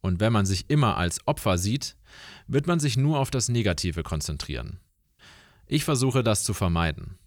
Und 0.00 0.20
wenn 0.20 0.32
man 0.32 0.44
sich 0.44 0.68
immer 0.68 0.96
als 0.96 1.26
Opfer 1.26 1.56
sieht, 1.56 1.96
wird 2.46 2.66
man 2.66 2.78
sich 2.78 2.96
nur 2.96 3.18
auf 3.18 3.30
das 3.30 3.48
Negative 3.48 4.02
konzentrieren. 4.02 4.80
Ich 5.66 5.84
versuche 5.84 6.22
das 6.22 6.44
zu 6.44 6.52
vermeiden. 6.52 7.18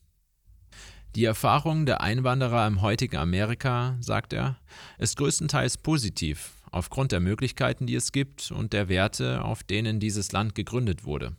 Die 1.16 1.26
Erfahrung 1.26 1.88
der 1.88 2.02
Einwanderer 2.02 2.68
im 2.68 2.82
heutigen 2.82 3.18
Amerika, 3.18 3.98
sagt 4.00 4.34
er, 4.34 4.60
ist 5.00 5.18
größtenteils 5.18 5.80
positiv, 5.80 6.54
aufgrund 6.72 7.12
der 7.12 7.20
Möglichkeiten, 7.20 7.88
die 7.88 7.96
es 7.96 8.12
gibt 8.12 8.52
und 8.52 8.74
der 8.74 8.90
Werte, 8.90 9.44
auf 9.44 9.64
denen 9.64 10.00
dieses 10.00 10.32
Land 10.32 10.54
gegründet 10.54 11.06
wurde. 11.06 11.36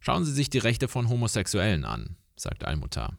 Schauen 0.00 0.24
Sie 0.24 0.32
sich 0.32 0.48
die 0.48 0.58
Rechte 0.58 0.88
von 0.88 1.10
Homosexuellen 1.10 1.84
an, 1.84 2.16
sagt 2.34 2.64
Almutar. 2.64 3.18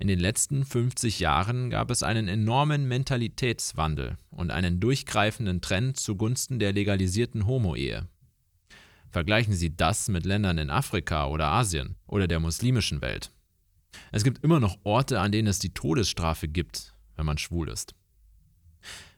In 0.00 0.06
den 0.06 0.20
letzten 0.20 0.64
50 0.64 1.18
Jahren 1.18 1.70
gab 1.70 1.90
es 1.90 2.04
einen 2.04 2.28
enormen 2.28 2.86
Mentalitätswandel 2.86 4.16
und 4.30 4.52
einen 4.52 4.78
durchgreifenden 4.78 5.60
Trend 5.60 5.98
zugunsten 5.98 6.60
der 6.60 6.72
legalisierten 6.72 7.46
Homo-Ehe. 7.46 8.06
Vergleichen 9.10 9.54
Sie 9.54 9.74
das 9.74 10.08
mit 10.08 10.24
Ländern 10.24 10.58
in 10.58 10.70
Afrika 10.70 11.26
oder 11.26 11.48
Asien 11.48 11.96
oder 12.06 12.28
der 12.28 12.38
muslimischen 12.38 13.00
Welt. 13.00 13.32
Es 14.12 14.22
gibt 14.22 14.44
immer 14.44 14.60
noch 14.60 14.78
Orte, 14.84 15.20
an 15.20 15.32
denen 15.32 15.48
es 15.48 15.58
die 15.58 15.74
Todesstrafe 15.74 16.46
gibt, 16.46 16.94
wenn 17.16 17.26
man 17.26 17.38
schwul 17.38 17.68
ist. 17.68 17.94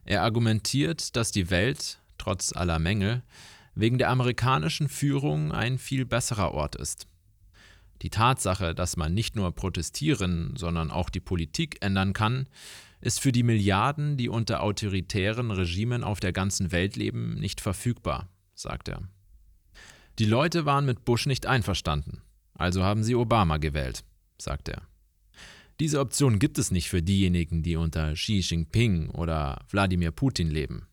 Er 0.04 0.22
argumentiert, 0.22 1.14
dass 1.14 1.30
die 1.30 1.50
Welt, 1.50 1.98
trotz 2.16 2.54
aller 2.54 2.78
Mängel, 2.78 3.22
wegen 3.74 3.98
der 3.98 4.08
amerikanischen 4.08 4.88
Führung 4.88 5.52
ein 5.52 5.76
viel 5.76 6.06
besserer 6.06 6.52
Ort 6.52 6.76
ist. 6.76 7.06
Die 8.02 8.10
Tatsache, 8.10 8.74
dass 8.74 8.96
man 8.96 9.12
nicht 9.12 9.36
nur 9.36 9.52
protestieren, 9.52 10.54
sondern 10.56 10.90
auch 10.90 11.10
die 11.10 11.20
Politik 11.20 11.76
ändern 11.80 12.12
kann, 12.12 12.48
ist 13.00 13.20
für 13.20 13.32
die 13.32 13.42
Milliarden, 13.42 14.16
die 14.16 14.28
unter 14.28 14.62
autoritären 14.62 15.50
Regimen 15.50 16.04
auf 16.04 16.20
der 16.20 16.32
ganzen 16.32 16.72
Welt 16.72 16.96
leben, 16.96 17.34
nicht 17.34 17.60
verfügbar, 17.60 18.28
sagt 18.54 18.88
er. 18.88 19.02
Die 20.18 20.26
Leute 20.26 20.66
waren 20.66 20.86
mit 20.86 21.04
Bush 21.04 21.26
nicht 21.26 21.46
einverstanden, 21.46 22.22
also 22.54 22.82
haben 22.82 23.02
sie 23.02 23.14
Obama 23.14 23.56
gewählt, 23.58 24.04
sagt 24.38 24.68
er. 24.68 24.82
Diese 25.78 26.00
Option 26.00 26.38
gibt 26.38 26.58
es 26.58 26.70
nicht 26.70 26.90
für 26.90 27.02
diejenigen, 27.02 27.62
die 27.62 27.76
unter 27.76 28.12
Xi 28.12 28.40
Jinping 28.40 29.08
oder 29.10 29.64
Wladimir 29.70 30.10
Putin 30.10 30.50
leben. 30.50 30.86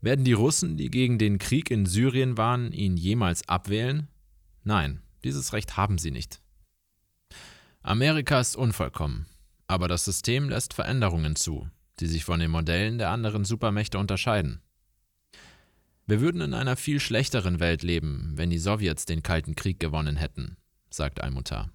Werden 0.00 0.24
die 0.24 0.32
Russen, 0.32 0.78
die 0.78 0.90
gegen 0.90 1.18
den 1.18 1.36
Krieg 1.36 1.70
in 1.70 1.84
Syrien 1.84 2.38
waren, 2.38 2.72
ihn 2.72 2.96
jemals 2.96 3.46
abwählen? 3.50 4.08
Nein, 4.64 5.02
dieses 5.24 5.52
Recht 5.52 5.76
haben 5.76 5.98
sie 5.98 6.10
nicht. 6.10 6.40
Amerika 7.82 8.40
ist 8.40 8.56
unvollkommen, 8.56 9.26
aber 9.66 9.88
das 9.88 10.04
System 10.04 10.48
lässt 10.48 10.74
Veränderungen 10.74 11.36
zu, 11.36 11.68
die 11.98 12.06
sich 12.06 12.24
von 12.24 12.40
den 12.40 12.50
Modellen 12.50 12.98
der 12.98 13.10
anderen 13.10 13.44
Supermächte 13.44 13.98
unterscheiden. 13.98 14.60
Wir 16.06 16.20
würden 16.20 16.40
in 16.40 16.54
einer 16.54 16.76
viel 16.76 16.98
schlechteren 16.98 17.60
Welt 17.60 17.82
leben, 17.82 18.32
wenn 18.34 18.50
die 18.50 18.58
Sowjets 18.58 19.04
den 19.04 19.22
Kalten 19.22 19.54
Krieg 19.54 19.78
gewonnen 19.78 20.16
hätten, 20.16 20.56
sagt 20.90 21.20
Almutar. 21.20 21.70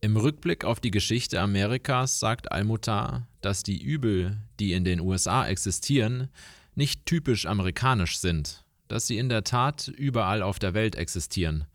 Im 0.00 0.16
Rückblick 0.16 0.64
auf 0.64 0.78
die 0.78 0.92
Geschichte 0.92 1.40
Amerikas 1.40 2.20
sagt 2.20 2.52
Almutar, 2.52 3.26
dass 3.40 3.64
die 3.64 3.82
Übel, 3.82 4.38
die 4.60 4.72
in 4.72 4.84
den 4.84 5.00
USA 5.00 5.46
existieren, 5.48 6.28
nicht 6.76 7.04
typisch 7.04 7.46
amerikanisch 7.46 8.18
sind, 8.18 8.64
dass 8.88 9.06
sie 9.06 9.18
in 9.18 9.28
der 9.28 9.44
Tat 9.44 9.88
überall 9.88 10.42
auf 10.42 10.58
der 10.58 10.74
Welt 10.74 10.96
existieren 10.96 11.66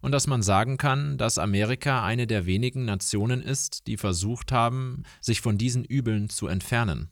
und 0.00 0.12
dass 0.12 0.26
man 0.26 0.42
sagen 0.42 0.78
kann, 0.78 1.18
dass 1.18 1.38
Amerika 1.38 2.04
eine 2.04 2.26
der 2.26 2.46
wenigen 2.46 2.84
Nationen 2.84 3.42
ist, 3.42 3.86
die 3.86 3.96
versucht 3.96 4.52
haben, 4.52 5.04
sich 5.20 5.40
von 5.40 5.58
diesen 5.58 5.84
Übeln 5.84 6.28
zu 6.30 6.46
entfernen. 6.46 7.10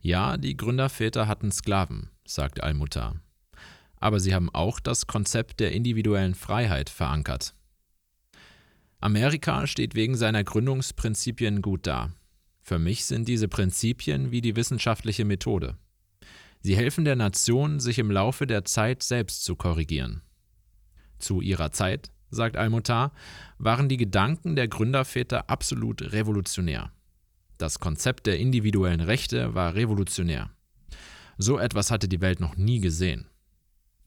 Ja, 0.00 0.36
die 0.36 0.56
Gründerväter 0.56 1.26
hatten 1.26 1.50
Sklaven, 1.50 2.10
sagt 2.26 2.62
Al-Mutar. 2.62 3.16
Aber 3.98 4.20
sie 4.20 4.34
haben 4.34 4.50
auch 4.50 4.78
das 4.78 5.06
Konzept 5.06 5.58
der 5.58 5.72
individuellen 5.72 6.34
Freiheit 6.34 6.90
verankert. 6.90 7.54
Amerika 9.00 9.66
steht 9.66 9.94
wegen 9.94 10.16
seiner 10.16 10.44
Gründungsprinzipien 10.44 11.62
gut 11.62 11.86
da. 11.86 12.10
Für 12.60 12.78
mich 12.78 13.04
sind 13.04 13.28
diese 13.28 13.48
Prinzipien 13.48 14.30
wie 14.30 14.42
die 14.42 14.56
wissenschaftliche 14.56 15.24
Methode. 15.24 15.76
Sie 16.66 16.76
helfen 16.76 17.04
der 17.04 17.14
Nation, 17.14 17.78
sich 17.78 18.00
im 18.00 18.10
Laufe 18.10 18.44
der 18.44 18.64
Zeit 18.64 19.04
selbst 19.04 19.44
zu 19.44 19.54
korrigieren. 19.54 20.22
Zu 21.20 21.40
ihrer 21.40 21.70
Zeit, 21.70 22.10
sagt 22.28 22.56
Almutar, 22.56 23.12
waren 23.56 23.88
die 23.88 23.96
Gedanken 23.96 24.56
der 24.56 24.66
Gründerväter 24.66 25.48
absolut 25.48 26.02
revolutionär. 26.02 26.90
Das 27.56 27.78
Konzept 27.78 28.26
der 28.26 28.40
individuellen 28.40 29.00
Rechte 29.00 29.54
war 29.54 29.76
revolutionär. 29.76 30.50
So 31.38 31.56
etwas 31.56 31.92
hatte 31.92 32.08
die 32.08 32.20
Welt 32.20 32.40
noch 32.40 32.56
nie 32.56 32.80
gesehen. 32.80 33.28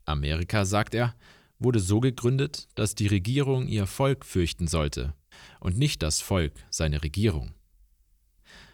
Amerika, 0.03 0.66
sagt 0.66 0.93
er, 0.93 1.16
wurde 1.60 1.80
so 1.80 2.01
gegründet, 2.01 2.68
dass 2.76 2.93
die 2.93 3.07
Regierung 3.07 3.68
ihr 3.70 3.88
Volk 3.88 4.26
fürchten 4.26 4.68
sollte 4.68 5.14
und 5.62 5.78
nicht 5.78 6.03
das 6.03 6.20
Volk 6.20 6.51
seine 6.70 7.03
Regierung. 7.03 7.53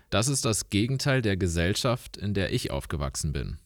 Das 0.09 0.27
ist 0.27 0.43
das 0.43 0.71
Gegenteil 0.71 1.21
der 1.21 1.37
Gesellschaft, 1.37 2.17
in 2.17 2.33
der 2.33 2.51
ich 2.51 2.71
aufgewachsen 2.71 3.31
bin. 3.31 3.59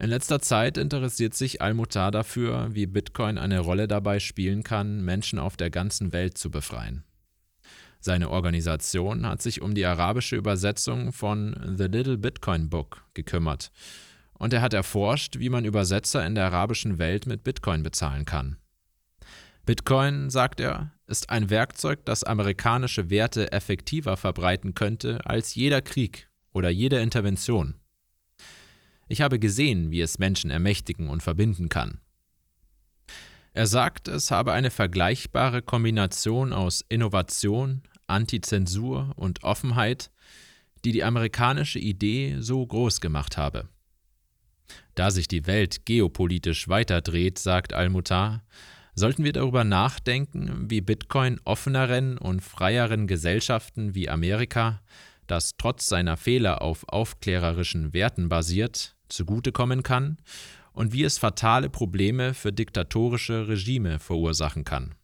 In 0.00 0.10
letzter 0.10 0.40
Zeit 0.40 0.78
interessiert 0.78 1.34
sich 1.34 1.60
Al-Mutar 1.60 2.12
dafür, 2.12 2.68
wie 2.72 2.86
Bitcoin 2.86 3.36
eine 3.36 3.58
Rolle 3.58 3.88
dabei 3.88 4.20
spielen 4.20 4.62
kann, 4.62 5.04
Menschen 5.04 5.40
auf 5.40 5.56
der 5.56 5.70
ganzen 5.70 6.12
Welt 6.12 6.38
zu 6.38 6.50
befreien. 6.50 7.02
Seine 8.00 8.30
Organisation 8.30 9.26
hat 9.26 9.42
sich 9.42 9.60
um 9.60 9.74
die 9.74 9.84
arabische 9.84 10.36
Übersetzung 10.36 11.12
von 11.12 11.74
The 11.76 11.86
Little 11.86 12.16
Bitcoin 12.16 12.70
Book 12.70 13.04
gekümmert 13.14 13.72
und 14.34 14.52
er 14.52 14.62
hat 14.62 14.72
erforscht, 14.72 15.40
wie 15.40 15.48
man 15.48 15.64
Übersetzer 15.64 16.24
in 16.24 16.36
der 16.36 16.46
arabischen 16.46 16.98
Welt 16.98 17.26
mit 17.26 17.42
Bitcoin 17.42 17.82
bezahlen 17.82 18.24
kann. 18.24 18.56
Bitcoin, 19.66 20.30
sagt 20.30 20.60
er, 20.60 20.92
ist 21.08 21.28
ein 21.28 21.50
Werkzeug, 21.50 22.04
das 22.04 22.22
amerikanische 22.22 23.10
Werte 23.10 23.50
effektiver 23.50 24.16
verbreiten 24.16 24.74
könnte 24.74 25.26
als 25.26 25.56
jeder 25.56 25.82
Krieg 25.82 26.28
oder 26.52 26.70
jede 26.70 27.00
Intervention. 27.00 27.74
Ich 29.08 29.20
habe 29.22 29.38
gesehen, 29.38 29.90
wie 29.90 30.00
es 30.00 30.18
Menschen 30.18 30.50
ermächtigen 30.50 31.08
und 31.08 31.22
verbinden 31.22 31.68
kann. 31.68 32.00
Er 33.54 33.66
sagt, 33.66 34.06
es 34.08 34.30
habe 34.30 34.52
eine 34.52 34.70
vergleichbare 34.70 35.62
Kombination 35.62 36.52
aus 36.52 36.84
Innovation, 36.88 37.82
Antizensur 38.06 39.12
und 39.16 39.42
Offenheit, 39.42 40.10
die 40.84 40.92
die 40.92 41.02
amerikanische 41.02 41.78
Idee 41.78 42.36
so 42.38 42.64
groß 42.64 43.00
gemacht 43.00 43.36
habe. 43.36 43.68
Da 44.94 45.10
sich 45.10 45.28
die 45.28 45.46
Welt 45.46 45.86
geopolitisch 45.86 46.68
weiterdreht, 46.68 47.38
sagt 47.38 47.72
Al-Mutar, 47.72 48.44
sollten 48.94 49.24
wir 49.24 49.32
darüber 49.32 49.64
nachdenken, 49.64 50.70
wie 50.70 50.80
Bitcoin 50.80 51.40
offeneren 51.44 52.18
und 52.18 52.42
freieren 52.42 53.06
Gesellschaften 53.06 53.94
wie 53.94 54.08
Amerika, 54.08 54.82
das 55.26 55.56
trotz 55.56 55.86
seiner 55.86 56.16
Fehler 56.16 56.62
auf 56.62 56.88
aufklärerischen 56.88 57.92
Werten 57.92 58.28
basiert, 58.28 58.96
zugutekommen 59.08 59.82
kann 59.82 60.18
und 60.72 60.92
wie 60.92 61.04
es 61.04 61.18
fatale 61.18 61.68
Probleme 61.70 62.34
für 62.34 62.52
diktatorische 62.52 63.48
Regime 63.48 63.98
verursachen 63.98 64.64
kann. 64.64 64.94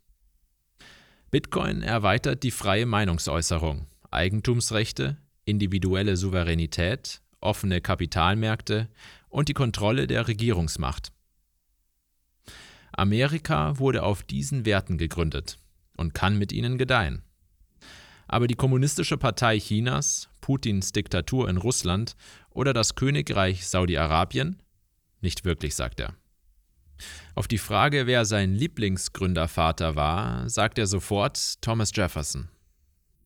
Bitcoin 1.31 1.83
erweitert 1.83 2.45
die 2.45 2.53
freie 2.53 2.87
Meinungsäußerung, 2.87 3.87
Eigentumsrechte, 4.11 5.17
individuelle 5.45 6.17
Souveränität, 6.17 7.23
offene 7.41 7.81
Kapitalmärkte 7.81 8.89
und 9.29 9.49
die 9.49 9.55
Kontrolle 9.55 10.07
der 10.07 10.29
Regierungsmacht. 10.29 11.13
Amerika 12.93 13.79
wurde 13.79 14.05
auf 14.05 14.23
diesen 14.23 14.65
Werten 14.65 14.99
gegründet 14.99 15.59
und 15.97 16.15
kann 16.15 16.39
mit 16.39 16.53
ihnen 16.53 16.79
gedeihen. 16.79 17.23
Aber 18.29 18.47
die 18.47 18.55
Kommunistische 18.55 19.19
Partei 19.19 19.59
Chinas, 19.59 20.29
Putins 20.41 20.93
Diktatur 20.93 21.49
in 21.49 21.57
Russland 21.57 22.17
oder 22.55 22.73
das 22.73 22.95
Königreich 22.95 23.67
Saudi-Arabien? 23.67 24.63
Nicht 25.21 25.45
wirklich, 25.45 25.75
sagt 25.75 26.01
er. 26.01 26.15
Auf 27.35 27.49
die 27.49 27.59
Frage, 27.59 28.07
wer 28.07 28.25
sein 28.25 28.55
Lieblingsgründervater 28.55 29.97
war, 29.97 30.49
sagt 30.49 30.79
er 30.79 30.87
sofort 30.87 31.61
Thomas 31.61 31.91
Jefferson. 31.93 32.49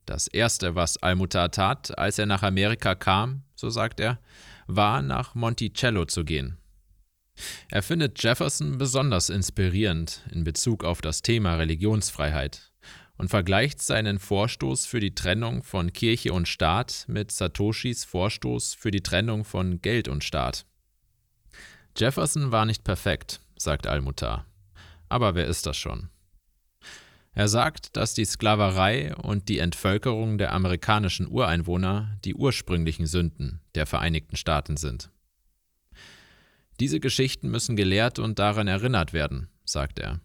Das 0.07 0.27
Erste, 0.27 0.75
was 0.75 0.97
Almutar 0.97 1.51
tat, 1.51 1.97
als 1.99 2.19
er 2.19 2.27
nach 2.27 2.43
Amerika 2.43 2.95
kam, 2.95 3.43
so 3.55 3.69
sagt 3.69 4.01
er, 4.01 4.19
war 4.67 5.03
nach 5.03 5.35
Monticello 5.35 6.07
zu 6.07 6.25
gehen. 6.25 6.57
Er 7.69 7.83
findet 7.83 8.23
Jefferson 8.23 8.79
besonders 8.79 9.29
inspirierend 9.29 10.23
in 10.33 10.45
Bezug 10.45 10.83
auf 10.83 11.03
das 11.03 11.23
Thema 11.23 11.57
Religionsfreiheit 11.57 12.68
und 13.19 13.29
vergleicht 13.29 13.83
seinen 13.83 14.19
Vorstoß 14.19 14.87
für 14.87 15.01
die 15.01 15.15
Trennung 15.15 15.63
von 15.63 15.93
Kirche 15.93 16.33
und 16.33 16.49
Staat 16.49 17.05
mit 17.09 17.33
Satoshis 17.33 18.05
Vorstoß 18.05 18.75
für 18.75 18.91
die 18.91 19.03
Trennung 19.03 19.45
von 19.45 19.83
Geld 19.83 20.09
und 20.09 20.25
Staat. 20.25 20.65
Jefferson 21.97 22.53
war 22.53 22.65
nicht 22.65 22.85
perfekt, 22.85 23.41
sagt 23.57 23.89
Almutar. 23.89 24.47
Aber 25.09 25.35
wer 25.35 25.47
ist 25.47 25.67
das 25.67 25.77
schon? 25.77 26.09
Er 27.33 27.49
sagt, 27.49 27.97
dass 27.97 28.15
die 28.15 28.25
Sklaverei 28.25 29.15
und 29.17 29.49
die 29.49 29.59
Entvölkerung 29.59 30.39
der 30.39 30.53
amerikanischen 30.53 31.29
Ureinwohner 31.29 32.19
die 32.25 32.35
ursprünglichen 32.35 33.07
Sünden 33.07 33.61
der 33.75 33.87
Vereinigten 33.87 34.37
Staaten 34.37 34.77
sind. 34.77 35.11
Diese 36.81 37.01
Geschichten 37.01 37.51
müssen 37.51 37.75
gelehrt 37.75 38.19
und 38.19 38.39
daran 38.39 38.69
erinnert 38.69 39.13
werden, 39.13 39.49
sagt 39.65 39.99
er. 39.99 40.21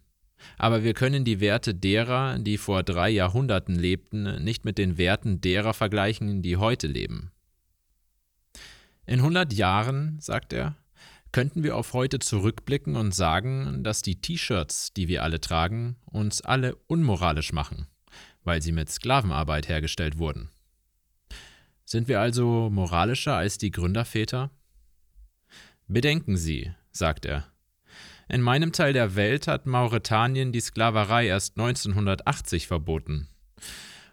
Aber 0.57 0.83
wir 0.83 0.93
können 0.93 1.25
die 1.25 1.39
Werte 1.39 1.73
derer, 1.73 2.37
die 2.39 2.57
vor 2.57 2.83
drei 2.83 3.09
Jahrhunderten 3.09 3.75
lebten, 3.75 4.43
nicht 4.43 4.65
mit 4.65 4.77
den 4.77 4.97
Werten 4.97 5.41
derer 5.41 5.73
vergleichen, 5.73 6.41
die 6.41 6.57
heute 6.57 6.87
leben. 6.87 7.31
In 9.05 9.21
hundert 9.21 9.53
Jahren, 9.53 10.19
sagt 10.19 10.53
er, 10.53 10.77
könnten 11.31 11.63
wir 11.63 11.75
auf 11.75 11.93
heute 11.93 12.19
zurückblicken 12.19 12.95
und 12.95 13.13
sagen, 13.13 13.83
dass 13.83 14.01
die 14.01 14.21
T-Shirts, 14.21 14.93
die 14.93 15.07
wir 15.07 15.23
alle 15.23 15.41
tragen, 15.41 15.97
uns 16.05 16.41
alle 16.41 16.75
unmoralisch 16.87 17.51
machen, 17.51 17.87
weil 18.43 18.61
sie 18.61 18.71
mit 18.71 18.89
Sklavenarbeit 18.89 19.67
hergestellt 19.67 20.19
wurden. 20.19 20.49
Sind 21.85 22.07
wir 22.07 22.21
also 22.21 22.69
moralischer 22.69 23.35
als 23.35 23.57
die 23.57 23.71
Gründerväter? 23.71 24.51
Bedenken 25.87 26.37
Sie, 26.37 26.71
sagt 26.91 27.25
er. 27.25 27.52
In 28.29 28.41
meinem 28.41 28.71
Teil 28.71 28.93
der 28.93 29.15
Welt 29.15 29.47
hat 29.47 29.65
Mauretanien 29.65 30.51
die 30.51 30.61
Sklaverei 30.61 31.27
erst 31.27 31.57
1980 31.57 32.67
verboten. 32.67 33.27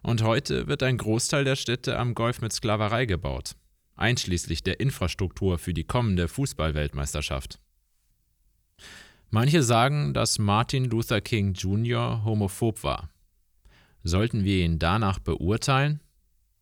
Und 0.02 0.22
heute 0.22 0.66
wird 0.66 0.82
ein 0.82 0.96
Großteil 0.96 1.44
der 1.44 1.56
Städte 1.56 1.98
am 1.98 2.14
Golf 2.14 2.40
mit 2.40 2.52
Sklaverei 2.52 3.06
gebaut 3.06 3.54
einschließlich 4.00 4.62
der 4.62 4.80
Infrastruktur 4.80 5.58
für 5.58 5.74
die 5.74 5.84
kommende 5.84 6.26
Fußballweltmeisterschaft. 6.26 7.60
Manche 9.28 9.62
sagen, 9.62 10.12
dass 10.12 10.38
Martin 10.38 10.86
Luther 10.86 11.20
King 11.20 11.52
Jr. 11.52 12.24
homophob 12.24 12.82
war. 12.82 13.10
Sollten 14.02 14.44
wir 14.44 14.64
ihn 14.64 14.78
danach 14.78 15.18
beurteilen? 15.18 16.00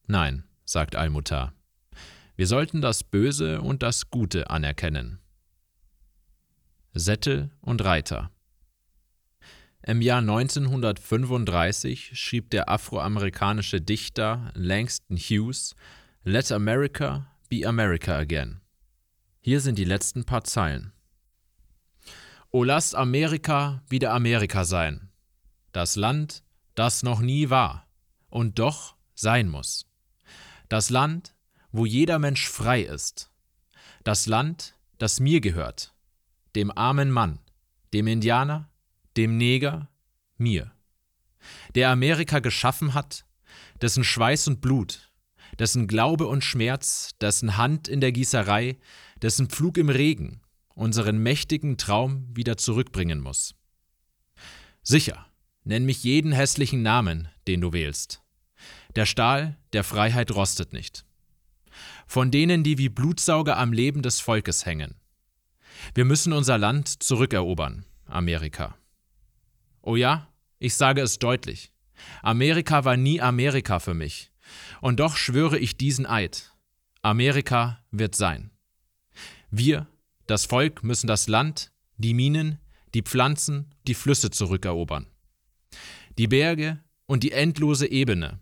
Nein, 0.07 0.45
sagt 0.65 0.97
Almutar. 0.97 1.55
Wir 2.37 2.47
sollten 2.47 2.81
das 2.81 3.05
Böse 3.05 3.63
und 3.63 3.83
das 3.83 4.11
Gute 4.11 4.51
anerkennen. 4.51 5.21
Sättel 6.95 7.51
und 7.61 7.85
Reiter 7.85 8.31
Im 9.83 10.01
Jahr 10.01 10.21
1935 10.21 12.19
schrieb 12.19 12.51
der 12.51 12.69
afroamerikanische 12.69 13.81
Dichter 13.81 14.51
Langston 14.55 15.17
Hughes 15.17 15.75
Let 16.25 16.51
America 16.51 17.27
be 17.49 17.67
America 17.67 18.17
again. 18.17 18.61
Hier 19.41 19.61
sind 19.61 19.79
die 19.79 19.85
letzten 19.85 20.25
paar 20.25 20.45
Zeilen. 20.45 20.93
O 22.51 22.65
lasst 22.65 22.95
Amerika 22.95 23.83
wieder 23.89 24.13
Amerika 24.13 24.65
sein. 24.65 25.11
Das 25.73 25.97
Land, 25.97 26.43
das 26.75 27.03
noch 27.03 27.21
nie 27.21 27.51
war 27.51 27.87
und 28.31 28.59
doch 28.59 28.97
sein 29.15 29.49
muss. 29.49 29.87
Das 30.69 30.91
Land, 30.91 31.35
wo 31.71 31.87
jeder 31.87 32.19
Mensch 32.19 32.49
frei 32.49 32.83
ist. 32.83 33.31
Das 34.05 34.27
Land, 34.27 34.75
das 34.97 35.21
mir 35.21 35.41
gehört. 35.41 35.95
Dem 36.57 36.71
armen 36.77 37.11
Mann, 37.11 37.39
dem 37.93 38.07
Indianer, 38.07 38.71
dem 39.17 39.37
Neger, 39.37 39.89
mir. 40.37 40.73
Der 41.75 41.91
Amerika 41.91 42.41
geschaffen 42.41 42.95
hat, 42.95 43.25
dessen 43.81 44.05
Schweiß 44.05 44.49
und 44.49 44.61
Blut 44.61 45.09
dessen 45.59 45.87
Glaube 45.87 46.27
und 46.27 46.45
Schmerz, 46.45 47.17
dessen 47.21 47.57
Hand 47.57 47.89
in 47.89 48.01
der 48.01 48.13
Gießerei, 48.13 48.79
dessen 49.23 49.49
Pflug 49.49 49.79
im 49.79 49.89
Regen 49.89 50.41
unseren 50.75 51.19
mächtigen 51.19 51.77
Traum 51.77 52.25
wieder 52.37 52.57
zurückbringen 52.57 53.21
muss. 53.21 53.55
Sicher, 54.83 55.27
nenn 55.65 55.85
mich 55.85 56.05
jeden 56.05 56.33
hässlichen 56.33 56.83
Namen, 56.83 57.29
den 57.49 57.61
du 57.61 57.73
wählst. 57.73 58.23
Der 58.95 59.07
Stahl 59.07 59.59
der 59.73 59.83
Freiheit 59.85 60.31
rostet 60.31 60.73
nicht. 60.73 61.05
Von 62.07 62.31
denen, 62.31 62.63
die 62.63 62.79
wie 62.79 62.89
Blutsauger 62.89 63.57
am 63.59 63.73
Leben 63.73 64.03
des 64.03 64.21
Volkes 64.21 64.67
hängen. 64.67 64.95
Wir 65.95 66.05
müssen 66.05 66.33
unser 66.33 66.59
Land 66.59 67.03
zurückerobern, 67.03 67.85
Amerika. 68.07 68.77
Oh 69.83 69.97
ja, 69.97 70.29
ich 70.59 70.75
sage 70.75 71.01
es 71.01 71.19
deutlich. 71.19 71.73
Amerika 72.23 72.85
war 72.85 72.97
nie 72.97 73.21
Amerika 73.21 73.79
für 73.79 73.95
mich. 73.95 74.31
Und 74.81 75.01
doch 75.01 75.17
schwöre 75.17 75.59
ich 75.59 75.77
diesen 75.77 76.07
Eid. 76.07 76.53
Amerika 77.03 77.81
wird 77.91 78.15
sein. 78.15 78.51
Wir, 79.51 79.87
das 80.27 80.47
Volk, 80.47 80.83
müssen 80.83 81.07
das 81.07 81.29
Land, 81.29 81.73
die 81.97 82.15
Minen, 82.15 82.59
die 82.95 83.03
Pflanzen, 83.03 83.75
die 83.87 83.95
Flüsse 83.95 84.31
zurückerobern. 84.31 85.07
Die 86.19 86.29
Berge 86.29 86.81
und 87.07 87.23
die 87.23 87.33
endlose 87.33 87.91
Ebene. 87.91 88.41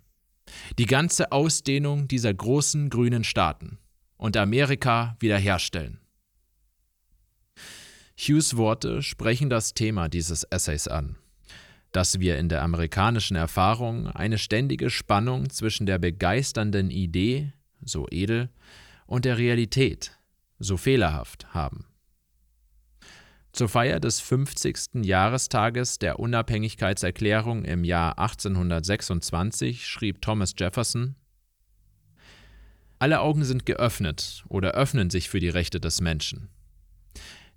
Die 0.79 0.87
ganze 0.87 1.33
Ausdehnung 1.33 2.09
dieser 2.09 2.33
großen 2.33 2.89
grünen 2.91 3.25
Staaten 3.25 3.79
und 4.17 4.37
Amerika 4.37 5.17
wiederherstellen. 5.21 6.01
Hughes 8.19 8.57
Worte 8.57 9.03
sprechen 9.03 9.51
das 9.51 9.75
Thema 9.75 10.09
dieses 10.09 10.45
Essays 10.45 10.89
an 10.89 11.17
dass 11.97 12.21
wir 12.21 12.37
in 12.37 12.51
der 12.51 12.61
amerikanischen 12.61 13.37
Erfahrung 13.37 14.09
eine 14.09 14.37
ständige 14.37 14.91
Spannung 14.91 15.49
zwischen 15.49 15.87
der 15.87 15.99
begeisternden 15.99 16.91
Idee, 16.91 17.55
so 17.81 18.07
edel, 18.11 18.51
und 19.07 19.25
der 19.25 19.39
Realität, 19.39 20.13
so 20.59 20.77
fehlerhaft, 20.77 21.55
haben. 21.55 21.87
Zur 23.53 23.71
Feier 23.71 23.99
des 23.99 24.21
50. 24.21 25.07
Jahrestages 25.07 25.99
der 25.99 26.19
Unabhängigkeitserklärung 26.19 27.65
im 27.65 27.83
Jahr 27.83 28.19
1826 28.19 29.87
schrieb 29.87 30.21
Thomas 30.21 30.53
Jefferson 30.59 31.17
Alle 32.99 33.21
Augen 33.21 33.45
sind 33.45 33.65
geöffnet 33.65 34.45
oder 34.51 34.73
öffnen 34.73 35.09
sich 35.09 35.31
für 35.31 35.41
die 35.41 35.49
Rechte 35.49 35.81
des 35.81 36.03
Menschen. 36.03 36.51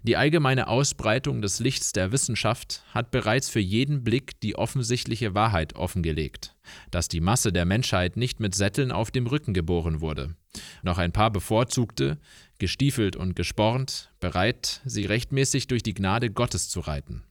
Die 0.04 0.16
allgemeine 0.16 0.70
Ausbreitung 0.70 1.42
des 1.42 1.60
Lichts 1.60 1.92
der 1.92 2.14
Wissenschaft 2.14 2.84
hat 2.94 3.12
bereits 3.12 3.50
für 3.50 3.60
jeden 3.60 4.04
Blick 4.04 4.40
die 4.40 4.56
offensichtliche 4.56 5.36
Wahrheit 5.36 5.76
offengelegt, 5.76 6.56
dass 6.90 7.10
die 7.10 7.20
Masse 7.20 7.52
der 7.52 7.66
Menschheit 7.66 8.16
nicht 8.16 8.40
mit 8.40 8.56
Sätteln 8.56 8.94
auf 8.94 9.12
dem 9.12 9.28
Rücken 9.28 9.54
geboren 9.54 10.00
wurde, 10.00 10.36
Noch 10.84 10.98
ein 10.98 11.12
paar 11.12 11.32
bevorzugte, 11.32 12.18
gestiefelt 12.60 13.18
und 13.18 13.36
gespornt, 13.36 14.12
bereit, 14.22 14.82
sie 14.86 15.06
rechtmäßig 15.06 15.68
durch 15.68 15.84
die 15.84 15.94
Gnade 15.94 16.30
Gottes 16.32 16.70
zu 16.70 16.80
reiten. 16.80 17.24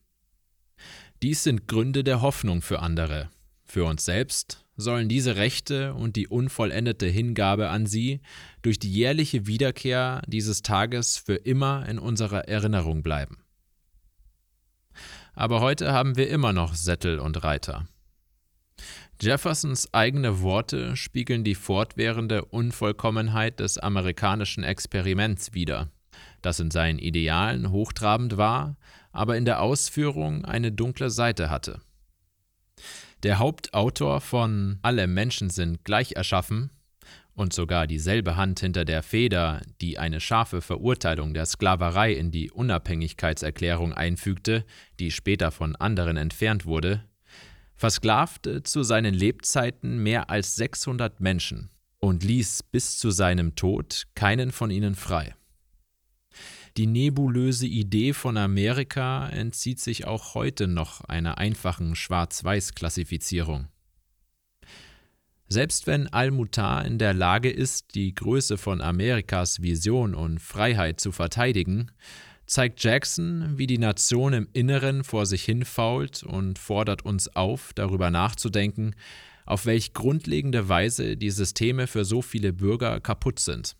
Dies 1.23 1.43
sind 1.43 1.69
Gründe 1.69 2.05
der 2.05 2.21
Hoffnung 2.21 2.63
für 2.63 2.81
andere. 2.81 3.31
Für 3.71 3.85
uns 3.85 4.07
selbst 4.07 4.65
sollen 4.77 5.11
diese 5.11 5.37
Rechte 5.37 5.93
und 5.93 6.17
die 6.17 6.27
unvollendete 6.27 7.07
Hingabe 7.07 7.69
an 7.69 7.85
sie 7.85 8.21
durch 8.63 8.79
die 8.79 8.91
jährliche 8.91 9.47
Wiederkehr 9.47 10.23
dieses 10.27 10.63
Tages 10.63 11.19
für 11.19 11.35
immer 11.35 11.87
in 11.87 11.99
unserer 11.99 12.49
Erinnerung 12.49 13.03
bleiben. 13.03 13.45
Aber 15.35 15.61
heute 15.61 15.93
haben 15.93 16.17
wir 16.17 16.31
immer 16.31 16.55
noch 16.55 16.75
Sättel 16.75 17.19
und 17.19 17.45
Reiter. 17.45 17.87
Jeffersons 19.21 19.93
eigene 19.93 20.41
Worte 20.41 20.97
spiegeln 20.97 21.45
die 21.45 21.55
fortwährende 21.57 22.45
Unvollkommenheit 22.45 23.61
des 23.61 23.77
amerikanischen 23.77 24.65
Experiments 24.65 25.53
wider, 25.53 25.91
das 26.41 26.59
in 26.61 26.71
seinen 26.71 26.99
Idealen 26.99 27.71
hochtrabend 27.71 28.37
war, 28.37 28.77
aber 29.13 29.37
in 29.37 29.45
der 29.45 29.61
Ausführung 29.61 30.45
eine 30.45 30.73
dunkle 30.73 31.11
Seite 31.11 31.51
hatte. 31.51 31.81
Der 33.25 33.41
Hauptautor 33.41 34.21
von 34.21 34.79
Alle 34.83 35.09
Menschen 35.09 35.51
sind 35.51 35.85
gleich 35.85 36.13
erschaffen 36.13 36.71
und 37.35 37.53
sogar 37.53 37.89
dieselbe 37.89 38.37
Hand 38.37 38.61
hinter 38.61 38.85
der 38.85 39.03
Feder, 39.03 39.63
die 39.81 39.99
eine 39.99 40.21
scharfe 40.21 40.61
Verurteilung 40.61 41.35
der 41.35 41.45
Sklaverei 41.45 42.13
in 42.13 42.31
die 42.31 42.53
Unabhängigkeitserklärung 42.53 43.93
einfügte, 43.93 44.65
die 45.01 45.11
später 45.11 45.51
von 45.51 45.75
anderen 45.75 46.17
entfernt 46.17 46.65
wurde, 46.65 47.05
versklavte 47.75 48.63
zu 48.63 48.85
seinen 48.85 49.15
Lebzeiten 49.15 50.01
mehr 50.01 50.31
als 50.31 50.55
600 50.55 51.19
Menschen 51.19 51.71
und 51.99 52.23
ließ 52.23 52.63
bis 52.71 52.99
zu 52.99 53.11
seinem 53.11 53.57
Tod 53.57 54.05
keinen 54.15 54.53
von 54.53 54.71
ihnen 54.71 54.95
frei. 54.95 55.35
Die 56.79 56.87
nebulöse 56.87 57.67
Idee 57.67 58.13
von 58.13 58.37
Amerika 58.37 59.29
entzieht 59.31 59.81
sich 59.81 60.07
auch 60.07 60.37
heute 60.37 60.69
noch 60.69 61.01
einer 61.01 61.37
einfachen 61.37 61.97
Schwarz-Weiß-Klassifizierung. 61.97 63.67
Selbst 65.49 65.89
wenn 65.89 66.07
Al-Mutar 66.07 66.85
in 66.85 66.99
der 66.99 67.15
Lage 67.15 67.51
ist, 67.51 67.97
die 67.97 68.15
Größe 68.15 68.59
von 68.59 68.81
Amerikas 68.81 69.61
Vision 69.61 70.15
und 70.15 70.39
Freiheit 70.39 71.01
zu 71.01 71.11
verteidigen, 71.11 71.91
zeigt 72.47 72.81
Jackson, 72.81 73.59
wie 73.59 73.67
die 73.67 73.79
Nation 73.79 74.33
im 74.33 74.49
Inneren 74.53 75.03
vor 75.03 75.27
sich 75.27 75.43
hinfault 75.45 76.23
und 76.23 76.61
fordert 76.61 77.05
uns 77.05 77.35
auf, 77.35 77.73
darüber 77.75 78.13
nachzudenken, 78.13 78.95
auf 79.47 79.67
welch 79.67 79.95
grundlegende 79.95 80.69
Weise 80.69 81.17
die 81.17 81.31
Systeme 81.33 81.89
für 81.89 82.05
so 82.05 82.23
viele 82.23 82.53
Bürger 82.53 83.01
kaputt 83.01 83.41
sind. 83.41 83.75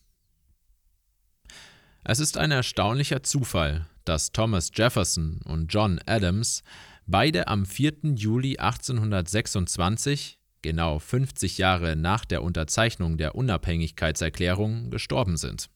Es 2.11 2.21
ist 2.21 2.39
ein 2.39 2.51
erstaunlicher 2.51 3.23
Zufall, 3.23 3.87
dass 4.07 4.33
Thomas 4.33 4.71
Jefferson 4.75 5.43
und 5.45 5.67
John 5.67 6.01
Adams 6.07 6.63
beide 7.07 7.49
am 7.49 7.67
4. 7.67 8.15
Juli 8.15 8.57
1826, 8.57 10.39
genau 10.63 11.01
50 11.01 11.59
Jahre 11.59 11.97
nach 11.97 12.25
der 12.25 12.43
Unterzeichnung 12.43 13.19
der 13.19 13.35
Unabhängigkeitserklärung, 13.35 14.91
gestorben 14.91 15.37
sind. 15.37 15.69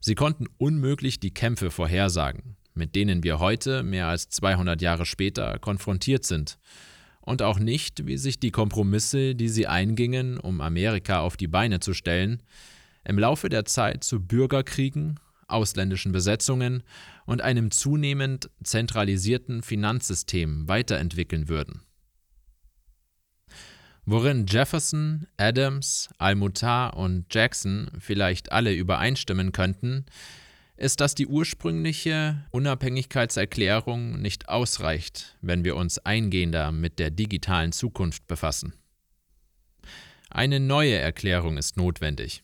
Sie 0.00 0.16
konnten 0.16 0.46
unmöglich 0.58 1.20
die 1.20 1.32
Kämpfe 1.32 1.70
vorhersagen, 1.70 2.56
mit 2.74 2.96
denen 2.96 3.22
wir 3.22 3.38
heute, 3.38 3.84
mehr 3.84 4.08
als 4.08 4.28
200 4.30 4.82
Jahre 4.82 5.06
später, 5.06 5.60
konfrontiert 5.60 6.24
sind, 6.24 6.58
und 7.20 7.42
auch 7.42 7.60
nicht, 7.60 8.08
wie 8.08 8.16
sich 8.16 8.40
die 8.40 8.50
Kompromisse, 8.50 9.36
die 9.36 9.50
sie 9.50 9.68
eingingen, 9.68 10.36
um 10.36 10.60
Amerika 10.60 11.20
auf 11.20 11.36
die 11.36 11.46
Beine 11.46 11.78
zu 11.78 11.94
stellen, 11.94 12.42
im 13.04 13.18
Laufe 13.18 13.48
der 13.48 13.64
Zeit 13.64 14.04
zu 14.04 14.20
Bürgerkriegen, 14.20 15.18
ausländischen 15.48 16.12
Besetzungen 16.12 16.82
und 17.26 17.42
einem 17.42 17.70
zunehmend 17.70 18.50
zentralisierten 18.62 19.62
Finanzsystem 19.62 20.68
weiterentwickeln 20.68 21.48
würden. 21.48 21.82
Worin 24.06 24.46
Jefferson, 24.46 25.26
Adams, 25.36 26.08
Almutar 26.18 26.96
und 26.96 27.26
Jackson 27.32 27.90
vielleicht 27.98 28.50
alle 28.50 28.74
übereinstimmen 28.74 29.52
könnten, 29.52 30.06
ist, 30.76 31.00
dass 31.00 31.14
die 31.14 31.26
ursprüngliche 31.26 32.44
Unabhängigkeitserklärung 32.50 34.20
nicht 34.20 34.48
ausreicht, 34.48 35.36
wenn 35.42 35.62
wir 35.62 35.76
uns 35.76 35.98
eingehender 35.98 36.72
mit 36.72 36.98
der 36.98 37.10
digitalen 37.10 37.72
Zukunft 37.72 38.26
befassen. 38.26 38.72
Eine 40.30 40.58
neue 40.58 40.96
Erklärung 40.96 41.58
ist 41.58 41.76
notwendig. 41.76 42.42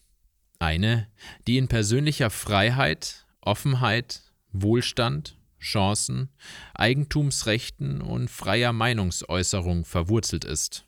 Eine, 0.58 1.08
die 1.46 1.58
in 1.58 1.68
persönlicher 1.68 2.30
Freiheit, 2.30 3.26
Offenheit, 3.40 4.22
Wohlstand, 4.52 5.36
Chancen, 5.60 6.30
Eigentumsrechten 6.74 8.00
und 8.00 8.30
freier 8.30 8.72
Meinungsäußerung 8.72 9.84
verwurzelt 9.84 10.44
ist 10.44 10.86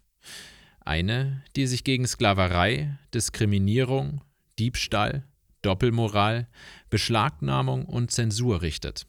eine, 0.88 1.44
die 1.54 1.66
sich 1.66 1.84
gegen 1.84 2.06
Sklaverei, 2.06 2.98
Diskriminierung, 3.12 4.22
Diebstahl, 4.58 5.22
Doppelmoral, 5.60 6.48
Beschlagnahmung 6.88 7.84
und 7.84 8.10
Zensur 8.10 8.62
richtet. 8.62 9.06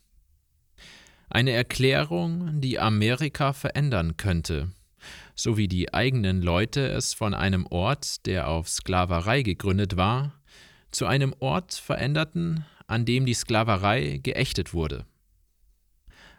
Eine 1.30 1.51
Erklärung, 1.51 2.60
die 2.60 2.80
Amerika 2.80 3.53
verändern 3.53 4.18
könnte, 4.18 4.72
so 5.36 5.57
wie 5.57 5.70
die 5.70 5.93
eigenen 5.93 6.41
Leute 6.41 6.86
es 6.88 7.14
von 7.14 7.34
einem 7.34 7.66
Ort, 7.68 8.26
der 8.26 8.49
auf 8.49 8.68
Sklaverei 8.68 9.41
gegründet 9.41 9.95
war, 9.95 10.34
zu 10.92 11.06
einem 11.06 11.34
Ort 11.40 11.74
veränderten, 11.74 12.66
an 12.88 13.06
dem 13.06 13.26
die 13.26 13.34
Sklaverei 13.34 14.20
geächtet 14.24 14.74
wurde. 14.74 15.06